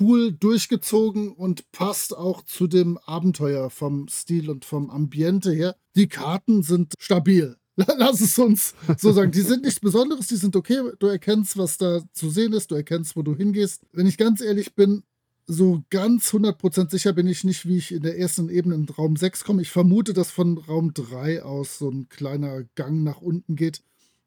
cool 0.00 0.32
durchgezogen 0.32 1.30
und 1.30 1.70
passt 1.72 2.16
auch 2.16 2.42
zu 2.42 2.66
dem 2.66 2.96
Abenteuer 3.04 3.68
vom 3.68 4.08
Stil 4.08 4.48
und 4.48 4.64
vom 4.64 4.88
Ambiente 4.88 5.52
her. 5.52 5.76
Die 5.94 6.08
Karten 6.08 6.62
sind 6.62 6.94
stabil. 6.98 7.56
Lass 7.76 8.20
es 8.20 8.38
uns 8.38 8.74
so 8.96 9.12
sagen. 9.12 9.30
Die 9.30 9.40
sind 9.42 9.64
nichts 9.64 9.80
Besonderes, 9.80 10.28
die 10.28 10.36
sind 10.36 10.56
okay. 10.56 10.80
Du 10.98 11.06
erkennst, 11.06 11.58
was 11.58 11.76
da 11.76 12.00
zu 12.12 12.30
sehen 12.30 12.54
ist, 12.54 12.70
du 12.70 12.76
erkennst, 12.76 13.14
wo 13.14 13.22
du 13.22 13.34
hingehst. 13.34 13.82
Wenn 13.92 14.06
ich 14.06 14.16
ganz 14.16 14.40
ehrlich 14.40 14.74
bin, 14.74 15.02
so 15.46 15.82
ganz 15.90 16.32
100% 16.32 16.90
sicher 16.90 17.12
bin 17.12 17.26
ich 17.26 17.44
nicht, 17.44 17.66
wie 17.66 17.76
ich 17.76 17.92
in 17.92 18.02
der 18.02 18.18
ersten 18.18 18.48
Ebene 18.48 18.74
in 18.74 18.88
Raum 18.88 19.16
6 19.16 19.44
komme. 19.44 19.60
Ich 19.60 19.70
vermute, 19.70 20.14
dass 20.14 20.30
von 20.30 20.56
Raum 20.56 20.94
3 20.94 21.42
aus 21.42 21.78
so 21.78 21.90
ein 21.90 22.08
kleiner 22.08 22.62
Gang 22.74 23.02
nach 23.02 23.20
unten 23.20 23.56
geht. 23.56 23.82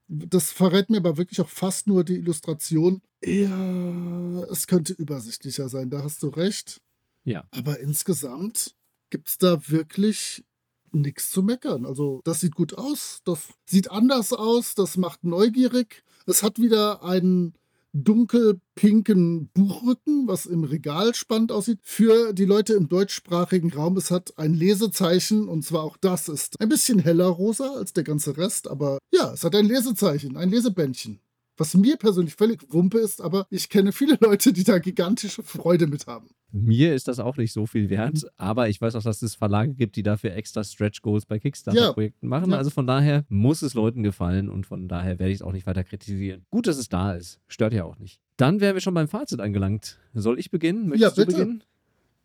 Das 0.07 0.51
verrät 0.51 0.89
mir 0.89 0.97
aber 0.97 1.17
wirklich 1.17 1.41
auch 1.41 1.49
fast 1.49 1.87
nur 1.87 2.03
die 2.03 2.17
Illustration. 2.17 3.01
Ja, 3.23 4.43
es 4.51 4.67
könnte 4.67 4.93
übersichtlicher 4.93 5.67
sein, 5.67 5.89
da 5.89 6.03
hast 6.03 6.21
du 6.21 6.27
recht. 6.27 6.81
Ja. 7.23 7.43
Aber 7.51 7.79
insgesamt 7.79 8.75
gibt 9.09 9.29
es 9.29 9.37
da 9.37 9.67
wirklich 9.67 10.43
nichts 10.91 11.31
zu 11.31 11.41
meckern. 11.41 11.85
Also, 11.85 12.21
das 12.23 12.39
sieht 12.39 12.55
gut 12.55 12.77
aus, 12.77 13.21
das 13.25 13.49
sieht 13.65 13.91
anders 13.91 14.31
aus, 14.31 14.75
das 14.75 14.97
macht 14.97 15.23
neugierig. 15.23 16.03
Es 16.27 16.43
hat 16.43 16.59
wieder 16.59 17.03
einen 17.03 17.53
dunkelpinken 17.95 19.49
Buchrücken, 19.53 20.27
was 20.27 20.45
im 20.45 20.63
Regal 20.63 21.15
spannend 21.15 21.51
aussieht. 21.51 21.79
Für 21.81 22.33
die 22.33 22.45
Leute 22.45 22.73
im 22.73 22.89
deutschsprachigen 22.89 23.71
Raum, 23.71 23.95
es 23.95 24.11
hat 24.11 24.37
ein 24.37 24.53
Lesezeichen 24.53 25.47
und 25.47 25.63
zwar 25.63 25.83
auch 25.83 25.97
das 25.97 26.27
ist 26.27 26.59
ein 26.59 26.69
bisschen 26.69 26.99
heller 26.99 27.27
rosa 27.27 27.73
als 27.73 27.93
der 27.93 28.03
ganze 28.03 28.37
Rest, 28.37 28.67
aber 28.67 28.99
ja, 29.13 29.33
es 29.33 29.43
hat 29.43 29.55
ein 29.55 29.65
Lesezeichen, 29.65 30.35
ein 30.35 30.49
Lesebändchen. 30.49 31.21
Was 31.57 31.73
mir 31.73 31.95
persönlich 31.95 32.35
völlig 32.35 32.61
Wumpe 32.73 32.99
ist, 32.99 33.21
aber 33.21 33.47
ich 33.49 33.69
kenne 33.69 33.93
viele 33.93 34.17
Leute, 34.19 34.51
die 34.51 34.65
da 34.65 34.77
gigantische 34.79 35.41
Freude 35.41 35.87
mit 35.87 36.05
haben. 36.05 36.27
Mir 36.57 36.95
ist 36.95 37.09
das 37.09 37.19
auch 37.19 37.35
nicht 37.35 37.51
so 37.51 37.65
viel 37.65 37.89
wert, 37.89 38.25
aber 38.37 38.69
ich 38.69 38.79
weiß 38.79 38.95
auch, 38.95 39.03
dass 39.03 39.21
es 39.21 39.35
Verlage 39.35 39.73
gibt, 39.73 39.97
die 39.97 40.03
dafür 40.03 40.33
extra 40.33 40.63
Stretch 40.63 41.01
Goals 41.01 41.25
bei 41.25 41.37
Kickstarter-Projekten 41.37 42.27
ja. 42.27 42.29
machen. 42.29 42.51
Ja. 42.51 42.57
Also 42.57 42.69
von 42.69 42.87
daher 42.87 43.25
muss 43.27 43.61
es 43.61 43.73
Leuten 43.73 44.03
gefallen 44.03 44.49
und 44.49 44.65
von 44.65 44.87
daher 44.87 45.19
werde 45.19 45.31
ich 45.31 45.39
es 45.39 45.41
auch 45.41 45.51
nicht 45.51 45.67
weiter 45.67 45.83
kritisieren. 45.83 46.45
Gut, 46.51 46.67
dass 46.67 46.77
es 46.77 46.87
da 46.87 47.13
ist. 47.13 47.41
Stört 47.49 47.73
ja 47.73 47.83
auch 47.83 47.97
nicht. 47.97 48.21
Dann 48.37 48.61
wären 48.61 48.73
wir 48.73 48.81
schon 48.81 48.93
beim 48.93 49.09
Fazit 49.09 49.41
angelangt. 49.41 49.99
Soll 50.13 50.39
ich 50.39 50.49
beginnen? 50.49 50.87
Möchtest 50.87 51.17
ja, 51.17 51.25
bitte. 51.25 51.37
du 51.37 51.43
beginnen? 51.43 51.63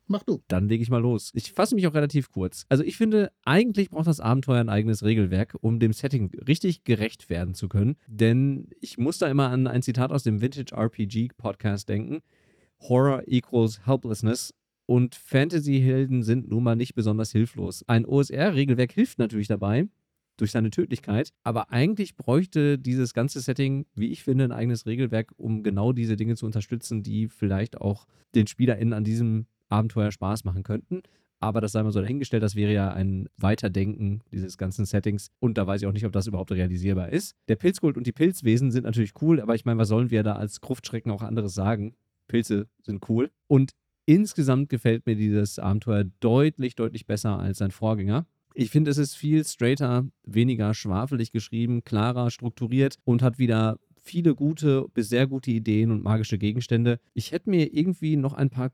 Mach 0.07 0.25
du. 0.25 0.43
Dann 0.49 0.69
lege 0.69 0.83
ich 0.83 0.91
mal 0.91 1.01
los. 1.01 1.31
Ich 1.35 1.53
fasse 1.53 1.77
mich 1.77 1.87
auch 1.87 1.95
relativ 1.95 2.33
kurz. 2.33 2.67
Also 2.69 2.83
ich 2.83 2.97
finde, 2.97 3.31
eigentlich 3.45 3.91
braucht 3.91 4.09
das 4.09 4.19
Abenteuer 4.19 4.61
ein 4.61 4.69
eigenes 4.69 5.05
Regelwerk, 5.05 5.57
um 5.61 5.79
dem 5.79 5.93
Setting 5.93 6.33
richtig 6.49 6.83
gerecht 6.83 7.31
werden 7.31 7.55
zu 7.55 7.69
können. 7.69 7.97
Denn 8.09 8.69
ich 8.81 8.99
muss 8.99 9.19
da 9.19 9.29
immer 9.29 9.51
an 9.51 9.69
ein 9.69 9.83
Zitat 9.83 10.11
aus 10.11 10.25
dem 10.25 10.41
Vintage 10.41 10.75
RPG 10.75 11.29
Podcast 11.37 11.89
denken. 11.89 12.23
Horror 12.81 13.23
equals 13.27 13.87
helplessness. 13.87 14.55
Und 14.87 15.15
Fantasy-Helden 15.15 16.23
sind 16.23 16.51
nun 16.51 16.65
mal 16.65 16.75
nicht 16.75 16.95
besonders 16.95 17.31
hilflos. 17.31 17.85
Ein 17.87 18.05
OSR-Regelwerk 18.05 18.93
hilft 18.93 19.21
natürlich 19.21 19.47
dabei, 19.47 19.87
durch 20.41 20.51
seine 20.51 20.71
Tödlichkeit. 20.71 21.31
Aber 21.45 21.71
eigentlich 21.71 22.17
bräuchte 22.17 22.79
dieses 22.79 23.15
ganze 23.15 23.41
Setting, 23.41 23.87
wie 23.95 24.09
ich 24.09 24.25
finde, 24.25 24.45
ein 24.45 24.53
eigenes 24.53 24.87
Regelwerk, 24.87 25.33
um 25.37 25.63
genau 25.63 25.93
diese 25.93 26.17
Dinge 26.17 26.35
zu 26.35 26.47
unterstützen, 26.47 27.03
die 27.03 27.29
vielleicht 27.29 27.81
auch 27.81 28.07
den 28.35 28.47
SpielerInnen 28.47 28.95
an 28.95 29.05
diesem 29.05 29.47
Abenteuer 29.69 30.11
Spaß 30.11 30.45
machen 30.45 30.63
könnten. 30.63 31.03
Aber 31.43 31.63
das 31.63 31.73
sei 31.73 31.83
mal 31.83 31.91
so 31.91 32.01
dahingestellt, 32.01 32.43
das 32.43 32.55
wäre 32.55 32.73
ja 32.73 32.93
ein 32.93 33.29
Weiterdenken 33.39 34.21
dieses 34.31 34.59
ganzen 34.59 34.85
Settings. 34.85 35.31
Und 35.39 35.57
da 35.57 35.67
weiß 35.67 35.81
ich 35.81 35.87
auch 35.87 35.93
nicht, 35.93 36.05
ob 36.05 36.13
das 36.13 36.27
überhaupt 36.27 36.53
realisierbar 36.53 37.11
ist. 37.11 37.35
Der 37.49 37.57
Pilzkult 37.57 37.97
und 37.97 38.07
die 38.07 38.13
Pilzwesen 38.13 38.71
sind 38.71 38.85
natürlich 38.85 39.15
cool, 39.23 39.41
aber 39.41 39.55
ich 39.55 39.65
meine, 39.65 39.79
was 39.79 39.89
sollen 39.89 40.11
wir 40.11 40.23
da 40.23 40.35
als 40.35 40.61
Gruftschrecken 40.61 41.11
auch 41.11 41.23
anderes 41.23 41.55
sagen? 41.55 41.95
Pilze 42.31 42.69
sind 42.83 43.09
cool. 43.09 43.31
Und 43.49 43.73
insgesamt 44.07 44.69
gefällt 44.69 45.05
mir 45.07 45.17
dieses 45.17 45.59
Abenteuer 45.59 46.05
deutlich, 46.21 46.77
deutlich 46.77 47.07
besser 47.07 47.39
als 47.39 47.59
sein 47.59 47.73
Vorgänger. 47.73 48.27
Ich 48.55 48.71
finde, 48.71 48.91
es 48.91 48.99
ist 48.99 49.15
viel 49.15 49.45
straighter, 49.45 50.07
weniger 50.25 50.75
schwafelig 50.75 51.33
geschrieben, 51.33 51.85
klarer 51.85 52.31
strukturiert 52.31 52.97
und 53.05 53.23
hat 53.23 53.39
wieder 53.39 53.79
viele 54.03 54.35
gute 54.35 54.87
bis 54.95 55.09
sehr 55.09 55.27
gute 55.27 55.51
Ideen 55.51 55.91
und 55.91 56.03
magische 56.03 56.39
Gegenstände. 56.39 57.01
Ich 57.15 57.33
hätte 57.33 57.51
mir 57.51 57.73
irgendwie 57.75 58.17
noch 58.17 58.33
ein 58.33 58.51
paar 58.51 58.71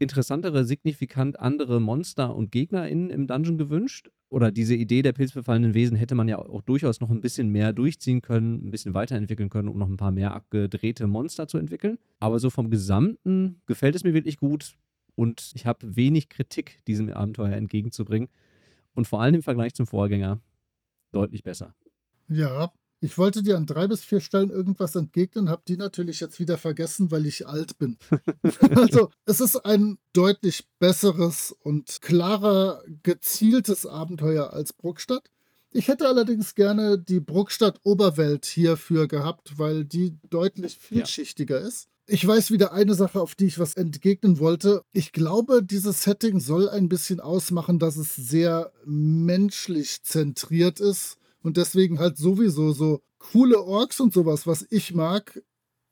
interessantere, 0.00 0.64
signifikant 0.64 1.38
andere 1.38 1.80
Monster 1.80 2.34
und 2.34 2.50
GegnerInnen 2.50 3.10
im 3.10 3.26
Dungeon 3.26 3.58
gewünscht. 3.58 4.10
Oder 4.28 4.52
diese 4.52 4.74
Idee 4.74 5.02
der 5.02 5.12
pilzbefallenen 5.12 5.74
Wesen 5.74 5.96
hätte 5.96 6.14
man 6.14 6.28
ja 6.28 6.38
auch 6.38 6.62
durchaus 6.62 7.00
noch 7.00 7.10
ein 7.10 7.20
bisschen 7.20 7.48
mehr 7.50 7.72
durchziehen 7.72 8.22
können, 8.22 8.66
ein 8.66 8.70
bisschen 8.70 8.94
weiterentwickeln 8.94 9.50
können, 9.50 9.68
um 9.68 9.78
noch 9.78 9.88
ein 9.88 9.96
paar 9.96 10.12
mehr 10.12 10.32
abgedrehte 10.34 11.06
Monster 11.06 11.48
zu 11.48 11.58
entwickeln. 11.58 11.98
Aber 12.20 12.38
so 12.38 12.48
vom 12.48 12.70
Gesamten 12.70 13.60
gefällt 13.66 13.96
es 13.96 14.04
mir 14.04 14.14
wirklich 14.14 14.36
gut 14.36 14.76
und 15.16 15.50
ich 15.54 15.66
habe 15.66 15.96
wenig 15.96 16.28
Kritik 16.28 16.84
diesem 16.86 17.12
Abenteuer 17.12 17.52
entgegenzubringen. 17.52 18.28
Und 18.94 19.06
vor 19.06 19.20
allem 19.20 19.34
im 19.36 19.42
Vergleich 19.42 19.74
zum 19.74 19.86
Vorgänger 19.86 20.40
deutlich 21.12 21.42
besser. 21.42 21.74
Ja, 22.28 22.72
ich 23.00 23.16
wollte 23.16 23.42
dir 23.42 23.56
an 23.56 23.66
drei 23.66 23.86
bis 23.88 24.04
vier 24.04 24.20
Stellen 24.20 24.50
irgendwas 24.50 24.94
entgegnen, 24.94 25.48
habe 25.48 25.62
die 25.66 25.76
natürlich 25.76 26.20
jetzt 26.20 26.38
wieder 26.38 26.58
vergessen, 26.58 27.10
weil 27.10 27.24
ich 27.24 27.46
alt 27.46 27.78
bin. 27.78 27.96
also 28.76 29.10
es 29.24 29.40
ist 29.40 29.56
ein 29.64 29.98
deutlich 30.12 30.68
besseres 30.78 31.56
und 31.62 32.02
klarer 32.02 32.82
gezieltes 33.02 33.86
Abenteuer 33.86 34.52
als 34.52 34.74
Bruckstadt. 34.74 35.30
Ich 35.72 35.88
hätte 35.88 36.08
allerdings 36.08 36.54
gerne 36.54 36.98
die 36.98 37.20
Bruckstadt 37.20 37.80
Oberwelt 37.84 38.44
hierfür 38.44 39.08
gehabt, 39.08 39.58
weil 39.58 39.84
die 39.84 40.18
deutlich 40.28 40.78
vielschichtiger 40.78 41.60
ja. 41.60 41.66
ist. 41.66 41.88
Ich 42.06 42.26
weiß 42.26 42.50
wieder 42.50 42.72
eine 42.72 42.94
Sache, 42.94 43.20
auf 43.20 43.36
die 43.36 43.46
ich 43.46 43.60
was 43.60 43.74
entgegnen 43.74 44.40
wollte. 44.40 44.82
Ich 44.92 45.12
glaube, 45.12 45.62
dieses 45.62 46.02
Setting 46.02 46.40
soll 46.40 46.68
ein 46.68 46.88
bisschen 46.88 47.20
ausmachen, 47.20 47.78
dass 47.78 47.96
es 47.96 48.16
sehr 48.16 48.72
menschlich 48.84 50.02
zentriert 50.02 50.80
ist 50.80 51.19
und 51.42 51.56
deswegen 51.56 51.98
halt 51.98 52.16
sowieso 52.16 52.72
so 52.72 53.02
coole 53.18 53.60
Orks 53.62 54.00
und 54.00 54.12
sowas, 54.12 54.46
was 54.46 54.66
ich 54.70 54.94
mag. 54.94 55.42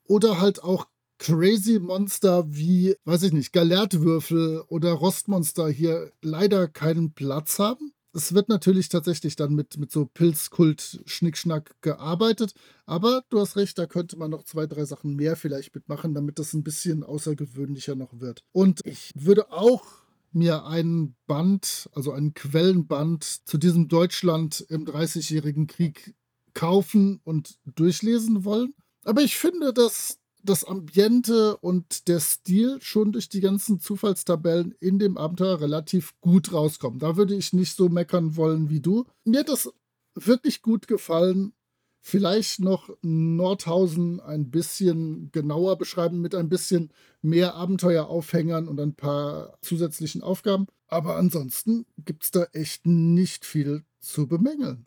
Oder 0.05 0.41
halt 0.41 0.63
auch 0.63 0.87
crazy 1.19 1.79
Monster 1.79 2.45
wie, 2.49 2.95
weiß 3.05 3.23
ich 3.23 3.33
nicht, 3.33 3.51
Galertwürfel 3.53 4.63
oder 4.67 4.93
Rostmonster 4.93 5.69
hier 5.69 6.11
leider 6.21 6.67
keinen 6.67 7.13
Platz 7.13 7.59
haben. 7.59 7.93
Es 8.11 8.33
wird 8.33 8.49
natürlich 8.49 8.89
tatsächlich 8.89 9.35
dann 9.35 9.53
mit, 9.53 9.77
mit 9.77 9.91
so 9.91 10.05
Pilzkult-Schnickschnack 10.05 11.75
gearbeitet, 11.81 12.53
aber 12.87 13.23
du 13.29 13.39
hast 13.39 13.55
recht, 13.55 13.77
da 13.77 13.85
könnte 13.85 14.17
man 14.17 14.31
noch 14.31 14.43
zwei, 14.43 14.65
drei 14.65 14.83
Sachen 14.85 15.15
mehr 15.15 15.35
vielleicht 15.35 15.75
mitmachen, 15.75 16.15
damit 16.15 16.39
das 16.39 16.53
ein 16.53 16.63
bisschen 16.63 17.03
außergewöhnlicher 17.03 17.95
noch 17.95 18.19
wird. 18.19 18.41
Und 18.51 18.81
ich 18.85 19.11
würde 19.13 19.51
auch 19.51 19.85
mir 20.33 20.65
einen 20.65 21.15
Band, 21.27 21.89
also 21.93 22.11
einen 22.11 22.33
Quellenband 22.33 23.23
zu 23.23 23.57
diesem 23.57 23.87
Deutschland 23.87 24.65
im 24.69 24.85
Dreißigjährigen 24.85 25.67
Krieg 25.67 26.15
kaufen 26.53 27.19
und 27.23 27.57
durchlesen 27.65 28.43
wollen. 28.43 28.73
Aber 29.03 29.21
ich 29.21 29.37
finde, 29.37 29.73
dass 29.73 30.19
das 30.43 30.63
Ambiente 30.63 31.57
und 31.57 32.07
der 32.07 32.19
Stil 32.19 32.81
schon 32.81 33.11
durch 33.11 33.29
die 33.29 33.41
ganzen 33.41 33.79
Zufallstabellen 33.79 34.73
in 34.79 34.99
dem 34.99 35.17
Abenteuer 35.17 35.59
relativ 35.59 36.13
gut 36.21 36.53
rauskommen. 36.53 36.99
Da 36.99 37.17
würde 37.17 37.35
ich 37.35 37.53
nicht 37.53 37.75
so 37.75 37.89
meckern 37.89 38.35
wollen 38.35 38.69
wie 38.69 38.79
du. 38.79 39.05
Mir 39.25 39.41
hat 39.41 39.49
das 39.49 39.71
wirklich 40.15 40.61
gut 40.61 40.87
gefallen 40.87 41.53
vielleicht 42.01 42.59
noch 42.59 42.89
Nordhausen 43.01 44.19
ein 44.19 44.49
bisschen 44.49 45.31
genauer 45.31 45.77
beschreiben 45.77 46.21
mit 46.21 46.35
ein 46.35 46.49
bisschen 46.49 46.91
mehr 47.21 47.55
Abenteueraufhängern 47.55 48.67
und 48.67 48.79
ein 48.79 48.95
paar 48.95 49.57
zusätzlichen 49.61 50.21
Aufgaben. 50.21 50.67
Aber 50.87 51.17
ansonsten 51.17 51.85
gibt 51.97 52.23
es 52.23 52.31
da 52.31 52.45
echt 52.53 52.85
nicht 52.85 53.45
viel 53.45 53.83
zu 53.99 54.27
bemängeln. 54.27 54.85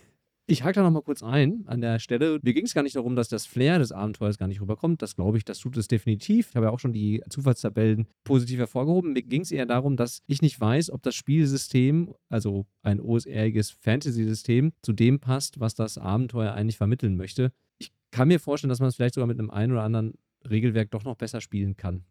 Ich 0.53 0.65
hake 0.65 0.75
da 0.75 0.83
nochmal 0.83 1.01
kurz 1.01 1.23
ein 1.23 1.65
an 1.67 1.81
der 1.81 1.99
Stelle. 1.99 2.39
Mir 2.43 2.53
ging 2.53 2.67
es 2.67 2.75
gar 2.75 2.83
nicht 2.83 2.95
darum, 2.95 3.17
dass 3.17 3.31
das 3.31 3.47
Flair 3.47 3.79
des 3.79 3.91
Abenteuers 3.91 4.37
gar 4.37 4.49
nicht 4.49 4.61
rüberkommt. 4.61 5.01
Das 5.01 5.17
glaube 5.17 5.39
ich, 5.39 5.47
das 5.47 5.59
tut 5.59 5.79
es 5.79 5.89
definitiv. 5.89 6.51
Ich 6.51 6.57
habe 6.57 6.67
ja 6.67 6.73
auch 6.73 6.79
schon 6.79 6.93
die 6.93 7.23
Zufallstabellen 7.31 8.07
positiv 8.23 8.59
hervorgehoben. 8.59 9.15
Mir 9.15 9.23
ging 9.23 9.41
es 9.41 9.51
eher 9.51 9.65
darum, 9.65 9.97
dass 9.97 10.21
ich 10.27 10.43
nicht 10.43 10.61
weiß, 10.61 10.91
ob 10.91 11.03
das 11.03 11.15
Spielsystem, 11.15 12.13
also 12.29 12.67
ein 12.83 13.01
OSR-iges 13.01 13.71
Fantasy-System, 13.71 14.75
zu 14.83 14.93
dem 14.93 15.21
passt, 15.21 15.59
was 15.59 15.75
das 15.75 15.97
Abenteuer 15.97 16.53
eigentlich 16.53 16.77
vermitteln 16.77 17.17
möchte. 17.17 17.51
Ich 17.79 17.91
kann 18.11 18.29
mir 18.29 18.39
vorstellen, 18.39 18.69
dass 18.69 18.81
man 18.81 18.91
es 18.91 18.97
vielleicht 18.97 19.15
sogar 19.15 19.29
mit 19.29 19.39
einem 19.39 19.49
einen 19.49 19.73
oder 19.73 19.85
anderen 19.85 20.19
Regelwerk 20.51 20.91
doch 20.91 21.05
noch 21.05 21.17
besser 21.17 21.41
spielen 21.41 21.79
kann. 21.79 22.05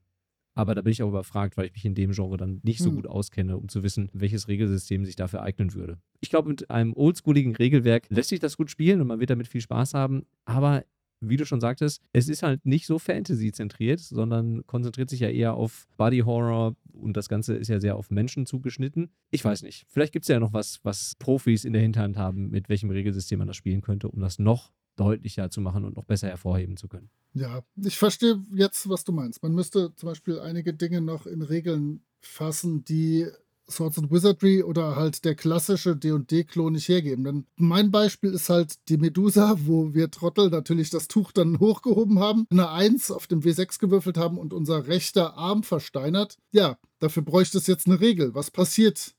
Aber 0.54 0.76
da 0.76 0.82
bin 0.82 0.91
ich 0.91 1.02
auch 1.02 1.10
überfragt, 1.10 1.56
weil 1.56 1.68
ich 1.68 1.74
mich 1.74 1.86
in 1.86 1.95
dem 1.95 2.12
Genre 2.12 2.38
dann 2.38 2.60
nicht 2.64 2.80
so 2.80 2.89
hm. 2.89 2.95
gut 2.95 3.08
auskenne, 3.08 3.58
um 3.58 3.70
zu 3.70 3.84
wissen, 3.84 4.10
welches 4.14 4.47
Regelsystem 4.47 5.06
sich 5.06 5.16
dafür 5.16 5.41
eignen 5.41 5.74
würde. 5.74 5.97
Ich 6.20 6.30
glaube, 6.30 6.49
mit 6.49 6.70
einem 6.70 6.93
oldschooligen 6.93 7.56
Regelwerk 7.56 8.08
lässt 8.10 8.30
sich 8.30 8.39
das 8.39 8.58
gut 8.58 8.70
spielen 8.70 8.99
und 9.02 9.08
man 9.08 9.20
wird 9.20 9.30
damit 9.30 9.47
viel 9.47 9.62
Spaß 9.62 9.93
haben. 9.93 10.26
Aber 10.45 10.84
wie 11.22 11.38
du 11.38 11.45
schon 11.45 11.62
sagtest, 11.62 12.02
es 12.14 12.28
ist 12.28 12.43
halt 12.43 12.66
nicht 12.66 12.88
so 12.88 12.99
Fantasy-zentriert, 12.99 13.99
sondern 13.99 14.66
konzentriert 14.66 15.10
sich 15.10 15.20
ja 15.20 15.30
eher 15.30 15.54
auf 15.54 15.88
Body 15.95 16.20
Horror 16.20 16.76
und 16.93 17.16
das 17.16 17.30
Ganze 17.30 17.56
ist 17.56 17.68
ja 17.68 17.80
sehr 17.80 17.95
auf 17.95 18.10
Menschen 18.10 18.45
zugeschnitten. 18.45 19.12
Ich 19.30 19.45
weiß 19.45 19.62
nicht. 19.62 19.86
Vielleicht 19.88 20.14
gibt 20.14 20.24
es 20.24 20.30
ja 20.30 20.39
noch 20.39 20.52
was, 20.52 20.80
was 20.84 21.16
Profis 21.20 21.64
in 21.64 21.74
der 21.74 21.82
Hinterhand 21.82 22.18
haben, 22.18 22.49
mit 22.49 22.70
welchem 22.70 22.89
Regelsystem 22.89 23.38
man 23.38 23.47
das 23.47 23.56
spielen 23.56 23.82
könnte, 23.82 24.10
um 24.10 24.20
das 24.20 24.39
noch 24.39 24.74
deutlicher 24.95 25.49
zu 25.49 25.62
machen 25.62 25.86
und 25.86 25.95
noch 25.95 26.06
besser 26.06 26.28
hervorheben 26.28 26.76
zu 26.76 26.88
können. 26.88 27.10
Ja, 27.34 27.61
ich 27.84 27.97
verstehe 27.97 28.41
jetzt, 28.53 28.89
was 28.89 29.03
du 29.03 29.11
meinst. 29.11 29.41
Man 29.41 29.53
müsste 29.53 29.93
zum 29.95 30.09
Beispiel 30.09 30.39
einige 30.39 30.73
Dinge 30.73 31.01
noch 31.01 31.25
in 31.25 31.41
Regeln 31.41 32.03
fassen, 32.19 32.84
die 32.84 33.27
Swords 33.71 33.97
and 33.97 34.11
Wizardry 34.11 34.63
oder 34.63 34.95
halt 34.95 35.23
der 35.23 35.36
klassische 35.36 35.95
D&D-Klon 35.95 36.73
nicht 36.73 36.89
hergeben. 36.89 37.23
Denn 37.23 37.45
mein 37.55 37.89
Beispiel 37.89 38.34
ist 38.34 38.49
halt 38.49 38.89
die 38.89 38.97
Medusa, 38.97 39.55
wo 39.65 39.93
wir 39.93 40.11
Trottel 40.11 40.49
natürlich 40.49 40.89
das 40.89 41.07
Tuch 41.07 41.32
dann 41.32 41.59
hochgehoben 41.59 42.19
haben, 42.19 42.45
eine 42.49 42.69
1 42.69 43.11
auf 43.11 43.27
dem 43.27 43.41
W6 43.41 43.79
gewürfelt 43.79 44.17
haben 44.17 44.38
und 44.38 44.53
unser 44.53 44.88
rechter 44.88 45.38
Arm 45.38 45.63
versteinert. 45.63 46.38
Ja, 46.51 46.77
dafür 46.99 47.23
bräuchte 47.23 47.57
es 47.57 47.67
jetzt 47.67 47.88
eine 47.88 47.99
Regel. 47.99 48.36
Was 48.36 48.51
passiert, 48.51 49.15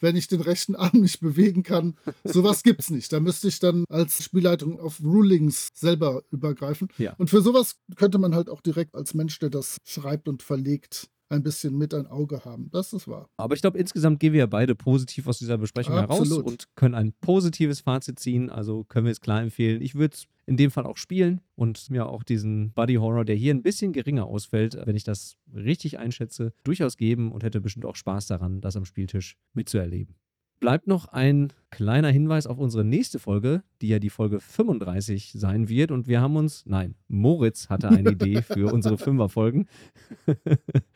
wenn 0.00 0.16
ich 0.16 0.28
den 0.28 0.40
rechten 0.40 0.74
Arm 0.74 1.00
nicht 1.00 1.20
bewegen 1.20 1.62
kann. 1.62 1.96
Sowas 2.24 2.62
gibt 2.62 2.80
es 2.80 2.90
nicht. 2.90 3.12
Da 3.12 3.20
müsste 3.20 3.48
ich 3.48 3.58
dann 3.58 3.84
als 3.88 4.22
Spielleitung 4.24 4.78
auf 4.80 5.00
Rulings 5.02 5.68
selber 5.74 6.22
übergreifen. 6.30 6.88
Ja. 6.98 7.14
Und 7.18 7.30
für 7.30 7.40
sowas 7.40 7.76
könnte 7.96 8.18
man 8.18 8.34
halt 8.34 8.48
auch 8.48 8.60
direkt 8.60 8.94
als 8.94 9.14
Mensch, 9.14 9.38
der 9.38 9.50
das 9.50 9.78
schreibt 9.84 10.28
und 10.28 10.42
verlegt, 10.42 11.08
ein 11.28 11.42
bisschen 11.42 11.76
mit 11.76 11.92
ein 11.92 12.06
Auge 12.06 12.44
haben. 12.44 12.70
Das 12.70 12.92
ist 12.92 13.08
wahr. 13.08 13.28
Aber 13.36 13.54
ich 13.54 13.60
glaube, 13.60 13.78
insgesamt 13.78 14.20
gehen 14.20 14.32
wir 14.32 14.40
ja 14.40 14.46
beide 14.46 14.74
positiv 14.74 15.26
aus 15.26 15.38
dieser 15.38 15.58
Besprechung 15.58 15.94
Absolut. 15.94 16.30
heraus 16.30 16.52
und 16.52 16.76
können 16.76 16.94
ein 16.94 17.12
positives 17.20 17.80
Fazit 17.80 18.18
ziehen. 18.18 18.50
Also 18.50 18.84
können 18.84 19.06
wir 19.06 19.12
es 19.12 19.20
klar 19.20 19.42
empfehlen. 19.42 19.82
Ich 19.82 19.94
würde 19.94 20.14
es 20.14 20.26
in 20.46 20.56
dem 20.56 20.70
Fall 20.70 20.86
auch 20.86 20.96
spielen 20.96 21.40
und 21.56 21.90
mir 21.90 22.06
auch 22.06 22.22
diesen 22.22 22.72
Buddy 22.72 22.94
Horror, 22.94 23.24
der 23.24 23.34
hier 23.34 23.52
ein 23.52 23.62
bisschen 23.62 23.92
geringer 23.92 24.26
ausfällt, 24.26 24.78
wenn 24.84 24.96
ich 24.96 25.04
das 25.04 25.36
richtig 25.52 25.98
einschätze, 25.98 26.52
durchaus 26.64 26.96
geben 26.96 27.32
und 27.32 27.42
hätte 27.42 27.60
bestimmt 27.60 27.84
auch 27.84 27.96
Spaß 27.96 28.28
daran, 28.28 28.60
das 28.60 28.76
am 28.76 28.84
Spieltisch 28.84 29.36
mitzuerleben. 29.52 30.14
Bleibt 30.58 30.86
noch 30.86 31.08
ein 31.08 31.52
kleiner 31.70 32.08
Hinweis 32.08 32.46
auf 32.46 32.56
unsere 32.58 32.82
nächste 32.82 33.18
Folge, 33.18 33.62
die 33.82 33.88
ja 33.88 33.98
die 33.98 34.08
Folge 34.08 34.40
35 34.40 35.32
sein 35.32 35.68
wird. 35.68 35.90
Und 35.90 36.08
wir 36.08 36.22
haben 36.22 36.36
uns, 36.36 36.64
nein, 36.64 36.94
Moritz 37.08 37.68
hatte 37.68 37.90
eine 37.90 38.12
Idee 38.12 38.40
für 38.42 38.72
unsere 38.72 38.96
Fünferfolgen. 38.96 39.68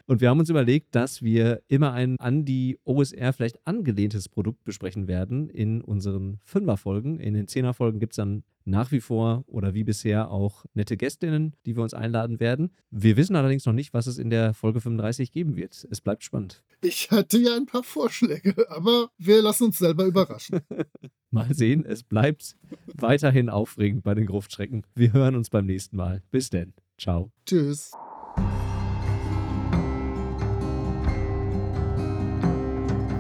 Und 0.07 0.23
wir 0.23 0.31
haben 0.31 0.41
uns 0.41 0.49
überlegt, 0.49 0.95
dass 0.95 1.23
wir 1.23 1.61
immer 1.69 1.93
ein 1.93 2.19
an 2.19 2.47
die 2.47 2.79
OSR 2.85 3.35
vielleicht 3.35 3.65
angelehntes 3.67 4.31
Produkt 4.31 4.65
besprechen 4.65 5.09
werden 5.09 5.51
in 5.51 5.83
unseren 5.83 6.39
Fünferfolgen. 6.43 7.21
In 7.21 7.35
den 7.35 7.47
Zehnerfolgen 7.47 8.01
gibt 8.01 8.15
es 8.15 8.17
dann 8.17 8.45
nach 8.71 8.93
wie 8.93 9.01
vor 9.01 9.45
oder 9.47 9.75
wie 9.75 9.85
bisher 9.85 10.31
auch 10.31 10.65
nette 10.75 10.97
Gästinnen, 10.97 11.55
die 11.67 11.77
wir 11.77 11.83
uns 11.83 11.95
einladen 11.95 12.41
werden. 12.41 12.71
Wir 12.91 13.17
wissen 13.17 13.37
allerdings 13.37 13.67
noch 13.67 13.73
nicht, 13.73 13.93
was 13.93 14.07
es 14.07 14.19
in 14.19 14.31
der 14.31 14.55
Folge 14.55 14.81
35 14.81 15.33
geben 15.33 15.57
wird. 15.57 15.87
Es 15.91 16.01
bleibt 16.01 16.25
spannend. 16.25 16.63
Ich 16.81 17.11
hatte 17.11 17.39
ja 17.39 17.57
ein 17.57 17.67
paar 17.67 17.83
Vorschläge, 17.83 18.55
aber 18.71 19.11
wir 19.19 19.43
lassen 19.43 19.65
uns 19.65 19.79
selber 19.79 20.05
überraschen. 20.05 20.61
Mal 21.31 21.53
sehen, 21.55 21.85
es 21.85 22.03
bleibt 22.03 22.57
weiterhin 22.95 23.51
aufregend 23.51 24.03
bei 24.03 24.15
den 24.15 24.27
Gruftschrecken. 24.27 24.87
Wir 24.95 25.13
hören 25.13 25.37
uns 25.37 25.51
beim 25.51 25.67
nächsten 25.67 25.97
Mal. 25.97 26.23
Bis 26.31 26.51
denn. 26.51 26.73
Ciao. 26.99 27.31
Tschüss. 27.47 27.93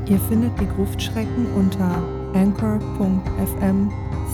Ihr 0.08 0.18
findet 0.28 0.58
die 0.58 0.66
Gruftschrecken 0.66 1.46
unter 1.54 2.02
anchor.fm 2.34 4.09